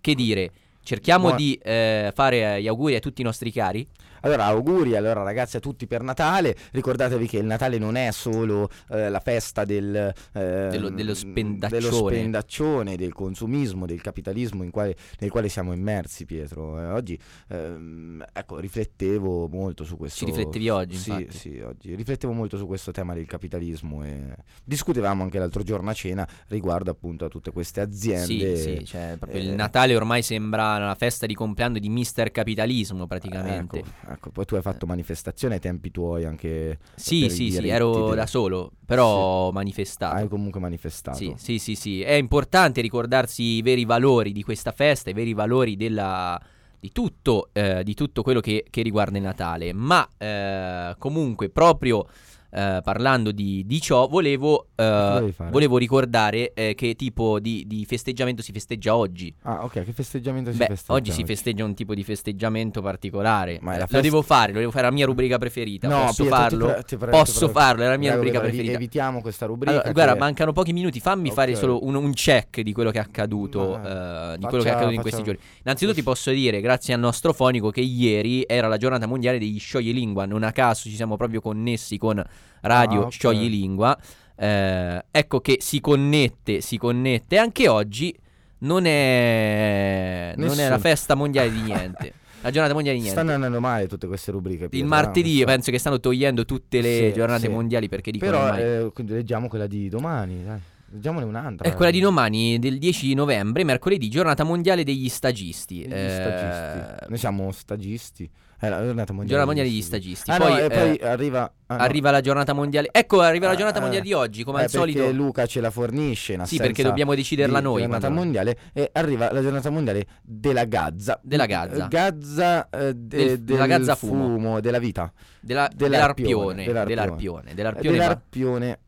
che 0.00 0.14
dire, 0.14 0.50
cerchiamo 0.82 1.30
Ma- 1.30 1.34
di 1.34 1.58
eh, 1.62 2.12
fare 2.14 2.56
eh, 2.56 2.62
gli 2.62 2.68
auguri 2.68 2.94
a 2.94 3.00
tutti 3.00 3.20
i 3.20 3.24
nostri 3.24 3.50
cari. 3.50 3.86
Allora, 4.24 4.46
auguri 4.46 4.96
allora 4.96 5.22
ragazzi 5.22 5.58
a 5.58 5.60
tutti 5.60 5.86
per 5.86 6.02
Natale. 6.02 6.56
Ricordatevi 6.72 7.26
che 7.26 7.36
il 7.38 7.44
Natale 7.44 7.76
non 7.76 7.96
è 7.96 8.10
solo 8.10 8.70
eh, 8.90 9.10
la 9.10 9.20
festa 9.20 9.64
del, 9.66 9.94
eh, 9.94 10.68
Dello- 10.70 10.88
dello 10.88 11.12
spendaccione. 11.14 11.80
dello 11.80 12.06
spendaccione, 12.08 12.96
del 12.96 13.12
consumismo, 13.12 13.84
del 13.84 14.00
capitalismo 14.00 14.62
in 14.62 14.70
quale- 14.70 14.96
nel 15.18 15.30
quale 15.30 15.48
siamo 15.50 15.74
immersi, 15.74 16.24
Pietro. 16.24 16.80
Eh, 16.80 16.86
oggi 16.86 17.18
ehm, 17.48 18.24
ecco, 18.32 18.58
riflettevo 18.58 19.46
molto 19.48 19.84
su 19.84 19.98
questo. 19.98 20.20
Ci 20.20 20.24
riflettevi 20.24 20.68
oggi, 20.70 20.96
Sì, 20.96 21.10
infatti. 21.10 21.36
sì, 21.36 21.60
oggi 21.60 21.94
riflettevo 21.94 22.32
molto 22.32 22.56
su 22.56 22.66
questo 22.66 22.92
tema 22.92 23.12
del 23.12 23.26
capitalismo 23.26 24.02
e 24.04 24.34
discutevamo 24.64 25.22
anche 25.22 25.38
l'altro 25.38 25.62
giorno 25.62 25.90
a 25.90 25.92
cena 25.92 26.26
riguardo 26.48 26.90
appunto 26.90 27.26
a 27.26 27.28
tutte 27.28 27.52
queste 27.52 27.82
aziende. 27.82 28.56
Sì, 28.56 28.76
sì, 28.78 28.84
cioè 28.86 29.16
proprio 29.18 29.40
il 29.42 29.50
eh, 29.50 29.54
Natale 29.54 29.94
ormai 29.94 30.22
sembra 30.22 30.78
la 30.78 30.94
festa 30.94 31.26
di 31.26 31.34
compleanno 31.34 31.78
di 31.78 31.90
Mister 31.90 32.30
Capitalismo 32.30 33.06
praticamente. 33.06 33.78
Ecco, 33.80 34.12
ecco, 34.14 34.30
poi 34.30 34.44
tu 34.44 34.54
hai 34.54 34.62
fatto 34.62 34.86
manifestazione 34.86 35.54
ai 35.54 35.60
tempi 35.60 35.90
tuoi 35.90 36.24
anche 36.24 36.78
Sì, 36.94 37.28
sì, 37.28 37.50
sì, 37.50 37.68
ero 37.68 38.06
del- 38.06 38.16
da 38.16 38.26
solo, 38.26 38.72
però 38.84 39.06
ho 39.48 39.52
manifestato. 39.52 40.14
Hai 40.16 40.28
comunque 40.28 40.60
manifestato. 40.60 41.18
Sì, 41.18 41.34
sì, 41.36 41.58
sì, 41.58 41.74
sì. 41.74 42.00
È 42.02 42.12
importante 42.14 42.80
ricordarsi 42.80 43.42
i 43.42 43.62
veri 43.62 43.84
valori 43.84 44.32
di 44.32 44.42
questa 44.42 44.72
festa, 44.72 45.10
i 45.10 45.12
veri 45.12 45.34
valori 45.34 45.76
della, 45.76 46.40
di, 46.80 46.90
tutto, 46.92 47.48
eh, 47.52 47.82
di 47.84 47.94
tutto 47.94 48.22
quello 48.22 48.40
che, 48.40 48.64
che 48.70 48.82
riguarda 48.82 49.16
il 49.18 49.24
Natale. 49.24 49.72
Ma 49.72 50.08
eh, 50.18 50.94
comunque, 50.98 51.48
proprio 51.50 52.06
eh, 52.54 52.80
parlando 52.82 53.32
di, 53.32 53.64
di 53.66 53.80
ciò, 53.80 54.06
volevo, 54.06 54.68
eh, 54.76 55.32
fare? 55.34 55.50
volevo 55.50 55.76
ricordare 55.76 56.52
eh, 56.54 56.74
che 56.74 56.94
tipo 56.94 57.40
di, 57.40 57.64
di 57.66 57.84
festeggiamento 57.84 58.42
si 58.42 58.52
festeggia 58.52 58.94
oggi. 58.94 59.34
Ah, 59.42 59.64
ok, 59.64 59.82
che 59.82 59.92
festeggiamento 59.92 60.52
si 60.52 60.58
Beh, 60.58 60.66
festeggia? 60.66 60.92
oggi 60.92 61.10
si 61.10 61.24
festeggia 61.24 61.64
un 61.64 61.74
tipo 61.74 61.94
di 61.94 62.04
festeggiamento 62.04 62.80
particolare. 62.80 63.58
Ma 63.60 63.76
la 63.76 63.86
lo 63.90 64.00
devo 64.00 64.22
fare, 64.22 64.52
lo 64.52 64.58
devo 64.60 64.70
fare, 64.70 64.86
è 64.86 64.88
la 64.88 64.94
mia 64.94 65.06
rubrica 65.06 65.36
preferita. 65.38 65.88
No, 65.88 66.04
Posso 66.06 66.22
Pietro, 66.22 66.38
farlo? 66.38 66.66
pre- 66.66 66.96
prego, 66.96 67.16
Posso 67.16 67.38
prego. 67.46 67.52
farlo, 67.52 67.82
è 67.82 67.86
la 67.88 67.96
mia 67.96 68.10
Prego, 68.12 68.16
rubrica 68.24 68.40
preferita. 68.40 68.72
Evitiamo 68.74 69.20
questa 69.20 69.46
rubrica. 69.46 69.72
Allora, 69.72 69.92
guarda, 69.92 70.12
che- 70.12 70.18
mancano 70.18 70.52
pochi 70.52 70.72
minuti. 70.72 71.00
Fammi 71.00 71.30
fare 71.32 71.52
Ok. 71.52 71.58
solo 71.58 71.84
un, 71.84 71.94
un 71.96 72.12
check 72.12 72.60
di 72.60 72.72
quello 72.72 72.90
che 72.90 72.98
è 72.98 73.02
accaduto. 73.02 73.78
Ma- 73.82 74.32
eh, 74.34 74.38
di 74.38 74.44
quello 74.46 74.62
che 74.62 74.68
è 74.68 74.72
faccia- 74.72 74.74
accaduto 74.74 74.94
in 74.94 75.00
questi 75.00 75.20
faccia- 75.20 75.32
giorni. 75.32 75.48
Innanzitutto, 75.64 75.94
ti 75.96 76.02
posso 76.02 76.30
dire, 76.30 76.60
grazie 76.60 76.94
al 76.94 77.00
nostro 77.00 77.32
fonico, 77.32 77.70
che 77.70 77.80
ieri 77.80 78.44
era 78.46 78.68
la 78.68 78.76
giornata 78.76 79.06
mondiale 79.06 79.38
degli 79.38 79.58
scioglilingua. 79.58 80.24
Non 80.26 80.42
a 80.44 80.52
caso 80.52 80.88
ci 80.88 80.94
siamo 80.94 81.16
proprio 81.16 81.40
connessi 81.40 81.98
con 81.98 82.22
Radio 82.62 83.02
Ah, 83.02 83.04
ok. 83.06 83.12
Scioglilingua. 83.12 83.98
Eh, 84.36 85.04
ecco 85.10 85.40
che 85.40 85.58
si 85.60 85.80
connette, 85.80 86.60
si 86.60 86.76
connette. 86.78 87.38
Anche 87.38 87.68
oggi 87.68 88.14
non 88.58 88.86
è, 88.86 90.34
non 90.36 90.58
è 90.58 90.68
la 90.68 90.78
festa 90.78 91.14
mondiale 91.14 91.50
di 91.52 91.60
niente. 91.60 92.12
La 92.44 92.50
giornata 92.50 92.74
mondiale 92.74 92.98
di 92.98 93.04
niente. 93.04 93.22
Stanno 93.22 93.34
andando 93.34 93.58
male 93.58 93.86
tutte 93.88 94.06
queste 94.06 94.30
rubriche. 94.30 94.64
Il 94.64 94.68
Pietro, 94.68 94.88
martedì 94.88 95.38
no? 95.40 95.46
penso 95.46 95.70
che 95.70 95.78
stanno 95.78 95.98
togliendo 95.98 96.44
tutte 96.44 96.82
le 96.82 97.06
Sì, 97.08 97.12
giornate 97.14 97.46
sì. 97.46 97.48
mondiali 97.48 97.88
perché 97.88 98.10
dicono 98.10 98.30
Però 98.32 98.44
ormai- 98.44 98.62
eh, 98.62 98.92
leggiamo 99.14 99.48
quella 99.48 99.66
di 99.66 99.88
domani, 99.88 100.44
dai. 100.44 100.60
Leggiamone 100.90 101.24
un'altra. 101.24 101.66
È 101.66 101.72
quella 101.74 101.90
di 101.90 102.00
domani, 102.00 102.58
del 102.58 102.78
10 102.78 103.14
novembre, 103.14 103.64
mercoledì, 103.64 104.10
giornata 104.10 104.44
mondiale 104.44 104.84
degli 104.84 105.08
stagisti. 105.08 105.86
Degli 105.88 105.92
Eh, 105.98 106.10
stagisti. 106.10 107.06
Noi 107.08 107.18
siamo 107.18 107.50
stagisti. 107.50 108.30
È 108.64 108.68
la 108.68 108.82
giornata 108.84 109.12
mondiale, 109.12 109.28
Giornata 109.28 109.44
mondiale 109.46 109.68
degli 109.68 109.82
stagisti. 109.82 110.30
Ah, 110.30 110.36
poi, 110.38 110.52
no, 110.52 110.58
e 110.58 110.68
poi 110.68 110.94
eh, 110.96 111.06
arriva. 111.06 111.52
ah, 111.66 111.76
no. 111.76 111.82
arriva 111.82 112.10
la 112.10 112.20
giornata 112.20 112.52
mondiale. 112.52 112.88
Ecco, 112.92 113.20
arriva 113.20 113.46
la 113.46 113.54
giornata 113.54 113.78
Ah, 113.78 113.82
mondiale 113.82 114.04
di 114.04 114.12
oggi, 114.12 114.44
come 114.44 114.60
eh, 114.60 114.64
al 114.64 114.70
solito. 114.70 114.98
Perché 115.00 115.12
Luca 115.12 115.46
ce 115.46 115.60
la 115.60 115.70
fornisce. 115.70 116.38
Sì, 116.44 116.56
perché 116.56 116.82
dobbiamo 116.82 117.14
deciderla 117.14 117.58
di 117.58 117.64
noi 117.64 117.80
Giornata 117.80 118.00
quando- 118.00 118.18
mondiale. 118.20 118.58
E 118.72 118.90
arriva 118.92 119.30
la 119.32 119.40
giornata 119.42 119.70
mondiale 119.70 120.06
della 120.22 120.64
Gazza. 120.64 121.18
Della 121.22 121.46
Gazza. 121.46 121.84
Eh, 121.84 121.88
Gazza 121.88 122.68
eh, 122.70 122.94
de- 122.94 123.16
Del- 123.16 123.38
della 123.40 123.66
del 123.66 123.78
Gazza 123.78 123.94
fumo. 123.94 124.60
della 124.60 124.78
vita. 124.78 125.12
Della- 125.40 125.70
dell'arpione, 125.74 126.64
dell'arpione. 126.64 126.86
Dell'arpione. 126.86 127.54
Dell'arpione. 127.54 127.92
Dell'arpione. 127.98 128.78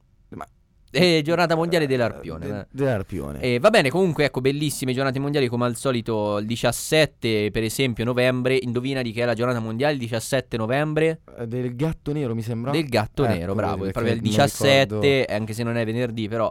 Eh, 0.91 1.21
giornata 1.25 1.55
mondiale 1.57 1.87
dell'arpione. 1.87 2.47
de- 2.47 2.59
eh. 2.61 2.67
dell'arpione. 2.71 3.41
Eh, 3.41 3.59
va 3.59 3.71
bene, 3.71 3.91
comunque, 3.91 4.25
ecco, 4.25 4.41
bellissime 4.41 4.93
giornate 4.95 5.19
mondiali 5.19 5.49
come 5.49 5.67
al 5.67 5.77
solito 5.77 6.39
il 6.39 6.47
17, 6.47 7.51
per 7.51 7.63
esempio, 7.65 8.05
novembre. 8.05 8.57
Indovina 8.61 9.03
di 9.03 9.13
che 9.13 9.23
è 9.23 9.25
la 9.25 9.35
giornata 9.35 9.59
mondiale 9.61 9.93
il 9.95 9.99
17 9.99 10.57
novembre? 10.57 11.21
Eh, 11.39 11.47
Del 11.47 11.75
gatto 11.77 12.13
nero 12.13 12.35
mi 12.35 12.43
sembra. 12.43 12.71
Del 12.71 12.87
gatto 12.89 13.25
Ecco, 13.25 13.35
nero, 13.35 13.55
bravo. 13.55 13.81
vedi, 13.83 13.93
Proprio 13.93 14.13
il 14.15 14.21
perché 14.23 14.37
non 14.37 14.47
17, 14.47 14.99
ricordo- 15.01 15.33
anche 15.35 15.53
se 15.53 15.63
non 15.65 15.77
è 15.77 15.85
venerdì, 15.85 16.29
però 16.29 16.51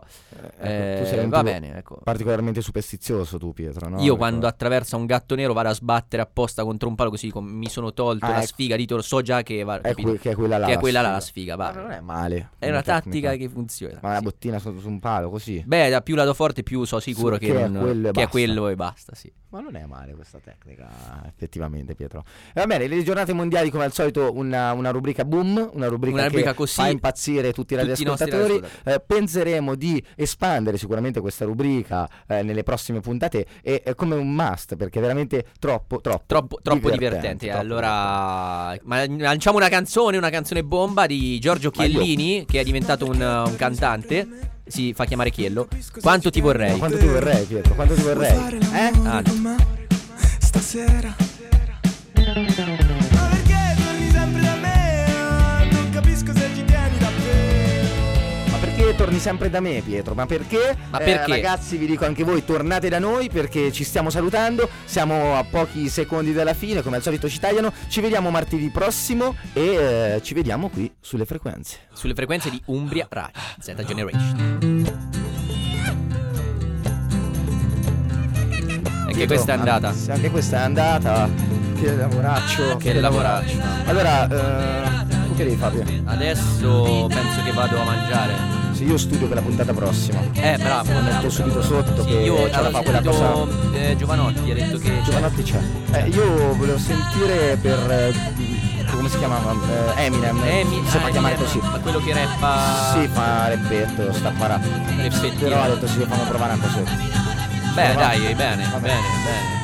Ecco, 0.59 0.63
eh, 0.63 1.03
sei 1.05 1.23
un 1.23 1.29
va 1.29 1.41
bene, 1.43 1.77
ecco. 1.77 1.99
Particolarmente 2.03 2.61
superstizioso 2.61 3.37
tu, 3.39 3.53
Pietro. 3.53 3.89
No? 3.89 4.01
Io 4.01 4.15
quando 4.15 4.45
attraversa 4.47 4.95
un 4.97 5.05
gatto 5.05 5.33
nero 5.35 5.53
vado 5.53 5.69
a 5.69 5.73
sbattere 5.73 6.21
apposta 6.21 6.63
contro 6.63 6.87
un 6.87 6.95
palo 6.95 7.09
così 7.09 7.29
com- 7.31 7.47
mi 7.47 7.69
sono 7.69 7.93
tolto 7.93 8.25
Ah, 8.25 8.29
la 8.29 8.37
ecco. 8.39 8.47
sfiga 8.47 8.75
di 8.75 8.85
toro, 8.85 9.01
so 9.01 9.21
già 9.21 9.41
che 9.43 9.63
va 9.63 9.81
È 9.81 9.93
que- 9.93 10.19
che 10.19 10.31
è 10.31 10.35
quella 10.35 10.57
là. 10.57 10.65
Che 10.65 10.71
è 10.73 10.75
la 10.75 10.79
quella 10.81 11.01
là 11.01 11.19
sfiga. 11.19 11.53
la 11.55 11.55
sfiga, 11.55 11.55
va. 11.55 11.73
Ma 11.73 11.81
non 11.81 11.91
è 11.91 11.99
male. 12.01 12.49
È 12.59 12.69
una 12.69 12.81
tecnica. 12.81 13.01
tattica 13.01 13.35
che 13.35 13.49
funziona. 13.49 13.99
Ma 14.01 14.17
sì. 14.17 14.23
Bottina 14.25 14.59
su, 14.59 14.77
su 14.79 14.87
un 14.87 14.99
palo 14.99 15.29
così. 15.29 15.63
Beh, 15.65 15.89
da 15.89 16.01
più 16.01 16.15
la 16.15 16.25
do 16.25 16.33
forte, 16.33 16.63
più 16.63 16.83
so 16.83 16.99
sicuro 16.99 17.37
che, 17.37 17.47
che 17.47 17.63
è 17.63 17.67
non- 17.67 17.83
quello 17.83 18.09
e 18.09 18.11
che 18.11 18.19
è 18.21 18.23
basta. 18.23 18.29
quello 18.29 18.67
e 18.67 18.75
basta, 18.75 19.15
sì. 19.15 19.31
Ma 19.49 19.61
non 19.61 19.75
è 19.77 19.85
male 19.85 20.13
questa 20.15 20.39
tecnica, 20.43 20.89
effettivamente, 21.25 21.95
Pietro. 21.95 22.23
E 22.53 22.59
va 22.59 22.65
bene, 22.65 22.87
le 22.87 23.01
giornate 23.03 23.31
mondiali, 23.31 23.69
come 23.69 23.85
al 23.85 23.93
solito, 23.93 24.31
una, 24.35 24.73
una 24.73 24.89
rubrica 24.89 25.23
boom, 25.23 25.69
una 25.73 25.87
rubrica, 25.87 26.15
Una 26.17 26.25
rubrica 26.27 26.49
che 26.51 26.57
così, 26.57 26.73
fa 26.73 26.89
impazzire 26.89 27.53
tutti 27.53 27.73
i 27.73 27.77
radioascoltatori. 27.77 28.61
Eh, 28.83 29.01
penseremo 29.05 29.75
di 29.75 30.03
espandere 30.15 30.77
sicuramente 30.77 31.21
questa 31.21 31.45
rubrica 31.45 32.09
eh, 32.27 32.41
nelle 32.43 32.63
prossime 32.63 32.99
puntate. 32.99 33.45
E 33.61 33.81
è 33.81 33.95
come 33.95 34.15
un 34.15 34.33
must, 34.33 34.75
perché 34.75 34.99
è 34.99 35.01
veramente 35.01 35.45
troppo, 35.57 36.01
troppo, 36.01 36.23
Troppo, 36.25 36.59
troppo 36.61 36.89
divertente. 36.89 37.45
troppo 37.47 37.61
allora, 37.61 38.77
ma 38.83 39.05
lanciamo 39.07 39.57
una 39.57 39.69
canzone, 39.69 40.17
una 40.17 40.29
canzone 40.29 40.63
bomba 40.63 41.05
di 41.05 41.39
Giorgio 41.39 41.71
Chiellini, 41.71 42.45
che 42.45 42.59
è 42.59 42.63
diventato 42.63 43.05
un, 43.05 43.21
un 43.21 43.55
cantante. 43.55 44.14
Si 44.67 44.93
fa 44.93 45.05
chiamare 45.05 45.29
Chiello. 45.29 45.67
Quanto 46.01 46.29
ti 46.29 46.41
vorrei? 46.41 46.71
Ma 46.71 46.77
quanto 46.77 46.97
ti 46.97 47.07
vorrei, 47.07 47.45
Pietro? 47.45 47.73
Quanto 47.75 47.93
ti 47.93 48.01
vorrei? 48.01 48.59
Eh? 48.59 48.91
Ah, 49.03 49.21
no. 49.21 49.55
Stasera 50.39 51.15
torni 59.05 59.19
sempre 59.19 59.51
da 59.51 59.59
me, 59.59 59.81
Pietro? 59.85 60.15
Ma 60.15 60.25
perché? 60.25 60.75
Ma 60.89 60.99
Eh, 60.99 61.03
perché? 61.03 61.29
ragazzi, 61.31 61.77
vi 61.77 61.85
dico 61.85 62.05
anche 62.05 62.23
voi, 62.23 62.43
tornate 62.43 62.89
da 62.89 62.97
noi 62.97 63.29
perché 63.29 63.71
ci 63.71 63.83
stiamo 63.83 64.09
salutando. 64.09 64.67
Siamo 64.85 65.37
a 65.37 65.43
pochi 65.43 65.89
secondi 65.89 66.33
dalla 66.33 66.55
fine, 66.55 66.81
come 66.81 66.95
al 66.95 67.03
solito 67.03 67.29
ci 67.29 67.39
tagliano. 67.39 67.71
Ci 67.87 68.01
vediamo 68.01 68.31
martedì 68.31 68.69
prossimo 68.69 69.35
e 69.53 69.61
eh, 70.15 70.21
ci 70.23 70.33
vediamo 70.33 70.69
qui 70.69 70.91
sulle 70.99 71.25
frequenze. 71.25 71.77
Sulle 71.93 72.15
frequenze 72.15 72.49
di 72.49 72.59
Umbria 72.65 73.05
Radio, 73.07 73.39
Z 73.59 73.75
Generation. 73.85 74.83
E 79.07 79.13
che 79.13 79.27
questa 79.27 79.53
è 79.53 79.57
andata. 79.57 79.93
Anche 80.09 80.31
questa 80.31 80.57
è 80.57 80.61
andata. 80.61 81.29
Che 81.79 81.95
lavoraccio. 81.95 82.77
Che 82.77 82.93
lavoraccio. 82.93 83.57
Allora, 83.85 84.27
eh, 84.27 85.33
che 85.35 85.43
devi? 85.43 85.55
Pier? 85.55 86.01
Adesso 86.05 87.05
penso 87.07 87.43
che 87.43 87.51
vado 87.51 87.79
a 87.79 87.83
mangiare. 87.83 88.64
Sì, 88.75 88.83
io 88.83 88.97
studio 88.97 89.27
per 89.27 89.37
la 89.37 89.41
puntata 89.41 89.71
prossima. 89.73 90.19
Eh, 90.33 90.57
bravo. 90.57 90.91
Lo 90.91 90.99
metto 90.99 91.29
subito 91.29 91.61
sotto. 91.61 92.03
Sì, 92.03 92.09
che 92.09 92.13
io 92.15 92.49
ce 92.51 92.61
la 92.61 92.69
fa 92.69 92.81
quella 92.81 93.01
cosa. 93.01 93.47
eh, 93.73 93.95
Giovanotti, 93.95 94.51
ha 94.51 94.53
detto 94.53 94.77
che. 94.77 95.01
Giovanotti 95.01 95.43
c'è. 95.43 95.59
Eh, 95.91 96.09
io 96.09 96.53
volevo 96.55 96.77
sentire 96.77 97.57
per. 97.61 97.89
eh, 97.89 98.13
come 98.91 99.07
si 99.07 99.17
chiamava? 99.17 99.53
Eh, 99.95 100.03
Eminem. 100.03 100.41
Emi- 100.43 100.83
si 100.87 100.97
ah, 100.97 100.99
fa 100.99 101.09
chiamare 101.09 101.35
Eminem, 101.35 101.53
così. 101.53 101.59
Ma 101.71 101.79
quello 101.79 101.99
che 101.99 102.13
rappa. 102.13 102.91
Sì, 102.99 103.07
fa 103.07 103.47
reppetto, 103.47 104.11
sta 104.11 104.33
parà. 104.37 104.59
Reppettino. 104.97 105.39
Però 105.39 105.61
ha 105.61 105.67
detto 105.67 105.87
sì, 105.87 105.99
fanno 106.05 106.23
provare 106.27 106.53
po' 106.59 106.67
sotto. 106.67 106.91
Beh, 107.75 107.93
dai, 107.95 108.19
bene, 108.35 108.35
bene, 108.35 108.79
bene. 108.81 109.01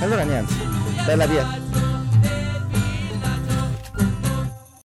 Allora 0.01 0.23
niente. 0.23 0.53
Bella 1.05 1.25
via. 1.25 1.59